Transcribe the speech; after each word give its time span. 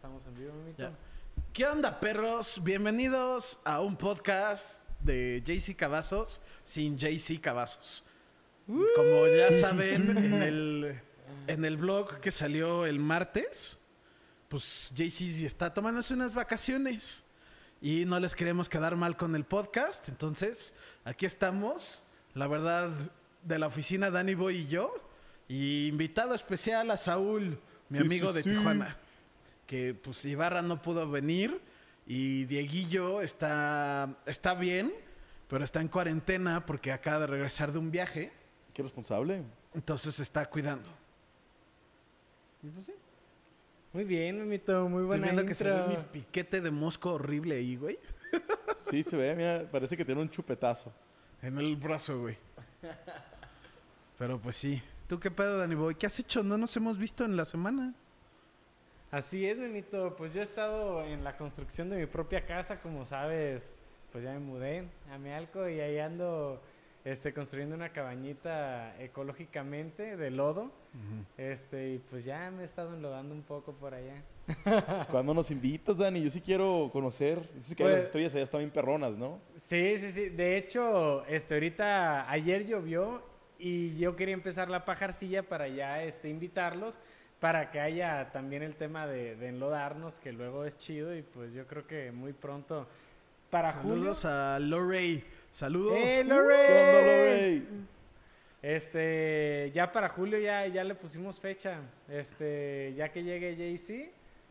estamos 0.00 0.24
en 0.24 0.34
vivo, 0.34 0.54
Memito. 0.54 0.82
Ya. 0.82 0.92
¿Qué 1.52 1.66
onda, 1.66 2.00
perros? 2.00 2.64
Bienvenidos 2.64 3.60
a 3.64 3.82
un 3.82 3.96
podcast 3.98 4.82
de 5.00 5.42
JC 5.44 5.76
Cavazos 5.76 6.40
sin 6.64 6.96
JC 6.96 7.38
Cavazos. 7.38 8.02
Como 8.66 9.26
ya 9.26 9.52
saben, 9.52 10.16
En, 10.16 10.42
el, 10.42 11.00
en 11.48 11.64
el 11.66 11.76
blog 11.76 12.18
que 12.20 12.30
salió 12.30 12.86
el 12.86 12.98
martes, 12.98 13.78
pues 14.48 14.90
JC 14.96 15.44
está 15.44 15.74
tomándose 15.74 16.14
unas 16.14 16.34
vacaciones 16.34 17.22
y 17.82 18.06
no 18.06 18.18
les 18.20 18.34
queremos 18.34 18.70
quedar 18.70 18.96
mal 18.96 19.18
con 19.18 19.36
el 19.36 19.44
podcast. 19.44 20.08
Entonces, 20.08 20.72
aquí 21.04 21.26
estamos, 21.26 22.02
la 22.32 22.46
verdad, 22.46 22.90
de 23.42 23.58
la 23.58 23.66
oficina 23.66 24.10
Danny 24.10 24.34
Boy 24.34 24.60
y 24.60 24.66
yo. 24.68 24.94
Y 25.46 25.88
invitado 25.88 26.34
especial 26.34 26.90
a 26.90 26.96
Saúl, 26.96 27.60
mi 27.90 27.98
Sí, 27.98 28.02
amigo 28.02 28.28
sí, 28.28 28.34
de 28.36 28.42
sí. 28.44 28.48
Tijuana. 28.48 28.96
Que 29.70 29.94
pues 29.94 30.24
Ibarra 30.24 30.62
no 30.62 30.82
pudo 30.82 31.08
venir 31.08 31.60
y 32.04 32.44
Dieguillo 32.46 33.20
está, 33.20 34.16
está 34.26 34.54
bien, 34.54 34.92
pero 35.46 35.64
está 35.64 35.80
en 35.80 35.86
cuarentena 35.86 36.66
porque 36.66 36.90
acaba 36.90 37.20
de 37.20 37.28
regresar 37.28 37.70
de 37.70 37.78
un 37.78 37.92
viaje. 37.92 38.32
Qué 38.74 38.82
responsable. 38.82 39.44
Entonces 39.72 40.16
se 40.16 40.24
está 40.24 40.44
cuidando. 40.46 40.88
Y 42.64 42.66
pues 42.66 42.86
sí. 42.86 42.94
Muy 43.92 44.02
bien, 44.02 44.40
Memito, 44.40 44.88
muy 44.88 45.02
Estoy 45.02 45.06
buena 45.06 45.26
viendo 45.26 45.46
que 45.46 45.54
se 45.54 45.62
ve 45.62 45.86
mi 45.86 45.96
piquete 45.98 46.60
de 46.60 46.72
mosco 46.72 47.12
horrible 47.12 47.54
ahí, 47.54 47.76
güey. 47.76 47.96
Sí, 48.74 49.04
se 49.04 49.16
ve, 49.16 49.36
mira, 49.36 49.70
parece 49.70 49.96
que 49.96 50.04
tiene 50.04 50.20
un 50.20 50.30
chupetazo. 50.30 50.92
En 51.42 51.56
el 51.58 51.76
brazo, 51.76 52.22
güey. 52.22 52.36
Pero 54.18 54.40
pues 54.40 54.56
sí. 54.56 54.82
¿Tú 55.06 55.20
qué 55.20 55.30
pedo, 55.30 55.58
Danny 55.58 55.76
Boy? 55.76 55.94
¿Qué 55.94 56.06
has 56.06 56.18
hecho? 56.18 56.42
No 56.42 56.58
nos 56.58 56.76
hemos 56.76 56.98
visto 56.98 57.24
en 57.24 57.36
la 57.36 57.44
semana. 57.44 57.94
Así 59.10 59.46
es, 59.46 59.58
Memito. 59.58 60.14
Pues 60.16 60.32
yo 60.32 60.40
he 60.40 60.44
estado 60.44 61.04
en 61.04 61.24
la 61.24 61.36
construcción 61.36 61.90
de 61.90 61.96
mi 61.98 62.06
propia 62.06 62.46
casa, 62.46 62.80
como 62.80 63.04
sabes. 63.04 63.76
Pues 64.12 64.24
ya 64.24 64.32
me 64.32 64.38
mudé 64.40 64.84
a 65.12 65.18
Mealco 65.18 65.68
y 65.68 65.80
ahí 65.80 65.98
ando 65.98 66.60
este, 67.04 67.32
construyendo 67.32 67.74
una 67.74 67.90
cabañita 67.90 69.00
ecológicamente 69.00 70.16
de 70.16 70.30
lodo. 70.30 70.70
Este, 71.36 71.94
y 71.94 71.98
pues 71.98 72.24
ya 72.24 72.50
me 72.50 72.62
he 72.62 72.64
estado 72.64 72.94
enlodando 72.94 73.34
un 73.34 73.42
poco 73.42 73.72
por 73.72 73.94
allá. 73.94 74.22
¿Cuándo 75.10 75.32
nos 75.34 75.50
invitas, 75.52 75.98
Dani? 75.98 76.22
Yo 76.22 76.30
sí 76.30 76.40
quiero 76.40 76.90
conocer. 76.92 77.48
Dices 77.54 77.74
que 77.76 77.82
Pues- 77.84 77.94
las 77.96 78.02
estrellas 78.04 78.34
allá 78.34 78.44
están 78.44 78.58
bien 78.60 78.70
perronas, 78.70 79.16
¿no? 79.16 79.40
Sí, 79.56 79.98
sí, 79.98 80.10
sí. 80.12 80.28
De 80.28 80.56
hecho, 80.56 81.24
este, 81.26 81.54
ahorita, 81.54 82.28
ayer 82.30 82.66
llovió 82.66 83.22
y 83.58 83.96
yo 83.98 84.16
quería 84.16 84.34
empezar 84.34 84.68
la 84.68 84.84
pajarcilla 84.84 85.44
para 85.44 85.68
ya 85.68 86.02
este, 86.02 86.28
invitarlos, 86.28 86.98
para 87.40 87.70
que 87.70 87.80
haya 87.80 88.30
también 88.32 88.62
el 88.62 88.76
tema 88.76 89.06
de, 89.06 89.34
de 89.36 89.48
enlodarnos, 89.48 90.20
que 90.20 90.32
luego 90.32 90.64
es 90.64 90.76
chido 90.78 91.16
y 91.16 91.22
pues 91.22 91.52
yo 91.52 91.66
creo 91.66 91.86
que 91.86 92.12
muy 92.12 92.32
pronto, 92.32 92.86
para 93.50 93.72
Saludos 93.72 94.22
julio... 94.22 94.34
a 94.36 94.58
Lorray. 94.60 95.24
Saludos. 95.50 95.94
¡Eh, 95.96 96.22
Uh, 96.24 96.28
Lorray! 96.28 96.66
¿Qué 96.66 96.72
onda, 96.72 97.00
Lorey? 97.00 97.68
Este, 98.62 99.72
ya 99.74 99.90
para 99.90 100.08
julio 100.10 100.38
ya, 100.38 100.66
ya 100.66 100.84
le 100.84 100.94
pusimos 100.94 101.40
fecha. 101.40 101.80
Este, 102.08 102.92
ya 102.96 103.10
que 103.10 103.22
llegue 103.22 103.56
Jay-Z, 103.56 104.10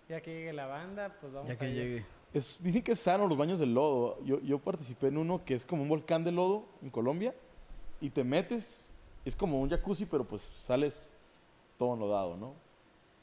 ya 0.10 0.22
que 0.22 0.32
llegue 0.34 0.54
la 0.54 0.66
banda, 0.66 1.16
pues 1.22 1.32
vamos 1.32 1.48
ya 1.50 1.56
que 1.56 1.66
a 1.66 1.70
llegue. 1.70 2.06
Es- 2.34 2.62
dicen 2.64 2.82
que 2.84 2.94
es 2.94 3.00
sano 3.00 3.28
los 3.28 3.38
baños 3.38 3.60
de 3.60 3.66
lodo. 3.68 4.20
Yo, 4.24 4.40
yo 4.42 4.60
participé 4.60 5.08
en 5.08 5.18
uno 5.18 5.44
que 5.46 5.54
es 5.54 5.66
como 5.66 5.84
un 5.84 5.90
volcán 5.90 6.24
de 6.24 6.32
lodo 6.32 6.66
en 6.82 6.90
Colombia 6.90 7.34
y 8.02 8.10
te 8.10 8.24
metes, 8.24 8.92
es 9.26 9.36
como 9.36 9.62
un 9.62 9.70
jacuzzi, 9.70 10.06
pero 10.06 10.24
pues 10.26 10.42
sales 10.42 11.10
todo 11.78 11.94
enlodado, 11.94 12.36
¿no? 12.36 12.54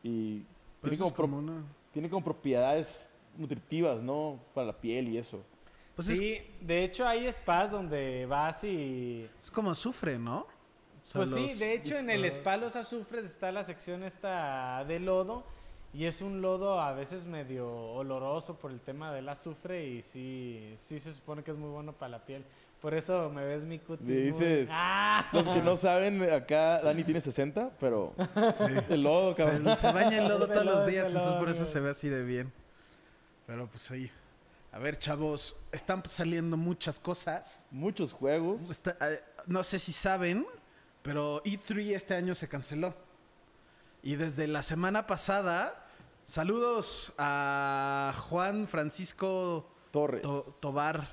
Y 0.07 0.45
tiene 0.83 0.97
como, 0.99 1.09
es 1.09 1.13
pro- 1.15 1.25
como 1.25 1.39
una... 1.39 1.65
tiene 1.93 2.09
como 2.09 2.25
propiedades 2.25 3.07
nutritivas, 3.37 4.03
¿no? 4.03 4.39
Para 4.55 4.69
la 4.69 4.73
piel 4.73 5.09
y 5.09 5.19
eso. 5.19 5.43
Pues 5.95 6.09
es, 6.11 6.19
sí, 6.19 6.39
de 6.61 6.85
hecho 6.85 7.07
hay 7.07 7.31
spas 7.33 7.71
donde 7.71 8.27
vas 8.27 8.63
y 8.65 9.29
es 9.43 9.51
como 9.51 9.71
azufre, 9.71 10.19
¿no? 10.19 10.41
O 10.41 10.47
sea, 11.09 11.23
Pues 11.23 11.31
sí, 11.31 11.59
de 11.59 11.75
hecho 11.75 11.97
en 11.97 12.11
el 12.11 12.25
spa 12.27 12.57
Los 12.57 12.77
Azufres 12.77 13.25
está 13.27 13.51
la 13.53 13.65
sección 13.65 14.03
esta 14.03 14.85
de 14.87 14.99
lodo 15.01 15.45
y 15.95 16.05
es 16.05 16.21
un 16.21 16.43
lodo 16.43 16.81
a 16.81 16.93
veces 16.93 17.25
medio 17.25 17.69
oloroso 17.73 18.57
por 18.57 18.71
el 18.73 18.81
tema 18.81 19.13
del 19.15 19.29
azufre 19.29 19.87
y 19.87 20.03
sí, 20.03 20.75
sí 20.77 20.99
se 21.01 21.13
supone 21.13 21.43
que 21.43 21.53
es 21.53 21.57
muy 21.57 21.71
bueno 21.71 21.93
para 21.93 22.11
la 22.11 22.25
piel. 22.25 22.45
Por 22.81 22.95
eso 22.95 23.31
me 23.31 23.45
ves 23.45 23.65
mi 23.65 23.79
cutis 23.79 24.07
dices, 24.07 24.69
¡Ah! 24.71 25.29
Los 25.33 25.49
que 25.49 25.61
no 25.63 25.77
saben, 25.77 26.23
acá 26.33 26.81
Dani 26.83 27.03
tiene 27.05 27.21
60, 27.21 27.71
pero 27.81 28.15
el 28.89 29.03
lodo, 29.03 29.35
cabrón. 29.35 29.65
Se, 29.75 29.79
se 29.87 29.93
baña 29.93 30.19
en 30.19 30.29
lodo 30.29 30.47
todos 30.47 30.65
los 30.65 30.75
lodo, 30.77 30.87
días, 30.87 31.09
entonces 31.09 31.33
lodo, 31.33 31.41
por 31.41 31.49
eso 31.49 31.61
amigo. 31.61 31.73
se 31.73 31.81
ve 31.81 31.91
así 31.91 32.09
de 32.09 32.23
bien. 32.23 32.53
Pero 33.47 33.67
pues 33.67 33.91
ahí. 33.91 34.11
A 34.73 34.79
ver, 34.79 34.99
chavos, 34.99 35.57
están 35.73 36.03
saliendo 36.09 36.57
muchas 36.57 37.01
cosas. 37.01 37.65
Muchos 37.71 38.13
juegos. 38.13 38.69
Está- 38.71 38.97
eh, 39.01 39.21
no 39.47 39.65
sé 39.65 39.79
si 39.79 39.93
saben, 39.93 40.47
pero 41.03 41.43
E3 41.45 41.95
este 41.97 42.15
año 42.15 42.35
se 42.35 42.47
canceló. 42.47 42.95
Y 44.03 44.17
desde 44.17 44.47
la 44.47 44.63
semana 44.63 45.07
pasada, 45.07 45.87
saludos 46.27 47.13
a 47.17 48.13
Juan 48.29 48.69
Francisco 48.69 49.67
Torres. 49.91 50.23
To- 50.23 50.45
Tobar. 50.61 51.09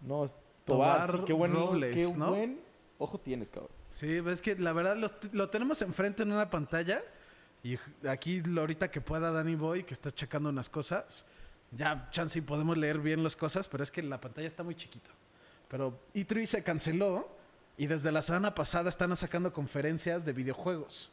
No, 0.00 0.24
es 0.24 0.34
Tobar. 0.64 1.24
Qué 1.24 1.32
buen, 1.32 1.52
Robles, 1.52 1.94
qué 1.94 2.16
¿no? 2.16 2.30
buen 2.30 2.60
ojo 2.98 3.18
tienes, 3.18 3.50
cabrón. 3.50 3.70
Sí, 3.90 4.20
ves 4.20 4.40
que 4.42 4.56
la 4.56 4.72
verdad 4.72 4.96
lo, 4.96 5.08
lo 5.32 5.50
tenemos 5.50 5.82
enfrente 5.82 6.22
en 6.22 6.32
una 6.32 6.50
pantalla. 6.50 7.02
Y 7.62 7.78
aquí, 8.06 8.42
ahorita 8.56 8.90
que 8.90 9.00
pueda 9.00 9.30
Danny 9.30 9.54
Boy, 9.54 9.84
que 9.84 9.94
está 9.94 10.10
checando 10.10 10.50
unas 10.50 10.68
cosas, 10.68 11.24
ya 11.70 12.08
chance 12.10 12.38
y 12.38 12.42
podemos 12.42 12.76
leer 12.76 12.98
bien 12.98 13.22
las 13.22 13.36
cosas, 13.36 13.68
pero 13.68 13.82
es 13.82 13.90
que 13.90 14.02
la 14.02 14.20
pantalla 14.20 14.46
está 14.46 14.62
muy 14.62 14.74
chiquito. 14.74 15.10
Pero 15.68 15.98
E3 16.14 16.46
se 16.46 16.62
canceló 16.62 17.28
y 17.76 17.86
desde 17.86 18.12
la 18.12 18.22
semana 18.22 18.54
pasada 18.54 18.88
están 18.88 19.16
sacando 19.16 19.52
conferencias 19.52 20.24
de 20.24 20.32
videojuegos. 20.32 21.10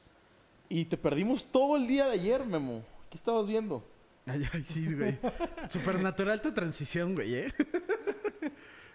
Y 0.69 0.85
te 0.85 0.97
perdimos 0.97 1.45
todo 1.45 1.77
el 1.77 1.87
día 1.87 2.05
de 2.05 2.13
ayer, 2.13 2.45
Memo. 2.45 2.83
¿Qué 3.09 3.17
estabas 3.17 3.47
viendo? 3.47 3.85
Ay, 4.25 4.45
ay, 4.53 4.61
sí, 4.63 4.93
güey. 4.93 5.17
Supernatural 5.69 6.41
tu 6.41 6.53
transición, 6.53 7.15
güey, 7.15 7.35
¿eh? 7.35 7.53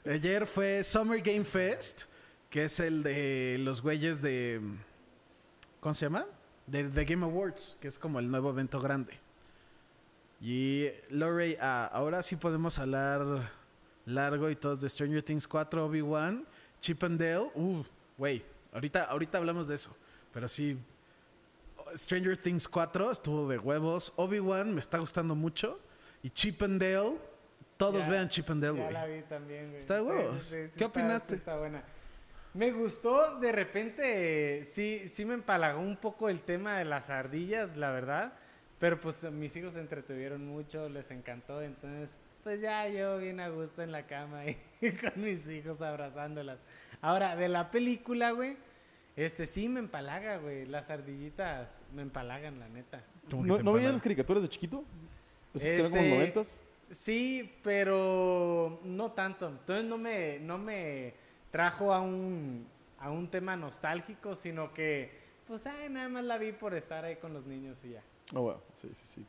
Ayer 0.08 0.46
fue 0.46 0.84
Summer 0.84 1.20
Game 1.20 1.44
Fest, 1.44 2.04
que 2.48 2.66
es 2.66 2.78
el 2.78 3.02
de 3.02 3.56
los 3.58 3.82
güeyes 3.82 4.22
de... 4.22 4.60
¿Cómo 5.80 5.94
se 5.94 6.06
llama? 6.06 6.26
De, 6.64 6.88
de 6.88 7.04
Game 7.04 7.24
Awards, 7.24 7.76
que 7.80 7.88
es 7.88 7.98
como 7.98 8.20
el 8.20 8.30
nuevo 8.30 8.50
evento 8.50 8.80
grande. 8.80 9.14
Y 10.40 10.86
Lorey, 11.10 11.56
ah, 11.60 11.90
ahora 11.92 12.22
sí 12.22 12.36
podemos 12.36 12.78
hablar 12.78 13.50
largo 14.04 14.48
y 14.48 14.54
todos 14.54 14.80
de 14.80 14.88
Stranger 14.88 15.24
Things 15.24 15.48
4, 15.48 15.86
Obi-Wan, 15.86 16.46
Chip 16.80 17.02
and 17.02 17.20
Dale. 17.20 17.50
Uh, 17.56 17.82
güey, 18.16 18.44
ahorita, 18.72 19.06
ahorita 19.06 19.38
hablamos 19.38 19.66
de 19.66 19.74
eso. 19.74 19.90
Pero 20.32 20.46
sí, 20.46 20.78
Stranger 21.96 22.36
Things 22.36 22.68
4 22.68 23.10
estuvo 23.10 23.48
de 23.48 23.58
huevos. 23.58 24.12
Obi-Wan 24.14 24.72
me 24.72 24.78
está 24.78 24.98
gustando 24.98 25.34
mucho. 25.34 25.80
Y 26.22 26.30
Chip 26.30 26.62
and 26.62 26.80
Dale, 26.80 27.18
todos 27.76 28.00
Ya- 28.04 28.08
vean 28.08 28.28
Chip 28.28 28.48
and 28.50 28.62
Dale, 28.62 28.76
Ya 28.78 28.82
güey. 28.84 28.94
la 28.94 29.06
vi 29.06 29.22
también, 29.22 29.66
güey. 29.68 29.78
Está 29.78 29.94
de 29.96 30.02
huevos. 30.02 30.42
sí, 30.42 30.48
sí, 30.48 30.54
sí 30.54 30.60
¿Qué 30.70 30.84
está- 30.84 30.86
opinaste? 30.86 31.28
sí 31.30 31.34
está 31.36 31.56
buena. 31.58 31.82
Me 32.54 32.72
gustó, 32.72 33.38
de 33.38 33.52
repente, 33.52 34.64
sí, 34.64 35.02
sí 35.08 35.24
me 35.26 35.34
empalagó 35.34 35.80
un 35.80 35.96
poco 35.96 36.28
el 36.30 36.40
tema 36.40 36.78
de 36.78 36.84
las 36.86 37.10
ardillas, 37.10 37.76
la 37.76 37.90
verdad. 37.90 38.32
Pero 38.78 39.00
pues 39.00 39.22
mis 39.30 39.54
hijos 39.56 39.74
se 39.74 39.80
entretuvieron 39.80 40.46
mucho, 40.46 40.88
les 40.88 41.10
encantó. 41.10 41.62
Entonces, 41.62 42.20
pues 42.44 42.60
ya 42.60 42.88
yo 42.88 43.18
bien 43.18 43.40
a 43.40 43.48
gusto 43.48 43.82
en 43.82 43.90
la 43.92 44.06
cama 44.06 44.42
y 44.46 44.56
con 45.00 45.22
mis 45.22 45.48
hijos 45.48 45.80
abrazándolas. 45.82 46.58
Ahora, 47.02 47.36
de 47.36 47.48
la 47.48 47.70
película, 47.70 48.30
güey, 48.32 48.56
este 49.16 49.46
sí 49.46 49.68
me 49.68 49.80
empalaga, 49.80 50.36
güey. 50.38 50.66
Las 50.66 50.90
ardillitas 50.90 51.78
me 51.94 52.02
empalagan, 52.02 52.58
la 52.58 52.68
neta. 52.68 53.02
Como 53.30 53.44
¿No, 53.46 53.62
¿no 53.62 53.72
veías 53.72 53.92
las 53.92 54.02
caricaturas 54.02 54.42
de 54.42 54.48
chiquito? 54.48 54.84
¿Esas 55.54 55.68
que 55.68 55.74
eran 55.80 55.90
como 55.90 56.02
Este, 56.02 56.14
noventas? 56.16 56.60
Sí, 56.90 57.52
pero 57.62 58.80
no 58.84 59.12
tanto. 59.12 59.48
Entonces 59.48 59.84
no 59.84 59.98
me, 59.98 60.38
no 60.38 60.56
me 60.58 61.14
trajo 61.50 61.92
a 61.92 62.00
un, 62.00 62.66
a 62.98 63.10
un 63.10 63.28
tema 63.28 63.56
nostálgico, 63.56 64.34
sino 64.36 64.72
que, 64.72 65.10
pues, 65.46 65.66
ay, 65.66 65.88
nada 65.90 66.08
más 66.08 66.24
la 66.24 66.38
vi 66.38 66.52
por 66.52 66.74
estar 66.74 67.04
ahí 67.04 67.16
con 67.16 67.32
los 67.32 67.44
niños 67.46 67.84
y 67.84 67.90
ya. 67.90 68.02
Ah, 68.34 68.38
bueno, 68.40 68.60
sí, 68.74 68.88
sí, 68.92 69.04
sí. 69.06 69.26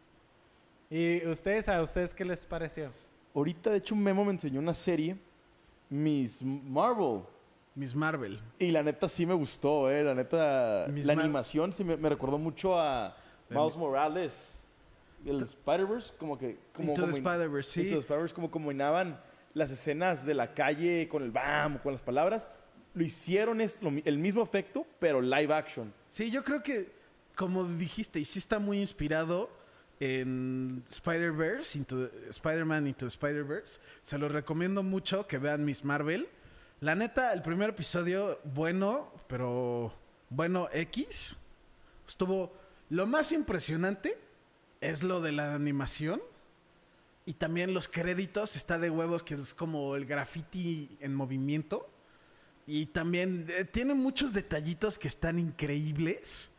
¿Y 0.89 1.27
ustedes, 1.27 1.67
a 1.67 1.81
ustedes 1.81 2.13
qué 2.13 2.23
les 2.25 2.45
pareció? 2.45 2.91
Ahorita, 3.35 3.69
de 3.71 3.77
hecho, 3.77 3.95
Memo 3.95 4.23
me 4.23 4.31
enseñó 4.31 4.59
una 4.59 4.73
serie, 4.73 5.17
Miss 5.89 6.43
Marvel. 6.43 7.23
Miss 7.75 7.93
Marvel. 7.93 8.39
Y 8.57 8.71
la 8.71 8.81
neta 8.83 9.07
sí 9.07 9.25
me 9.25 9.33
gustó, 9.33 9.91
eh. 9.91 10.03
La 10.03 10.15
neta, 10.15 10.87
Miss 10.89 11.05
la 11.05 11.13
Mar- 11.15 11.25
animación 11.25 11.73
sí 11.73 11.83
me, 11.83 11.97
me 11.97 12.09
recordó 12.09 12.37
mucho 12.37 12.79
a 12.79 13.15
Miles 13.49 13.75
Morales. 13.77 14.65
El 15.29 15.41
Spider-Verse, 15.41 16.13
como 16.17 16.37
que... 16.37 16.57
Como 16.73 16.89
Into 16.89 17.05
the 17.05 17.11
Spider-Verse, 17.11 17.69
sí. 17.69 17.81
Into 17.81 17.95
the 17.95 17.99
Spider-Verse, 17.99 18.33
como 18.33 18.49
combinaban 18.49 19.19
las 19.53 19.71
escenas 19.71 20.25
de 20.25 20.33
la 20.33 20.53
calle 20.53 21.07
con 21.09 21.23
el 21.23 21.31
bam, 21.31 21.79
con 21.79 21.91
las 21.91 22.01
palabras. 22.01 22.47
Lo 22.93 23.03
hicieron 23.03 23.61
es 23.61 23.81
lo 23.81 23.89
el 23.89 24.17
mismo 24.17 24.41
efecto, 24.41 24.85
pero 24.99 25.21
live 25.21 25.53
action. 25.53 25.93
Sí, 26.09 26.31
yo 26.31 26.43
creo 26.43 26.63
que, 26.63 26.91
como 27.35 27.63
dijiste, 27.65 28.19
y 28.19 28.25
sí 28.25 28.39
está 28.39 28.59
muy 28.59 28.79
inspirado 28.79 29.49
en 29.99 30.83
Spider-Verse, 30.87 31.79
Spider-Man 32.29 32.87
Into 32.87 33.07
Spider-Verse. 33.07 33.79
Se 34.01 34.17
los 34.17 34.31
recomiendo 34.31 34.83
mucho 34.83 35.27
que 35.27 35.37
vean 35.37 35.65
Miss 35.65 35.83
Marvel. 35.83 36.27
La 36.79 36.95
neta, 36.95 37.33
el 37.33 37.41
primer 37.41 37.71
episodio, 37.71 38.39
bueno, 38.43 39.11
pero 39.27 39.93
bueno, 40.29 40.69
X. 40.71 41.35
Estuvo. 42.07 42.53
Lo 42.89 43.05
más 43.05 43.31
impresionante 43.31 44.17
es 44.81 45.03
lo 45.03 45.21
de 45.21 45.31
la 45.31 45.53
animación. 45.55 46.21
Y 47.25 47.33
también 47.33 47.73
los 47.73 47.87
créditos, 47.87 48.55
está 48.55 48.77
de 48.79 48.89
huevos, 48.89 49.21
que 49.23 49.33
es 49.33 49.53
como 49.53 49.95
el 49.95 50.05
graffiti 50.05 50.97
en 51.01 51.13
movimiento. 51.13 51.89
Y 52.65 52.87
también 52.87 53.45
eh, 53.49 53.65
tiene 53.65 53.93
muchos 53.93 54.33
detallitos 54.33 54.97
que 54.97 55.07
están 55.07 55.37
increíbles. 55.39 56.51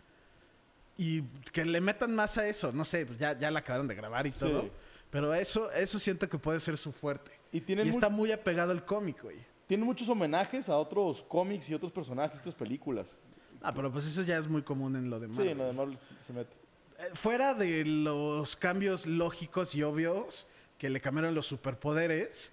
Y 0.97 1.23
que 1.53 1.65
le 1.65 1.81
metan 1.81 2.15
más 2.15 2.39
a 2.39 2.47
eso. 2.49 2.73
No 2.73 2.85
sé, 2.85 3.07
ya, 3.19 3.39
ya 3.39 3.51
la 3.51 3.61
acabaron 3.61 3.87
de 3.89 3.95
grabar 3.95 4.27
y 4.27 4.31
Sí. 4.33 4.41
todo. 4.41 4.69
Pero 5.11 5.33
eso, 5.33 5.71
eso 5.73 5.99
siento 5.99 6.29
que 6.29 6.37
puede 6.39 6.61
ser 6.61 6.77
su 6.77 6.93
fuerte. 6.93 7.33
Y 7.51 7.63
está 7.89 8.11
muy 8.11 8.31
apegado 8.33 8.73
al 8.73 8.85
cómic, 8.85 9.23
güey. 9.23 9.39
tienen 9.67 9.87
muchos 9.87 10.09
homenajes 10.09 10.69
a 10.71 10.77
otros 10.79 11.23
cómics 11.29 11.69
y 11.71 11.75
otros 11.75 11.93
personajes, 11.93 12.41
otras 12.41 12.55
películas. 12.55 13.19
Ah, 13.63 13.73
pero 13.75 13.91
pues 13.93 14.07
eso 14.07 14.23
ya 14.23 14.39
es 14.39 14.47
muy 14.49 14.63
común 14.63 14.97
en 14.97 15.09
lo 15.11 15.19
de 15.21 15.27
Sí, 15.29 15.33
Marvel. 15.33 15.49
en 15.49 15.59
lo 15.59 15.65
de 15.67 15.73
Marvel 15.73 15.99
se 15.99 16.33
mete. 16.33 16.57
Eh, 16.99 17.11
Fuera 17.15 17.55
de 17.55 17.85
los 17.85 18.57
cambios 18.57 19.07
lógicos 19.07 19.75
y 19.75 19.83
obvios 19.83 20.47
que 20.79 20.91
le 20.91 21.01
cambiaron 21.01 21.35
los 21.35 21.47
superpoderes, 21.47 22.53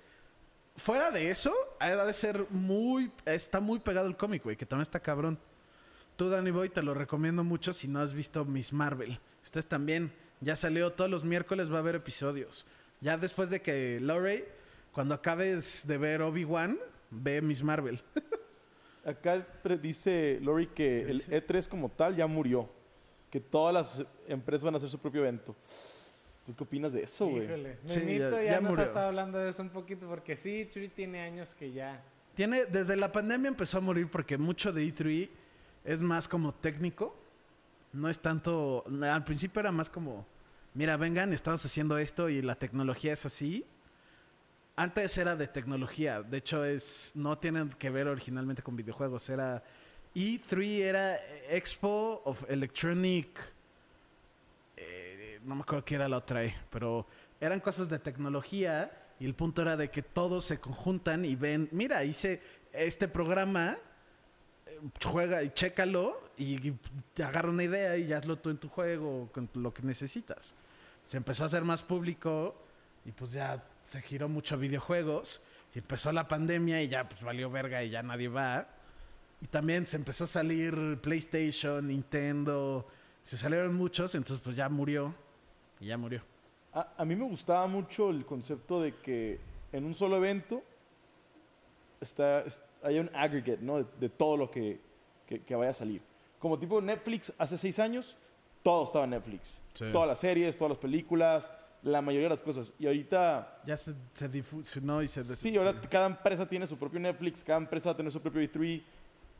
fuera 0.78 1.12
de 1.12 1.30
eso, 1.30 1.54
ha 1.80 1.90
de 1.90 2.14
ser 2.14 2.48
muy. 2.50 3.12
Está 3.26 3.60
muy 3.60 3.80
pegado 3.80 4.08
el 4.08 4.18
cómic, 4.18 4.44
güey, 4.44 4.56
que 4.56 4.66
también 4.66 4.84
está 4.84 5.00
cabrón. 5.00 5.38
Tú, 6.16 6.30
Danny 6.30 6.52
Boy, 6.52 6.70
te 6.70 6.82
lo 6.82 6.94
recomiendo 6.94 7.44
mucho 7.44 7.74
si 7.74 7.88
no 7.88 8.00
has 8.02 8.14
visto 8.14 8.46
Miss 8.46 8.74
Marvel. 8.74 9.20
Ustedes 9.44 9.68
también. 9.68 10.12
Ya 10.42 10.56
salió 10.56 10.92
todos 10.92 11.10
los 11.10 11.24
miércoles, 11.24 11.72
va 11.72 11.78
a 11.78 11.80
haber 11.80 11.96
episodios. 11.96 12.66
Ya 13.02 13.18
después 13.18 13.50
de 13.50 13.62
que 13.62 14.00
Lorey, 14.02 14.46
cuando 14.92 15.16
acabes 15.16 15.88
de 15.88 15.98
ver 15.98 16.22
Obi-Wan, 16.22 16.78
ve 17.10 17.42
Miss 17.42 17.64
Marvel. 17.64 18.02
Acá 19.06 19.46
dice 19.82 20.40
Lori 20.42 20.68
que 20.68 21.04
¿Qué 21.06 21.12
el 21.12 21.18
dice? 21.20 21.48
E3 21.48 21.68
como 21.68 21.90
tal 21.90 22.16
ya 22.16 22.26
murió. 22.28 22.70
Que 23.36 23.42
todas 23.42 23.74
las 23.74 24.06
empresas 24.30 24.64
van 24.64 24.76
a 24.76 24.78
hacer 24.78 24.90
su 24.90 24.98
propio 24.98 25.20
evento. 25.20 25.54
¿Tú 26.46 26.56
qué 26.56 26.64
opinas 26.64 26.94
de 26.94 27.04
eso, 27.04 27.28
güey? 27.28 27.44
Híjole, 27.44 27.78
Sí, 27.84 28.00
Memito 28.00 28.30
ya- 28.32 28.44
ya, 28.44 28.52
ya 28.52 28.62
nos 28.62 28.80
ha 28.80 28.84
estado 28.84 29.08
hablando 29.08 29.38
de 29.40 29.50
eso 29.50 29.62
un 29.62 29.72
poquito 29.72 30.08
porque 30.08 30.38
sí, 30.38 30.70
Churi 30.72 30.88
tiene 30.88 31.20
años 31.20 31.54
que 31.54 31.74
ya. 31.74 32.02
Tiene, 32.34 32.64
desde 32.64 32.96
la 32.96 33.12
pandemia 33.12 33.50
empezó 33.50 33.80
a 33.80 33.82
morir 33.82 34.08
porque 34.10 34.38
mucho 34.38 34.72
de 34.72 34.84
E3 34.86 35.30
es 35.84 36.02
más 36.02 36.30
como 36.30 36.54
técnico. 36.54 37.14
No 37.92 38.08
es 38.10 38.20
tanto. 38.20 38.86
Al 39.04 39.26
principio 39.26 39.60
era 39.60 39.74
más 39.74 39.90
como. 39.90 40.26
Mira, 40.74 40.96
vengan, 40.96 41.34
estamos 41.34 41.66
haciendo 41.66 41.98
esto 41.98 42.30
y 42.30 42.42
la 42.42 42.56
tecnología 42.56 43.12
es 43.12 43.26
así. 43.26 43.66
Antes 44.78 45.18
era 45.18 45.36
de 45.36 45.48
tecnología. 45.50 46.22
De 46.24 46.38
hecho, 46.38 46.64
es. 46.64 47.12
No 47.16 47.38
tienen 47.38 47.68
que 47.68 47.90
ver 47.90 48.08
originalmente 48.08 48.64
con 48.64 48.78
videojuegos. 48.78 49.30
Era. 49.30 49.62
E3 50.16 50.82
era 50.82 51.20
Expo 51.50 52.22
of 52.24 52.50
Electronic. 52.50 53.38
eh, 54.78 55.40
no 55.44 55.56
me 55.56 55.62
acuerdo 55.62 55.84
qué 55.84 55.96
era 55.96 56.08
la 56.08 56.18
otra, 56.18 56.44
E, 56.44 56.56
pero 56.70 57.06
eran 57.40 57.60
cosas 57.60 57.90
de 57.90 58.00
tecnología 58.00 58.92
y 59.20 59.26
el 59.26 59.34
punto 59.34 59.62
era 59.62 59.76
de 59.76 59.90
que 59.90 60.02
todos 60.02 60.46
se 60.46 60.60
conjuntan 60.60 61.26
y 61.26 61.36
ven, 61.36 61.68
mira, 61.72 62.04
hice 62.04 62.42
este 62.72 63.08
programa, 63.08 63.78
eh, 64.66 64.80
juega 65.04 65.44
y 65.44 65.50
chécalo 65.52 66.30
y, 66.38 66.70
y 66.70 67.22
agarra 67.22 67.50
una 67.50 67.64
idea 67.64 67.98
y 67.98 68.12
hazlo 68.14 68.38
tú 68.38 68.50
en 68.50 68.58
tu 68.58 68.70
juego 68.70 69.30
con 69.34 69.50
lo 69.56 69.74
que 69.74 69.84
necesitas. 69.84 70.54
Se 71.04 71.18
empezó 71.18 71.44
a 71.44 71.48
hacer 71.48 71.64
más 71.64 71.84
público 71.84 72.56
y 73.06 73.12
pues 73.12 73.34
ya 73.34 73.64
se 73.84 74.02
giró 74.02 74.28
mucho 74.28 74.56
a 74.56 74.58
videojuegos 74.58 75.42
y 75.74 75.80
empezó 75.80 76.12
la 76.12 76.28
pandemia 76.28 76.82
y 76.82 76.88
ya 76.88 77.08
pues 77.08 77.22
valió 77.22 77.50
verga 77.50 77.84
y 77.84 77.90
ya 77.90 78.02
nadie 78.02 78.30
va. 78.30 78.68
Y 79.46 79.48
también 79.48 79.86
se 79.86 79.96
empezó 79.96 80.24
a 80.24 80.28
salir 80.28 80.98
PlayStation, 81.04 81.86
Nintendo, 81.88 82.88
se 83.24 83.38
salieron 83.38 83.76
muchos, 83.76 84.16
entonces 84.16 84.42
pues 84.44 84.56
ya 84.56 84.68
murió 84.70 85.14
y 85.80 85.86
ya 85.86 86.00
murió. 86.00 86.24
A, 86.74 86.94
a 86.98 87.06
mí 87.06 87.16
me 87.16 87.26
gustaba 87.26 87.68
mucho 87.68 88.10
el 88.10 88.26
concepto 88.26 88.82
de 88.82 88.96
que 88.96 89.40
en 89.72 89.86
un 89.86 89.94
solo 89.94 90.18
evento 90.18 90.64
está, 92.02 92.40
es- 92.42 92.60
hay 92.82 92.98
un 92.98 93.08
aggregate, 93.14 93.60
¿no? 93.62 93.78
De, 93.78 93.86
de 94.00 94.10
todo 94.10 94.36
lo 94.36 94.50
que, 94.50 94.80
que- 95.28 95.42
que 95.44 95.54
vaya 95.56 95.70
a 95.70 95.74
salir. 95.74 96.02
Como 96.40 96.58
tipo 96.58 96.82
Netflix 96.82 97.32
hace 97.38 97.56
seis 97.60 97.78
años, 97.78 98.18
todo 98.64 98.84
estaba 98.84 99.04
en 99.06 99.12
Netflix. 99.12 99.62
Sí. 99.76 99.86
Todas 99.92 100.08
las 100.08 100.18
series, 100.18 100.58
todas 100.58 100.70
las 100.72 100.80
películas, 100.80 101.52
la 101.84 102.02
mayoría 102.02 102.26
de 102.30 102.34
las 102.34 102.42
cosas. 102.42 102.74
Y 102.80 102.88
ahorita, 102.88 103.62
Ya 103.64 103.78
se, 103.78 103.94
se 104.12 104.28
difusionó 104.28 105.04
y 105.04 105.08
se... 105.08 105.24
sí, 105.24 105.56
ahora 105.56 105.80
cada 105.82 106.08
empresa 106.08 106.50
tiene 106.50 106.66
su 106.66 106.76
propio 106.78 107.00
Netflix, 107.00 107.44
cada 107.44 107.60
empresa 107.60 107.96
tener 107.96 108.12
su 108.12 108.20
propio 108.20 108.42
E3. 108.42 108.82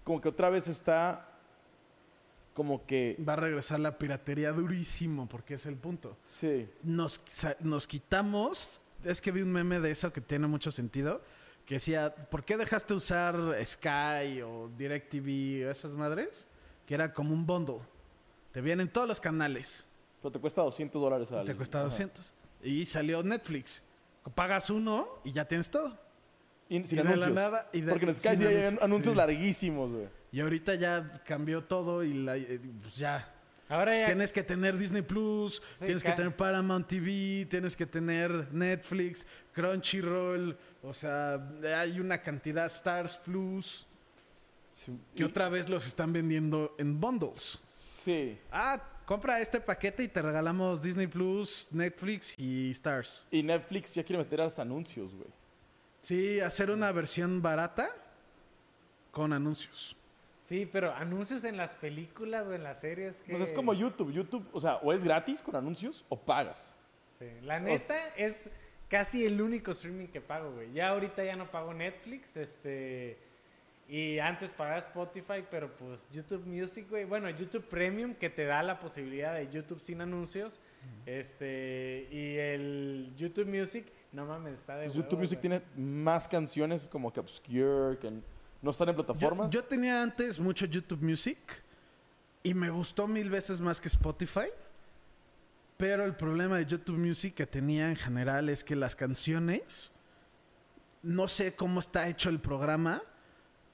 Como 0.06 0.22
que 0.22 0.30
otra 0.30 0.50
vez 0.50 0.70
está 0.70 1.36
como 2.54 2.86
que... 2.86 3.18
Va 3.28 3.34
a 3.34 3.36
regresar 3.36 3.82
la 3.82 3.98
piratería 3.98 4.54
durísimo, 4.54 5.28
porque 5.28 5.56
es 5.56 5.66
el 5.66 5.76
punto. 5.76 6.18
Sí. 6.24 6.70
Nos, 6.84 7.20
nos 7.60 7.86
quitamos... 7.86 8.82
Es 9.04 9.20
que 9.20 9.32
vi 9.32 9.42
un 9.42 9.52
meme 9.52 9.82
de 9.82 9.92
eso 9.92 10.14
que 10.14 10.22
tiene 10.22 10.48
mucho 10.48 10.72
sentido. 10.72 11.22
Que 11.66 11.76
decía, 11.76 12.16
¿por 12.16 12.46
qué 12.46 12.56
dejaste 12.56 12.94
usar 12.94 13.36
Sky 13.64 14.42
o 14.42 14.70
DirecTV 14.78 15.68
o 15.68 15.72
esas 15.72 15.92
madres? 15.96 16.48
Que 16.88 16.94
era 16.94 17.12
como 17.12 17.34
un 17.34 17.46
bundle. 17.46 17.82
Te 18.54 18.62
vienen 18.62 18.88
todos 18.88 19.08
los 19.08 19.20
canales. 19.20 19.84
Pero 20.22 20.32
te 20.32 20.40
cuesta 20.40 20.62
200 20.62 21.02
dólares 21.02 21.32
al 21.34 21.46
te 21.46 21.56
cuesta 21.56 21.80
ajá. 21.80 21.90
200. 21.90 22.34
Y 22.64 22.86
salió 22.86 23.22
Netflix. 23.22 23.84
Pagas 24.34 24.70
uno 24.70 25.10
y 25.26 25.34
ya 25.34 25.46
tienes 25.46 25.70
todo. 25.70 26.05
Y 26.68 26.84
sin 26.84 27.00
Y 27.00 27.04
de 27.04 27.16
la 27.18 27.30
nada- 27.30 27.70
y 27.74 27.82
de- 27.82 27.92
Porque 27.92 28.06
en 28.08 28.14
Sky 28.16 28.38
sí 28.38 28.44
hay 28.46 28.56
anuncios, 28.56 28.82
anuncios 28.84 29.14
sí. 29.14 29.18
larguísimos, 29.18 29.92
güey. 29.92 30.08
Y 30.32 30.40
ahorita 30.42 30.76
ya 30.76 31.22
cambió 31.26 31.64
todo 31.64 32.04
y 32.04 32.14
la- 32.14 32.38
eh, 32.38 32.60
pues 32.82 32.96
ya 32.98 33.32
Ahora 33.68 33.98
ya. 34.00 34.06
Tienes 34.06 34.32
que 34.32 34.44
tener 34.44 34.78
Disney 34.78 35.02
Plus, 35.02 35.56
Sí, 35.80 35.86
tienes 35.86 36.04
que 36.04 36.12
tener 36.12 36.36
Paramount 36.36 36.88
TV, 36.88 37.48
tienes 37.50 37.76
que 37.76 37.88
tener 37.88 38.54
Netflix, 38.54 39.26
Crunchyroll, 39.54 40.56
o 40.84 40.94
sea, 40.94 41.42
hay 41.82 42.00
una 42.00 42.20
cantidad 42.22 42.68
Stars 42.68 43.18
Plus 43.18 43.88
Sí. 44.72 44.96
que 45.16 45.24
Y- 45.24 45.26
otra 45.26 45.50
vez 45.50 45.68
los 45.68 45.88
están 45.88 46.14
vendiendo 46.14 46.76
en 46.78 47.00
bundles. 47.00 47.60
Sí. 47.64 48.38
Ah, 48.52 48.80
compra 49.06 49.40
este 49.42 49.60
paquete 49.60 50.04
y 50.04 50.08
te 50.10 50.22
regalamos 50.22 50.82
Disney 50.84 51.08
Plus, 51.08 51.68
Netflix 51.72 52.38
y 52.38 52.70
Stars. 52.72 53.26
Y 53.32 53.42
Netflix 53.42 53.96
ya 53.96 54.04
quiere 54.04 54.22
meter 54.22 54.42
hasta 54.42 54.62
anuncios, 54.62 55.14
güey. 55.16 55.30
Sí, 56.06 56.40
hacer 56.40 56.70
una 56.70 56.92
versión 56.92 57.42
barata 57.42 57.90
con 59.10 59.34
anuncios. 59.34 59.98
Sí, 60.48 60.70
pero 60.72 60.94
anuncios 60.94 61.44
en 61.44 61.58
las 61.58 61.74
películas 61.74 62.46
o 62.46 62.54
en 62.54 62.62
las 62.62 62.82
series. 62.82 63.16
Que... 63.24 63.32
Pues 63.32 63.42
es 63.42 63.52
como 63.52 63.74
YouTube. 63.74 64.14
YouTube, 64.14 64.48
o 64.54 64.60
sea, 64.60 64.76
o 64.76 64.94
es 64.94 65.04
gratis 65.04 65.42
con 65.42 65.56
anuncios 65.56 66.06
o 66.08 66.16
pagas. 66.16 66.76
Sí, 67.18 67.26
La 67.42 67.60
neta 67.60 68.10
es 68.10 68.36
casi 68.88 69.26
el 69.26 69.42
único 69.42 69.72
streaming 69.72 70.06
que 70.06 70.22
pago, 70.22 70.52
güey. 70.52 70.72
Ya 70.74 70.90
ahorita 70.90 71.24
ya 71.24 71.36
no 71.36 71.50
pago 71.50 71.74
Netflix, 71.74 72.38
este... 72.38 73.18
Y 73.90 74.20
antes 74.20 74.52
pagaba 74.52 74.78
Spotify, 74.78 75.44
pero 75.50 75.76
pues 75.76 76.08
YouTube 76.12 76.46
Music, 76.46 76.88
güey. 76.88 77.06
Bueno, 77.06 77.32
YouTube 77.32 77.66
Premium, 77.66 78.14
que 78.14 78.30
te 78.30 78.46
da 78.46 78.62
la 78.62 78.80
posibilidad 78.80 79.34
de 79.34 79.50
YouTube 79.50 79.80
sin 79.80 80.02
anuncios. 80.02 80.60
Este... 81.08 82.08
Y 82.12 82.38
el 82.38 83.12
YouTube 83.18 83.48
Music, 83.48 83.88
no 84.16 84.26
mames, 84.26 84.54
está 84.54 84.78
de 84.78 84.90
YouTube 84.90 85.20
Music 85.20 85.40
güey. 85.42 85.60
tiene 85.60 85.62
más 85.76 86.28
canciones 86.28 86.88
como 86.88 87.12
que 87.12 87.20
obscure, 87.20 87.98
que 88.00 88.12
no 88.62 88.72
están 88.72 88.90
en 88.90 88.96
plataformas. 88.96 89.52
yo 89.52 89.64
tenía 89.64 90.02
antes 90.02 90.40
mucho 90.40 90.66
YouTube 90.66 91.02
Music 91.02 91.38
y 92.42 92.54
me 92.54 92.70
gustó 92.70 93.08
mil 93.08 93.30
veces 93.30 93.60
más 93.60 93.82
que 93.82 93.88
Spotify. 93.88 94.48
Pero 95.78 96.06
el 96.06 96.16
problema 96.16 96.58
de 96.58 96.66
YouTube 96.66 96.98
Music 96.98 97.34
que 97.34 97.46
tenía 97.46 97.90
en 97.90 97.98
general 97.98 98.48
es 98.48 98.64
que 98.64 98.78
las 98.78 98.96
canciones, 98.96 99.92
no 101.04 101.28
sé 101.28 101.54
cómo 101.54 101.82
está 101.82 102.08
hecho 102.08 102.30
el 102.30 102.40
programa, 102.40 103.02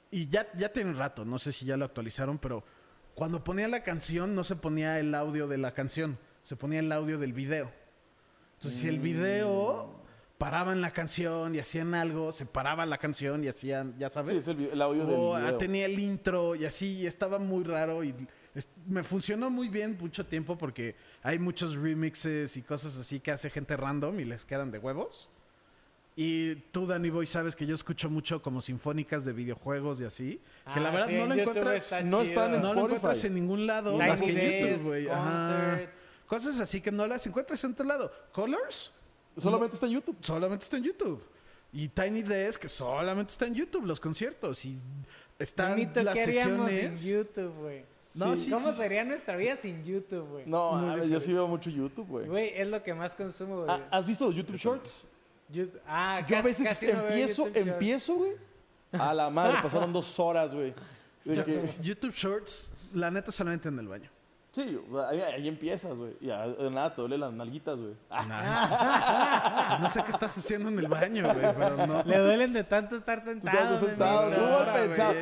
y 0.10 0.28
ya, 0.28 0.52
ya 0.58 0.74
tiene 0.74 0.90
un 0.90 0.98
rato, 0.98 1.24
no 1.26 1.38
sé 1.38 1.52
si 1.52 1.64
ya 1.64 1.78
lo 1.78 1.86
actualizaron, 1.86 2.40
pero 2.40 2.64
cuando 3.14 3.44
ponía 3.44 3.68
la 3.68 3.84
canción 3.84 4.34
no 4.34 4.44
se 4.44 4.56
ponía 4.56 5.00
el 5.00 5.14
audio 5.14 5.48
de 5.48 5.60
la 5.60 5.74
canción, 5.74 6.18
se 6.42 6.56
ponía 6.56 6.80
el 6.80 6.92
audio 6.92 7.20
del 7.20 7.34
video. 7.34 7.72
Entonces, 8.56 8.80
si 8.80 8.88
el 8.88 9.00
video 9.00 10.01
paraba 10.42 10.74
en 10.74 10.82
la 10.82 10.92
canción 10.92 11.54
y 11.54 11.60
hacían 11.60 11.94
algo, 11.94 12.32
se 12.34 12.46
paraba 12.48 12.86
la 12.88 12.98
canción 12.98 13.44
y 13.44 13.48
hacían, 13.48 13.94
ya 14.00 14.10
sabes. 14.10 14.32
sí, 14.32 14.38
es 14.38 14.48
el, 14.48 14.82
audio 14.82 15.04
O, 15.04 15.36
del 15.36 15.44
ah, 15.44 15.46
video. 15.48 15.58
tenía 15.58 15.86
el 15.86 16.00
intro 16.00 16.56
y 16.56 16.66
así, 16.66 16.94
y 17.02 17.06
estaba 17.06 17.38
muy 17.38 17.64
raro 17.64 18.04
y 18.04 18.16
es- 18.56 18.68
me 18.88 19.04
funcionó 19.04 19.50
muy 19.52 19.70
bien 19.70 19.98
mucho 20.00 20.26
tiempo 20.26 20.58
porque 20.58 20.96
hay 21.22 21.38
muchos 21.38 21.76
remixes 21.76 22.58
y 22.58 22.64
cosas 22.64 22.98
así 22.98 23.20
que 23.20 23.30
hace 23.32 23.50
gente 23.52 23.78
random 23.78 24.20
y 24.20 24.26
les 24.26 24.44
quedan 24.44 24.72
de 24.72 24.80
huevos. 24.80 25.30
Y 26.16 26.56
tú, 26.74 26.86
Danny 26.88 27.10
Boy, 27.10 27.26
sabes 27.26 27.56
que 27.56 27.66
yo 27.66 27.74
escucho 27.74 28.10
mucho 28.10 28.42
como 28.42 28.60
sinfónicas 28.60 29.24
de 29.24 29.32
videojuegos 29.34 30.02
y 30.02 30.06
así. 30.06 30.42
Que 30.74 30.80
la 30.82 30.90
Ah, 30.90 30.92
verdad 30.92 31.08
sí, 31.08 31.16
no 31.16 31.26
lo 31.28 31.34
encuentras, 31.36 31.76
está 31.84 32.02
no 32.04 32.22
están 32.22 32.54
en 32.56 32.62
no 32.62 32.74
lo 32.74 32.82
encuentras 32.82 33.24
en 33.24 33.34
ningún 33.36 33.66
lado 33.68 33.98
más 33.98 34.22
que 34.22 34.32
en 34.32 34.76
YouTube, 34.76 34.88
güey. 34.88 35.08
Cosas 36.28 36.60
así 36.60 36.82
que 36.82 36.92
no 36.92 37.08
las 37.08 37.26
encuentras 37.28 37.64
en 37.64 37.72
otro 37.74 37.86
lado. 37.86 38.12
Colors 38.34 38.92
Solamente 39.38 39.76
está 39.76 39.86
en 39.88 39.94
YouTube. 39.94 40.18
solamente 40.22 40.64
está 40.64 40.78
en 40.78 40.84
YouTube. 40.84 41.24
Y 41.74 41.88
Tiny 41.88 42.22
Desk 42.24 42.62
que 42.62 42.68
solamente 42.68 43.32
está 43.32 43.46
en 43.48 43.54
YouTube, 43.56 43.86
los 43.86 44.00
conciertos. 44.00 44.66
Y 44.66 44.78
están 45.40 45.80
las 45.80 46.14
¿qué 46.16 46.24
haríamos 46.24 46.70
sesiones. 46.70 47.00
sin 47.00 47.14
YouTube, 47.18 47.54
güey? 47.60 47.86
No, 48.16 48.36
Sí. 48.36 48.52
¿Cómo 48.52 48.72
sí, 48.72 48.78
sería 48.78 49.04
nuestra 49.06 49.36
vida 49.38 49.56
sin 49.56 49.84
YouTube, 49.86 50.28
güey? 50.28 50.46
No, 50.46 50.76
a 50.78 50.96
ver, 50.96 51.08
yo 51.08 51.20
sí 51.20 51.32
veo 51.34 51.48
mucho 51.48 51.70
YouTube, 51.70 52.08
güey. 52.08 52.28
Güey, 52.28 52.52
es 52.56 52.68
lo 52.68 52.84
que 52.84 52.94
más 52.94 53.16
consumo, 53.16 53.64
güey. 53.64 53.70
Ah, 53.70 53.88
¿Has 53.90 54.06
visto 54.06 54.26
los 54.26 54.36
YouTube 54.36 54.58
Shorts? 54.58 55.06
Yout- 55.52 55.80
ah, 55.88 56.26
Yo 56.28 56.38
a 56.38 56.42
veces 56.42 56.68
casi 56.68 56.90
empiezo, 56.90 57.48
empiezo, 57.54 58.16
güey. 58.16 58.34
A 58.92 59.14
la 59.14 59.30
madre, 59.30 59.58
pasaron 59.64 59.94
dos 59.94 60.20
horas, 60.20 60.54
güey. 60.54 60.74
Que- 61.24 61.70
YouTube 61.82 62.12
Shorts, 62.14 62.74
la 62.94 63.10
neta, 63.10 63.32
solamente 63.32 63.70
en 63.70 63.80
el 63.80 63.88
baño. 63.88 64.10
Sí, 64.52 64.78
o 64.92 64.98
sea, 65.00 65.08
ahí, 65.10 65.22
ahí 65.22 65.48
empiezas, 65.48 65.96
güey. 65.96 66.14
Y 66.20 66.26
ya, 66.28 66.46
de 66.46 66.70
nada, 66.70 66.94
te 66.94 67.00
duele 67.02 67.18
las 67.18 67.32
nalguitas, 67.32 67.78
güey. 67.78 67.94
Ah, 68.10 69.78
Nice. 69.78 69.82
no 69.84 69.90
sé 69.90 70.04
qué 70.04 70.12
estás 70.12 70.38
haciendo 70.38 70.68
en 70.68 70.78
el 70.78 70.88
baño, 70.88 71.24
güey, 71.24 71.54
pero 71.58 71.88
no. 71.88 72.04
Le 72.04 72.18
duelen 72.18 72.52
de 72.52 72.66
tanto 72.66 72.98
estar 72.98 73.24
sentado. 73.24 73.76
estás 73.76 73.80
sentado, 73.80 74.30
tú 74.34 74.42
mal 74.42 74.74
pensado. 74.74 75.14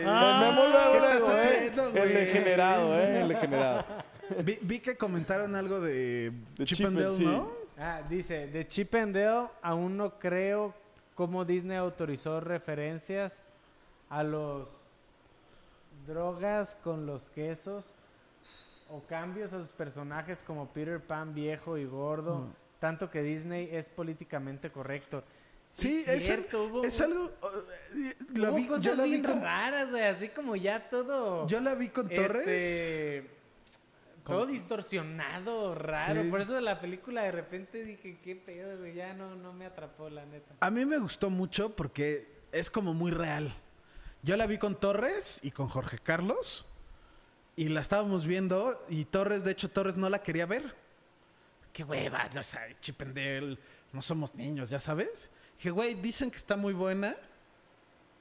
güey. 1.91 2.01
El 2.01 2.13
degenerado, 2.13 2.95
eh. 2.95 3.21
El 3.21 3.27
degenerado. 3.29 3.85
Vi, 4.43 4.57
vi 4.61 4.79
que 4.79 4.97
comentaron 4.97 5.55
algo 5.55 5.79
de, 5.79 6.31
De 6.57 6.65
Chip 6.65 6.77
Chip 6.79 6.87
and 6.87 6.97
and- 6.97 7.05
Dale, 7.05 7.17
sí. 7.17 7.25
¿no? 7.25 7.51
Ah, 7.77 8.01
dice, 8.09 8.47
de 8.47 8.67
Chip 8.67 8.93
and 8.95 9.15
Dale 9.15 9.47
aún 9.61 9.95
no 9.95 10.17
creo 10.19 10.73
cómo 11.13 11.45
Disney 11.45 11.77
autorizó 11.77 12.39
referencias 12.39 13.41
a 14.09 14.23
los 14.23 14.67
drogas 16.07 16.77
con 16.83 17.05
los 17.05 17.29
quesos 17.29 17.93
o 18.89 19.01
cambios 19.05 19.53
a 19.53 19.59
sus 19.59 19.69
personajes 19.71 20.39
como 20.45 20.67
Peter 20.73 20.99
Pan 20.99 21.33
viejo 21.33 21.77
y 21.77 21.85
gordo, 21.85 22.39
Mm. 22.39 22.53
tanto 22.79 23.09
que 23.09 23.21
Disney 23.21 23.69
es 23.71 23.87
políticamente 23.89 24.71
correcto. 24.71 25.23
Sí, 25.67 26.03
es, 26.07 26.25
cierto, 26.25 26.63
hubo, 26.63 26.83
es 26.83 26.99
algo. 26.99 27.25
uh, 27.25 28.47
hubo 28.47 28.55
vi- 28.55 28.67
cosas 28.67 28.83
yo 28.83 28.95
la 28.95 29.03
vi 29.03 29.11
bien 29.11 29.23
con, 29.23 29.39
raras, 29.41 29.91
güey, 29.91 30.03
así 30.03 30.29
como 30.29 30.55
ya 30.55 30.89
todo... 30.89 31.45
yo 31.47 31.59
la 31.59 31.75
vi 31.75 31.89
con 31.89 32.09
Torres. 32.09 32.47
Este, 32.47 33.29
todo 34.25 34.45
distorsionado, 34.47 35.75
raro. 35.75 36.23
Sí. 36.23 36.29
Por 36.29 36.41
eso 36.41 36.53
de 36.53 36.61
la 36.61 36.79
película 36.79 37.21
de 37.23 37.31
repente 37.31 37.83
dije, 37.83 38.17
qué 38.23 38.35
pedo, 38.35 38.77
güey. 38.79 38.93
Ya 38.95 39.13
no, 39.13 39.35
no 39.35 39.53
me 39.53 39.65
atrapó, 39.65 40.09
la 40.09 40.25
neta. 40.25 40.55
A 40.59 40.69
mí 40.71 40.85
me 40.85 40.97
gustó 40.97 41.29
mucho 41.29 41.75
porque 41.75 42.27
es 42.51 42.69
como 42.69 42.93
muy 42.93 43.11
real. 43.11 43.51
Yo 44.21 44.37
la 44.37 44.45
vi 44.47 44.57
con 44.57 44.75
Torres 44.75 45.39
y 45.43 45.51
con 45.51 45.67
Jorge 45.67 45.97
Carlos. 45.99 46.65
Y 47.59 47.67
la 47.67 47.81
estábamos 47.81 48.25
viendo. 48.25 48.85
Y 48.87 49.03
Torres, 49.03 49.43
de 49.43 49.51
hecho, 49.51 49.69
Torres 49.69 49.97
no 49.97 50.09
la 50.09 50.23
quería 50.23 50.45
ver. 50.45 50.73
Qué 51.73 51.83
hueva, 51.83 52.29
o 52.39 52.41
sea, 52.41 52.61
Chip 52.79 53.01
and 53.01 53.13
Dale, 53.13 53.57
no 53.91 54.01
somos 54.01 54.33
niños, 54.33 54.69
ya 54.69 54.79
sabes. 54.79 55.29
Dije, 55.57 55.69
güey, 55.69 55.95
dicen 55.95 56.31
que 56.31 56.37
está 56.37 56.55
muy 56.55 56.71
buena. 56.71 57.17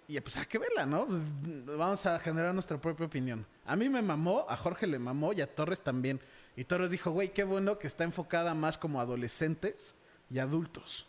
Y 0.09 0.18
pues 0.18 0.37
hay 0.38 0.47
que 0.47 0.59
verla, 0.59 0.87
¿no? 0.87 1.07
Pues, 1.07 1.23
Vamos 1.66 2.04
a 2.04 2.18
generar 2.18 2.52
nuestra 2.52 2.78
propia 2.78 3.07
opinión. 3.07 3.47
A 3.64 3.76
mí 3.76 3.88
me 3.88 4.02
mamó, 4.02 4.45
a 4.49 4.57
Jorge 4.57 4.88
le 4.88 4.99
mamó 4.99 5.33
y 5.33 5.40
a 5.40 5.47
Torres 5.47 5.83
también. 5.83 6.21
Y 6.57 6.64
Torres 6.64 6.90
dijo, 6.90 7.12
güey, 7.12 7.28
qué 7.33 7.45
bueno 7.45 7.78
que 7.78 7.87
está 7.87 8.02
enfocada 8.02 8.54
más 8.54 8.76
como 8.76 9.00
adolescentes 9.00 9.95
y 10.30 10.40
adultos. 10.40 11.07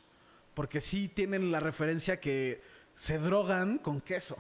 Porque 0.54 0.82
sí 0.82 1.08
tienen 1.08 1.52
la 1.52 1.62
referencia 1.62 2.20
que 2.20 2.62
se 2.96 3.18
drogan 3.18 3.80
con 3.80 4.02
queso. 4.02 4.38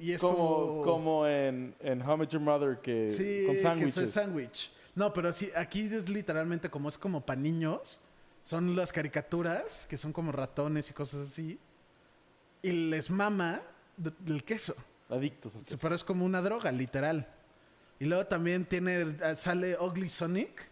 Y 0.00 0.12
es 0.14 0.20
Como, 0.20 0.36
como... 0.36 0.82
como 0.82 1.26
en, 1.26 1.74
en 1.80 2.00
How 2.02 2.16
Met 2.16 2.30
Your 2.30 2.40
Mother, 2.42 2.78
que 2.80 3.10
Sí, 3.10 3.44
con 3.46 3.56
sándwiches. 3.56 3.94
soy 3.94 4.06
sándwich. 4.06 4.72
No, 4.94 5.12
pero 5.12 5.32
sí, 5.32 5.50
aquí 5.54 5.82
es 5.82 6.08
literalmente 6.08 6.68
como 6.70 6.88
es 6.88 6.96
como 6.98 7.20
para 7.24 7.40
niños. 7.40 8.00
Son 8.42 8.74
las 8.74 8.92
caricaturas 8.92 9.86
que 9.88 9.98
son 9.98 10.12
como 10.12 10.32
ratones 10.32 10.88
y 10.90 10.94
cosas 10.94 11.28
así. 11.30 11.58
Y 12.62 12.72
les 12.72 13.10
mama 13.10 13.60
del 13.96 14.42
queso. 14.42 14.74
Adictos 15.10 15.54
al 15.54 15.60
Sí, 15.66 15.72
queso. 15.72 15.78
Pero 15.82 15.94
es 15.94 16.02
como 16.02 16.24
una 16.24 16.40
droga, 16.40 16.72
literal. 16.72 17.26
Y 17.98 18.06
luego 18.06 18.26
también 18.26 18.64
tiene, 18.64 19.16
sale 19.36 19.76
Ugly 19.78 20.08
Sonic. 20.08 20.66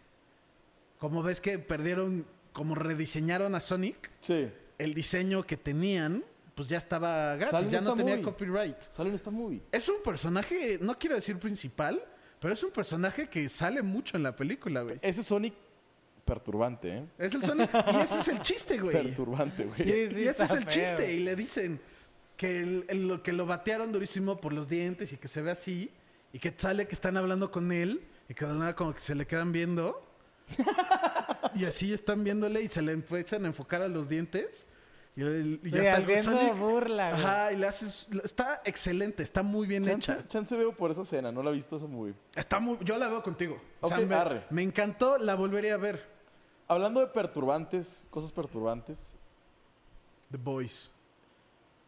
Como 0.99 1.23
ves 1.23 1.41
que 1.43 1.59
perdieron, 1.59 2.25
como 2.53 2.75
rediseñaron 2.75 3.55
a 3.55 3.61
Sonic, 3.61 4.11
Sí. 4.23 4.49
el 4.79 4.95
diseño 4.95 5.45
que 5.45 5.57
tenían, 5.59 6.25
pues 6.59 6.67
ya 6.69 6.77
estaba 6.79 7.37
gratis, 7.37 7.71
ya 7.71 7.81
no 7.81 7.95
tenía 7.95 8.15
movie. 8.17 8.25
copyright. 8.25 8.81
Sale 8.91 9.11
en 9.11 9.15
esta 9.15 9.31
movie. 9.31 9.63
Es 9.71 9.89
un 9.89 10.03
personaje, 10.03 10.77
no 10.83 10.99
quiero 10.99 11.15
decir 11.15 11.39
principal, 11.39 12.03
pero 12.41 12.53
es 12.53 12.61
un 12.65 12.73
personaje 12.73 13.29
que 13.29 13.49
sale 13.49 13.81
mucho 13.81 14.17
en 14.17 14.25
la 14.25 14.35
película, 14.35 14.83
güey. 14.83 14.99
Ese 15.01 15.23
Sonic 15.23 15.55
perturbante, 16.25 16.99
¿eh? 16.99 17.05
Es 17.17 17.33
el 17.35 17.45
Sonic. 17.45 17.71
y 17.95 17.97
ese 18.01 18.19
es 18.19 18.27
el 18.29 18.43
chiste, 18.43 18.79
güey. 18.79 18.93
Perturbante, 19.05 19.67
güey. 19.67 19.77
Sí, 19.79 20.15
sí, 20.17 20.21
y 20.23 20.27
ese 20.27 20.43
es 20.45 20.51
el 20.51 20.65
feo. 20.65 20.69
chiste. 20.69 21.13
Y 21.15 21.21
le 21.21 21.37
dicen 21.37 21.81
que, 22.37 22.59
el- 22.61 22.85
el- 22.89 23.07
lo, 23.07 23.23
que 23.23 23.33
lo 23.33 23.47
batearon 23.47 23.93
durísimo 23.93 24.41
por 24.41 24.53
los 24.53 24.69
dientes 24.69 25.13
y 25.13 25.17
que 25.17 25.29
se 25.29 25.41
ve 25.41 25.53
así. 25.53 25.93
Y 26.33 26.41
que 26.41 26.53
sale 26.57 26.89
que 26.89 26.95
están 26.97 27.17
hablando 27.17 27.53
con 27.53 27.71
él. 27.71 28.03
Y 28.29 28.35
que 28.35 28.45
de 28.45 28.53
nada 28.55 28.75
como 28.75 28.93
que 28.95 29.01
se 29.01 29.15
le 29.15 29.29
quedan 29.29 29.53
viendo. 29.53 30.03
y 31.55 31.65
así 31.67 31.93
están 31.93 32.25
viéndole 32.25 32.63
y 32.63 32.69
se 32.69 32.83
le 32.83 32.93
empiezan 32.93 33.45
a 33.45 33.47
enfocar 33.49 33.81
a 33.83 33.89
los 33.89 34.09
dientes. 34.09 34.67
Y, 35.19 35.23
el- 35.23 35.61
y 35.65 35.71
ya 35.73 35.97
Sí, 36.07 36.13
está 36.13 36.53
burla, 36.53 37.11
güey. 37.11 37.23
Ajá, 37.25 37.53
y 37.53 37.57
le 37.57 37.67
haces. 37.67 38.07
Está 38.23 38.61
excelente, 38.65 39.25
está 39.25 39.43
muy 39.43 39.67
bien 39.67 39.83
Chance, 39.83 40.13
hecha. 40.13 40.29
chance 40.29 40.57
veo 40.57 40.73
por 40.73 40.93
esa 40.93 41.03
escena, 41.03 41.33
no 41.33 41.43
la 41.43 41.51
he 41.51 41.55
visto 41.55 41.77
esa 41.77 41.87
movie. 41.87 42.15
Está 42.37 42.61
muy, 42.61 42.79
yo 42.85 42.97
la 42.99 43.09
veo 43.09 43.21
contigo. 43.21 43.61
O 43.81 43.89
sea, 43.89 43.99
Ok, 43.99 44.05
me, 44.05 44.15
arre. 44.15 44.45
me 44.51 44.63
encantó, 44.63 45.19
la 45.19 45.35
volvería 45.35 45.75
a 45.75 45.79
ver. 45.79 46.07
Hablando 46.69 47.01
de 47.01 47.09
perturbantes, 47.09 48.07
cosas 48.11 48.31
perturbantes, 48.31 49.17
The 50.31 50.37
Boys. 50.37 50.93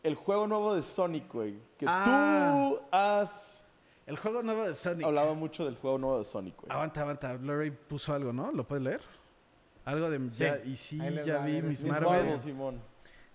el 0.03 0.15
juego 0.17 0.49
nuevo 0.49 0.75
de 0.75 0.83
Sonic, 0.83 1.33
güey. 1.33 1.55
Que 1.79 1.87
Ah. 1.89 2.67
tú 2.73 2.81
has 2.91 3.63
El 4.07 4.17
juego 4.17 4.43
nuevo 4.43 4.65
de 4.65 4.75
Sonic. 4.75 5.07
hablado 5.07 5.37
mucho 5.37 5.67
del 5.67 5.77
juego 5.77 5.99
nuevo 5.99 6.19
de 6.19 6.25
Sonic, 6.25 6.57
güey. 6.57 6.73
Aguanta, 6.73 7.03
aguanta. 7.03 7.35
Lorray 7.35 7.71
puso 7.71 8.13
algo, 8.13 8.33
¿no? 8.33 8.51
¿Lo 8.51 8.67
puedes 8.67 8.83
leer? 8.83 9.03
Algo 9.85 10.11
de 10.11 10.19
Sí. 10.33 10.43
ya, 10.43 10.59
y 10.65 10.75
sí, 10.75 10.99
ya 11.25 11.39
va, 11.39 11.45
vi 11.45 11.63
Miss 11.63 11.83
Marvel. 11.85 12.09
Marvel, 12.09 12.41
Simón. 12.41 12.90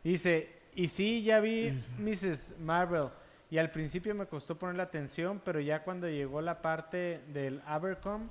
Dice, 0.05 0.47
y 0.75 0.87
sí, 0.87 1.23
ya 1.23 1.39
vi 1.39 1.71
Mrs. 1.97 2.59
Marvel. 2.59 3.09
Y 3.49 3.57
al 3.57 3.71
principio 3.71 4.13
me 4.13 4.27
costó 4.27 4.55
poner 4.55 4.75
la 4.75 4.83
atención, 4.83 5.41
pero 5.43 5.59
ya 5.59 5.83
cuando 5.83 6.07
llegó 6.07 6.41
la 6.41 6.61
parte 6.61 7.21
del 7.33 7.59
Abercom 7.65 8.29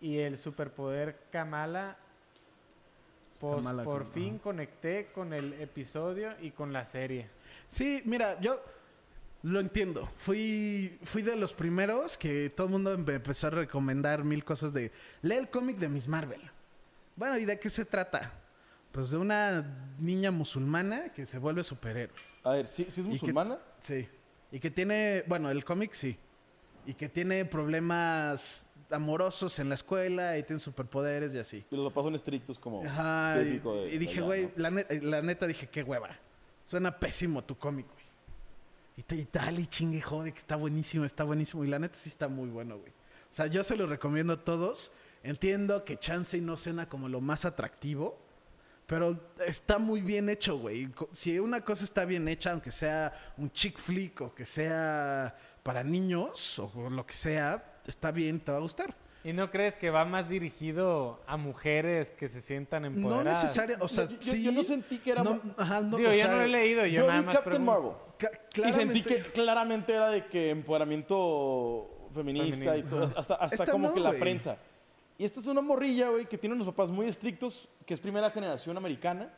y 0.00 0.16
el 0.16 0.38
superpoder 0.38 1.18
Kamala, 1.30 1.98
pues 3.38 3.56
Kamala 3.56 3.84
por 3.84 4.10
fin 4.12 4.38
conecté 4.38 5.10
con 5.12 5.34
el 5.34 5.52
episodio 5.60 6.32
y 6.40 6.52
con 6.52 6.72
la 6.72 6.86
serie. 6.86 7.28
Sí, 7.68 8.00
mira, 8.06 8.40
yo 8.40 8.58
lo 9.42 9.60
entiendo. 9.60 10.08
Fui, 10.16 10.98
fui 11.02 11.20
de 11.20 11.36
los 11.36 11.52
primeros 11.52 12.16
que 12.16 12.48
todo 12.48 12.68
el 12.68 12.72
mundo 12.72 12.96
me 12.96 13.14
empezó 13.16 13.48
a 13.48 13.50
recomendar 13.50 14.24
mil 14.24 14.42
cosas 14.42 14.72
de... 14.72 14.90
Lee 15.20 15.36
el 15.36 15.50
cómic 15.50 15.76
de 15.76 15.90
Miss 15.90 16.08
Marvel. 16.08 16.40
Bueno, 17.14 17.36
¿y 17.36 17.44
de 17.44 17.58
qué 17.58 17.68
se 17.68 17.84
trata? 17.84 18.32
Pues 18.92 19.10
de 19.10 19.18
una 19.18 19.94
niña 19.98 20.30
musulmana 20.30 21.10
que 21.12 21.24
se 21.26 21.38
vuelve 21.38 21.62
superhéroe. 21.62 22.14
A 22.42 22.50
ver, 22.50 22.66
¿sí, 22.66 22.84
sí 22.88 23.00
es 23.00 23.06
que- 23.06 23.12
musulmana? 23.12 23.58
Sí. 23.80 24.08
Y 24.50 24.58
que 24.58 24.70
tiene, 24.70 25.22
bueno, 25.28 25.48
el 25.50 25.64
cómic 25.64 25.92
sí. 25.92 26.16
Y 26.86 26.94
que 26.94 27.08
tiene 27.08 27.44
problemas 27.44 28.66
amorosos 28.90 29.58
en 29.60 29.68
la 29.68 29.76
escuela 29.76 30.36
y 30.36 30.42
tiene 30.42 30.58
superpoderes 30.58 31.32
y 31.34 31.38
así. 31.38 31.64
Y 31.70 31.76
los 31.76 31.92
papás 31.92 32.04
son 32.04 32.14
estrictos 32.16 32.58
como 32.58 32.84
Ajá. 32.84 33.36
De- 33.36 33.62
y 33.92 33.98
dije, 33.98 34.20
güey, 34.20 34.44
¿no? 34.46 34.50
la, 34.56 34.70
net- 34.70 35.00
la 35.02 35.22
neta 35.22 35.46
dije, 35.46 35.68
qué 35.68 35.84
hueva. 35.84 36.08
Suena 36.64 36.98
pésimo 36.98 37.44
tu 37.44 37.56
cómic, 37.56 37.86
güey. 37.86 38.00
Y, 38.96 39.02
te- 39.04 39.16
y 39.16 39.24
tal, 39.26 39.60
y 39.60 39.66
chingue, 39.68 40.00
jode, 40.00 40.32
que 40.32 40.40
está 40.40 40.56
buenísimo, 40.56 41.04
está 41.04 41.22
buenísimo. 41.22 41.64
Y 41.64 41.68
la 41.68 41.78
neta 41.78 41.94
sí 41.94 42.08
está 42.08 42.26
muy 42.26 42.48
bueno, 42.50 42.78
güey. 42.78 42.90
O 43.30 43.32
sea, 43.34 43.46
yo 43.46 43.62
se 43.62 43.76
lo 43.76 43.86
recomiendo 43.86 44.32
a 44.32 44.44
todos. 44.44 44.90
Entiendo 45.22 45.84
que 45.84 45.96
Chance 45.96 46.40
no 46.40 46.56
suena 46.56 46.88
como 46.88 47.08
lo 47.08 47.20
más 47.20 47.44
atractivo. 47.44 48.18
Pero 48.90 49.16
está 49.46 49.78
muy 49.78 50.00
bien 50.00 50.28
hecho, 50.28 50.58
güey. 50.58 50.88
Si 51.12 51.38
una 51.38 51.60
cosa 51.60 51.84
está 51.84 52.04
bien 52.04 52.26
hecha, 52.26 52.50
aunque 52.50 52.72
sea 52.72 53.12
un 53.38 53.48
chick 53.52 53.78
flick 53.78 54.20
o 54.20 54.34
que 54.34 54.44
sea 54.44 55.32
para 55.62 55.84
niños 55.84 56.58
o 56.58 56.90
lo 56.90 57.06
que 57.06 57.14
sea, 57.14 57.80
está 57.86 58.10
bien, 58.10 58.40
te 58.40 58.50
va 58.50 58.58
a 58.58 58.60
gustar. 58.62 58.92
¿Y 59.22 59.32
no 59.32 59.48
crees 59.48 59.76
que 59.76 59.90
va 59.90 60.04
más 60.04 60.28
dirigido 60.28 61.22
a 61.28 61.36
mujeres 61.36 62.10
que 62.10 62.26
se 62.26 62.40
sientan 62.42 62.82
No 62.82 62.88
empoderadas? 62.88 63.44
necesariamente, 63.44 63.84
o 63.84 63.88
sea, 63.88 64.06
yo, 64.06 64.10
yo- 64.12 64.16
sí. 64.20 64.42
yo 64.42 64.50
no 64.50 64.62
sentí 64.64 64.98
que 64.98 65.12
era... 65.12 65.22
no, 65.22 65.40
ajá, 65.56 65.82
no, 65.82 65.96
Digo, 65.96 66.12
sea, 66.12 66.26
no 66.28 66.36
lo 66.38 66.42
he 66.42 66.48
leído, 66.48 66.84
yo, 66.86 67.02
yo 67.02 67.06
nada 67.06 67.20
vi 67.20 67.26
más 67.26 67.36
Captain 67.36 67.64
pregunto. 67.64 68.16
Marvel. 68.20 68.68
Y 68.70 68.72
sentí 68.72 69.02
que 69.02 69.22
claramente 69.30 69.94
era 69.94 70.08
de 70.08 70.26
que 70.26 70.50
empoderamiento 70.50 72.08
feminista 72.12 72.76
y 72.76 72.82
todo, 72.82 73.04
hasta, 73.04 73.34
hasta 73.36 73.54
Esta 73.56 73.70
como 73.70 73.88
no, 73.88 73.94
que 73.94 74.00
la 74.00 74.12
prensa. 74.12 74.56
Y 75.20 75.24
esta 75.26 75.38
es 75.38 75.46
una 75.48 75.60
morrilla, 75.60 76.08
güey, 76.08 76.24
que 76.24 76.38
tiene 76.38 76.54
unos 76.54 76.66
papás 76.66 76.88
muy 76.88 77.06
estrictos, 77.06 77.68
que 77.84 77.92
es 77.92 78.00
primera 78.00 78.30
generación 78.30 78.74
americana, 78.78 79.30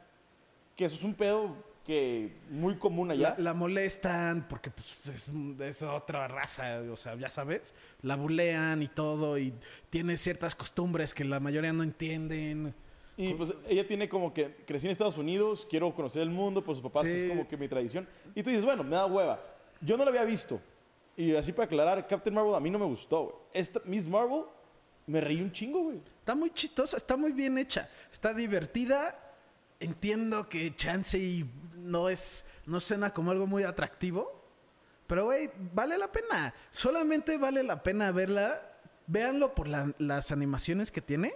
que 0.76 0.84
eso 0.84 0.94
es 0.94 1.02
un 1.02 1.12
pedo 1.12 1.56
que 1.84 2.36
muy 2.50 2.76
común 2.76 3.10
allá. 3.10 3.34
La, 3.36 3.46
la 3.46 3.52
molestan 3.52 4.46
porque 4.48 4.70
pues, 4.70 4.96
es, 5.06 5.28
es 5.60 5.82
otra 5.82 6.28
raza, 6.28 6.82
o 6.88 6.96
sea, 6.96 7.16
ya 7.16 7.28
sabes. 7.28 7.74
La 8.02 8.14
bulean 8.14 8.80
y 8.80 8.86
todo 8.86 9.36
y 9.36 9.52
tiene 9.90 10.16
ciertas 10.18 10.54
costumbres 10.54 11.14
que 11.14 11.24
la 11.24 11.40
mayoría 11.40 11.72
no 11.72 11.82
entienden. 11.82 12.72
Y 13.16 13.34
pues 13.34 13.52
ella 13.66 13.84
tiene 13.84 14.08
como 14.08 14.32
que 14.32 14.54
crecí 14.64 14.86
en 14.86 14.92
Estados 14.92 15.18
Unidos, 15.18 15.66
quiero 15.68 15.92
conocer 15.92 16.22
el 16.22 16.30
mundo, 16.30 16.62
pues 16.62 16.78
sus 16.78 16.84
papás 16.84 17.08
Sí. 17.08 17.16
es 17.16 17.24
como 17.24 17.48
que 17.48 17.56
mi 17.56 17.66
tradición. 17.66 18.06
Y 18.36 18.44
tú 18.44 18.50
dices, 18.50 18.64
bueno, 18.64 18.84
me 18.84 18.94
da 18.94 19.06
hueva. 19.06 19.42
Yo 19.80 19.96
no 19.96 20.04
la 20.04 20.10
había 20.10 20.22
visto. 20.22 20.60
Y 21.16 21.34
así 21.34 21.50
para 21.50 21.66
aclarar, 21.66 22.06
Captain 22.06 22.32
Marvel 22.32 22.54
a 22.54 22.60
mí 22.60 22.70
no 22.70 22.78
me 22.78 22.86
gustó. 22.86 23.48
Esta 23.52 23.80
Miss 23.84 24.06
Marvel 24.06 24.44
me 25.06 25.20
reí 25.20 25.40
un 25.42 25.52
chingo, 25.52 25.82
güey. 25.84 26.00
Está 26.18 26.34
muy 26.34 26.50
chistosa, 26.50 26.96
está 26.96 27.16
muy 27.16 27.32
bien 27.32 27.58
hecha, 27.58 27.88
está 28.10 28.32
divertida. 28.32 29.18
Entiendo 29.80 30.48
que 30.48 30.74
Chance 30.76 31.44
no 31.74 32.08
es, 32.08 32.44
no 32.66 32.78
suena 32.80 33.12
como 33.12 33.32
algo 33.32 33.46
muy 33.48 33.64
atractivo, 33.64 34.40
pero 35.08 35.24
güey, 35.24 35.50
vale 35.74 35.98
la 35.98 36.10
pena. 36.12 36.54
Solamente 36.70 37.36
vale 37.36 37.62
la 37.64 37.82
pena 37.82 38.12
verla. 38.12 38.62
Véanlo 39.08 39.52
por 39.54 39.66
la- 39.66 39.92
las 39.98 40.30
animaciones 40.30 40.90
que 40.92 41.02
tiene. 41.02 41.34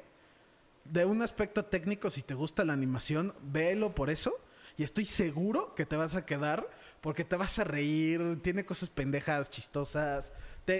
De 0.84 1.04
un 1.04 1.20
aspecto 1.20 1.64
técnico, 1.64 2.08
si 2.10 2.22
te 2.22 2.34
gusta 2.34 2.64
la 2.64 2.72
animación, 2.72 3.34
véelo 3.42 3.92
por 3.94 4.08
eso. 4.08 4.32
Y 4.78 4.84
estoy 4.84 5.06
seguro 5.06 5.74
que 5.74 5.84
te 5.84 5.96
vas 5.96 6.14
a 6.14 6.24
quedar 6.24 6.68
porque 7.00 7.24
te 7.24 7.34
vas 7.34 7.58
a 7.58 7.64
reír. 7.64 8.40
Tiene 8.42 8.64
cosas 8.64 8.88
pendejas, 8.88 9.50
chistosas. 9.50 10.32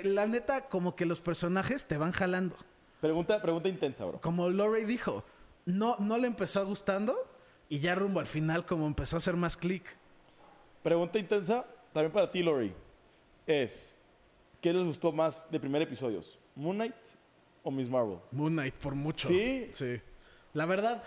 La 0.05 0.26
neta, 0.26 0.69
como 0.69 0.95
que 0.95 1.07
los 1.07 1.21
personajes 1.21 1.87
te 1.87 1.97
van 1.97 2.12
jalando. 2.12 2.57
Pregunta, 3.06 3.40
pregunta 3.40 3.68
intensa, 3.68 4.04
bro. 4.04 4.20
Como 4.20 4.48
Lorray 4.48 4.84
dijo, 4.84 5.25
no, 5.64 5.96
no 5.98 6.18
le 6.18 6.26
empezó 6.26 6.64
gustando 6.66 7.16
y 7.68 7.80
ya 7.80 7.94
rumbo 7.94 8.20
al 8.20 8.26
final 8.26 8.64
como 8.66 8.86
empezó 8.86 9.16
a 9.16 9.18
hacer 9.18 9.36
más 9.36 9.56
clic. 9.56 9.96
Pregunta 10.82 11.18
intensa, 11.18 11.64
también 11.92 12.12
para 12.12 12.30
ti, 12.30 12.42
Lori. 12.42 12.72
Es, 13.46 13.96
¿qué 14.60 14.72
les 14.72 14.84
gustó 14.84 15.12
más 15.12 15.46
de 15.50 15.58
primer 15.60 15.82
episodios? 15.82 16.38
¿Moon 16.54 16.76
Knight 16.76 16.94
o 17.62 17.70
Miss 17.70 17.88
Marvel? 17.88 18.18
Moon 18.32 18.52
Knight 18.52 18.75
por 18.75 18.94
mucho. 18.94 19.28
¿Sí? 19.28 19.68
Sí. 19.72 20.00
La 20.52 20.64
verdad, 20.66 21.02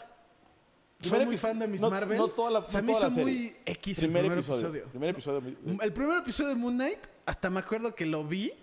soy 1.01 1.25
muy 1.25 1.37
fan 1.37 1.57
de 1.59 1.67
Miss 1.67 1.81
no- 1.81 1.89
Marvel. 1.89 2.17
no 2.17 2.27
toda 2.29 2.51
la- 2.51 2.65
Se 2.65 2.77
no 2.81 2.87
me 2.87 2.93
toda 2.93 3.07
hizo 3.07 3.21
muy 3.21 3.55
X 3.65 3.99
Primer, 3.99 4.17
el 4.25 4.31
primer 4.31 4.37
episodio. 4.39 4.59
episodio. 4.67 4.85
Primer 4.91 5.09
episodio. 5.09 5.41
El 5.81 5.93
primer 5.93 6.17
episodio 6.17 6.49
de 6.49 6.55
Moon 6.55 6.75
Knight, 6.75 6.99
hasta 7.25 7.49
me 7.49 7.59
acuerdo 7.59 7.95
que 7.95 8.05
lo 8.05 8.23
vi 8.25 8.53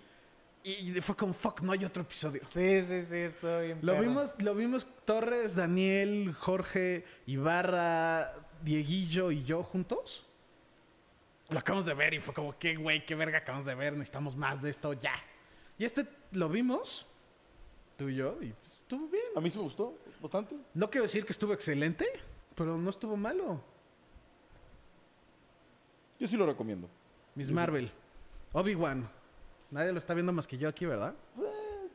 y 0.63 0.99
fue 1.01 1.15
como, 1.15 1.33
fuck, 1.33 1.61
no 1.61 1.71
hay 1.71 1.85
otro 1.85 2.03
episodio. 2.03 2.41
Sí, 2.49 2.81
sí, 2.81 3.01
sí, 3.01 3.17
estoy 3.17 3.67
bien. 3.67 3.79
Lo 3.81 3.93
perro. 3.93 4.03
vimos, 4.03 4.31
lo 4.39 4.55
vimos 4.55 4.87
Torres, 5.05 5.55
Daniel, 5.55 6.33
Jorge, 6.33 7.05
Ibarra, 7.25 8.33
Dieguillo 8.61 9.31
y 9.31 9.43
yo 9.43 9.63
juntos. 9.63 10.25
Lo 11.49 11.59
acabamos 11.59 11.85
de 11.85 11.93
ver 11.93 12.13
y 12.13 12.19
fue 12.19 12.33
como, 12.33 12.57
qué 12.57 12.75
güey, 12.75 13.05
qué 13.05 13.15
verga 13.15 13.37
acabamos 13.37 13.65
de 13.65 13.75
ver, 13.75 13.93
necesitamos 13.93 14.35
más 14.35 14.61
de 14.61 14.69
esto 14.69 14.93
ya. 14.93 15.13
Y 15.77 15.85
este 15.85 16.05
lo 16.31 16.49
vimos, 16.49 17.07
tú 17.95 18.09
y 18.09 18.15
yo, 18.15 18.37
y 18.41 18.51
pues, 18.51 18.73
estuvo 18.73 19.07
bien. 19.07 19.25
A 19.35 19.39
mí 19.39 19.49
sí 19.49 19.57
me 19.57 19.63
gustó 19.63 19.97
bastante. 20.21 20.55
No 20.73 20.89
quiero 20.89 21.03
decir 21.03 21.25
que 21.25 21.31
estuvo 21.31 21.53
excelente, 21.53 22.05
pero 22.55 22.77
no 22.77 22.89
estuvo 22.89 23.15
malo. 23.15 23.61
Yo 26.19 26.27
sí 26.27 26.35
lo 26.35 26.45
recomiendo. 26.45 26.89
Miss 27.35 27.51
Marvel, 27.51 27.91
Obi-Wan. 28.51 29.16
Nadie 29.71 29.91
lo 29.91 29.97
está 29.97 30.13
viendo 30.13 30.31
más 30.33 30.47
que 30.47 30.57
yo 30.57 30.69
aquí, 30.69 30.85
¿verdad? 30.85 31.13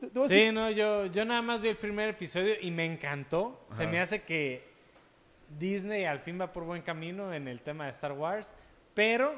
Decir- 0.01 0.27
Sí, 0.27 0.51
no, 0.51 0.69
yo, 0.69 1.05
yo 1.07 1.23
nada 1.25 1.41
más 1.41 1.61
vi 1.61 1.69
el 1.69 1.77
primer 1.77 2.09
episodio 2.09 2.55
y 2.61 2.69
me 2.71 2.85
encantó. 2.85 3.59
Se 3.71 3.87
me 3.87 3.99
hace 3.99 4.21
que 4.23 4.63
Disney 5.57 6.05
al 6.05 6.19
fin 6.19 6.39
va 6.39 6.51
por 6.51 6.63
buen 6.65 6.81
camino 6.81 7.33
en 7.33 7.47
el 7.47 7.61
tema 7.61 7.85
de 7.85 7.91
Star 7.91 8.11
Wars, 8.13 8.53
pero 8.93 9.33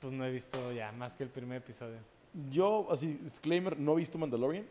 pues 0.00 0.12
no 0.12 0.24
he 0.24 0.30
visto 0.30 0.72
ya 0.72 0.90
más 0.92 1.14
que 1.16 1.22
el 1.24 1.28
primer 1.30 1.58
episodio. 1.58 1.98
Yo, 2.50 2.86
así, 2.90 3.18
disclaimer, 3.22 3.78
no 3.78 3.92
he 3.92 3.96
visto 3.96 4.18
Mandalorian. 4.18 4.66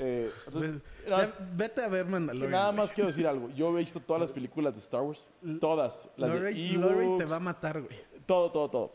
Eh, 0.00 0.30
entonces, 0.46 0.76
Ve- 0.76 0.80
nada 1.10 1.16
más- 1.18 1.38
ve- 1.38 1.44
vete 1.56 1.82
a 1.82 1.88
ver 1.88 2.06
Mandalorian. 2.06 2.50
nada 2.52 2.66
güey. 2.70 2.76
más 2.78 2.92
quiero 2.92 3.08
decir 3.08 3.26
algo. 3.26 3.50
Yo 3.50 3.76
he 3.76 3.80
visto 3.80 4.00
todas 4.00 4.20
las 4.20 4.32
películas 4.32 4.74
de 4.74 4.80
Star 4.80 5.02
Wars. 5.02 5.28
Todas. 5.60 6.08
Las 6.16 6.32
de 6.32 6.38
Lorray, 6.38 6.72
Lorray 6.72 7.18
te 7.18 7.24
va 7.24 7.36
a 7.36 7.40
matar, 7.40 7.82
güey. 7.82 7.96
Todo, 8.24 8.50
todo, 8.50 8.70
todo. 8.70 8.92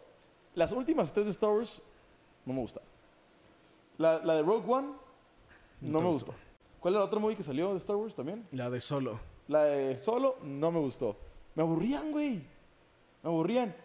Las 0.56 0.72
últimas 0.72 1.12
tres 1.14 1.26
de 1.26 1.32
Star 1.32 1.50
Wars 1.52 1.82
no 2.46 2.54
me 2.54 2.62
gustaron. 2.62 2.88
La, 3.98 4.20
la 4.24 4.36
de 4.36 4.42
Rogue 4.44 4.72
One 4.72 4.88
no, 5.82 6.00
me 6.02 6.08
gustó. 6.08 6.32
gustó. 6.32 6.44
¿Cuál 6.80 6.94
era 6.96 7.02
la 7.02 7.06
otra 7.08 7.20
movie 7.20 7.36
que 7.36 7.44
salió 7.44 7.72
de 7.72 7.78
Star 7.78 7.96
Wars 7.96 8.16
también? 8.16 8.48
La 8.52 8.70
de 8.70 8.82
solo. 8.82 9.20
La 9.48 9.64
de 9.66 10.00
Solo 10.00 10.38
no 10.44 10.72
me 10.72 10.80
gustó. 10.80 11.18
Me 11.56 11.64
aburrían, 11.64 12.12
güey. 12.12 12.36
Me 13.22 13.30
aburrían. 13.30 13.76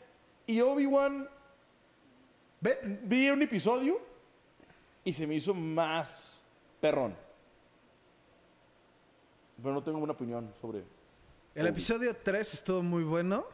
Y 0.46 0.60
Obi-Wan 0.60 1.28
Ve, 2.60 3.00
vi 3.04 3.28
un 3.30 3.42
episodio 3.42 4.00
y 5.04 5.12
se 5.12 5.26
me 5.26 5.34
hizo 5.36 5.54
más 5.54 6.42
perrón. 6.80 7.14
Pero 9.62 9.74
no 9.74 9.82
tengo 9.82 9.98
una 9.98 10.12
opinión 10.12 10.52
sobre. 10.60 10.84
el 11.54 11.62
Obi. 11.62 11.70
episodio 11.70 12.14
3 12.16 12.54
estuvo 12.54 12.82
muy 12.82 13.04
bueno. 13.04 13.44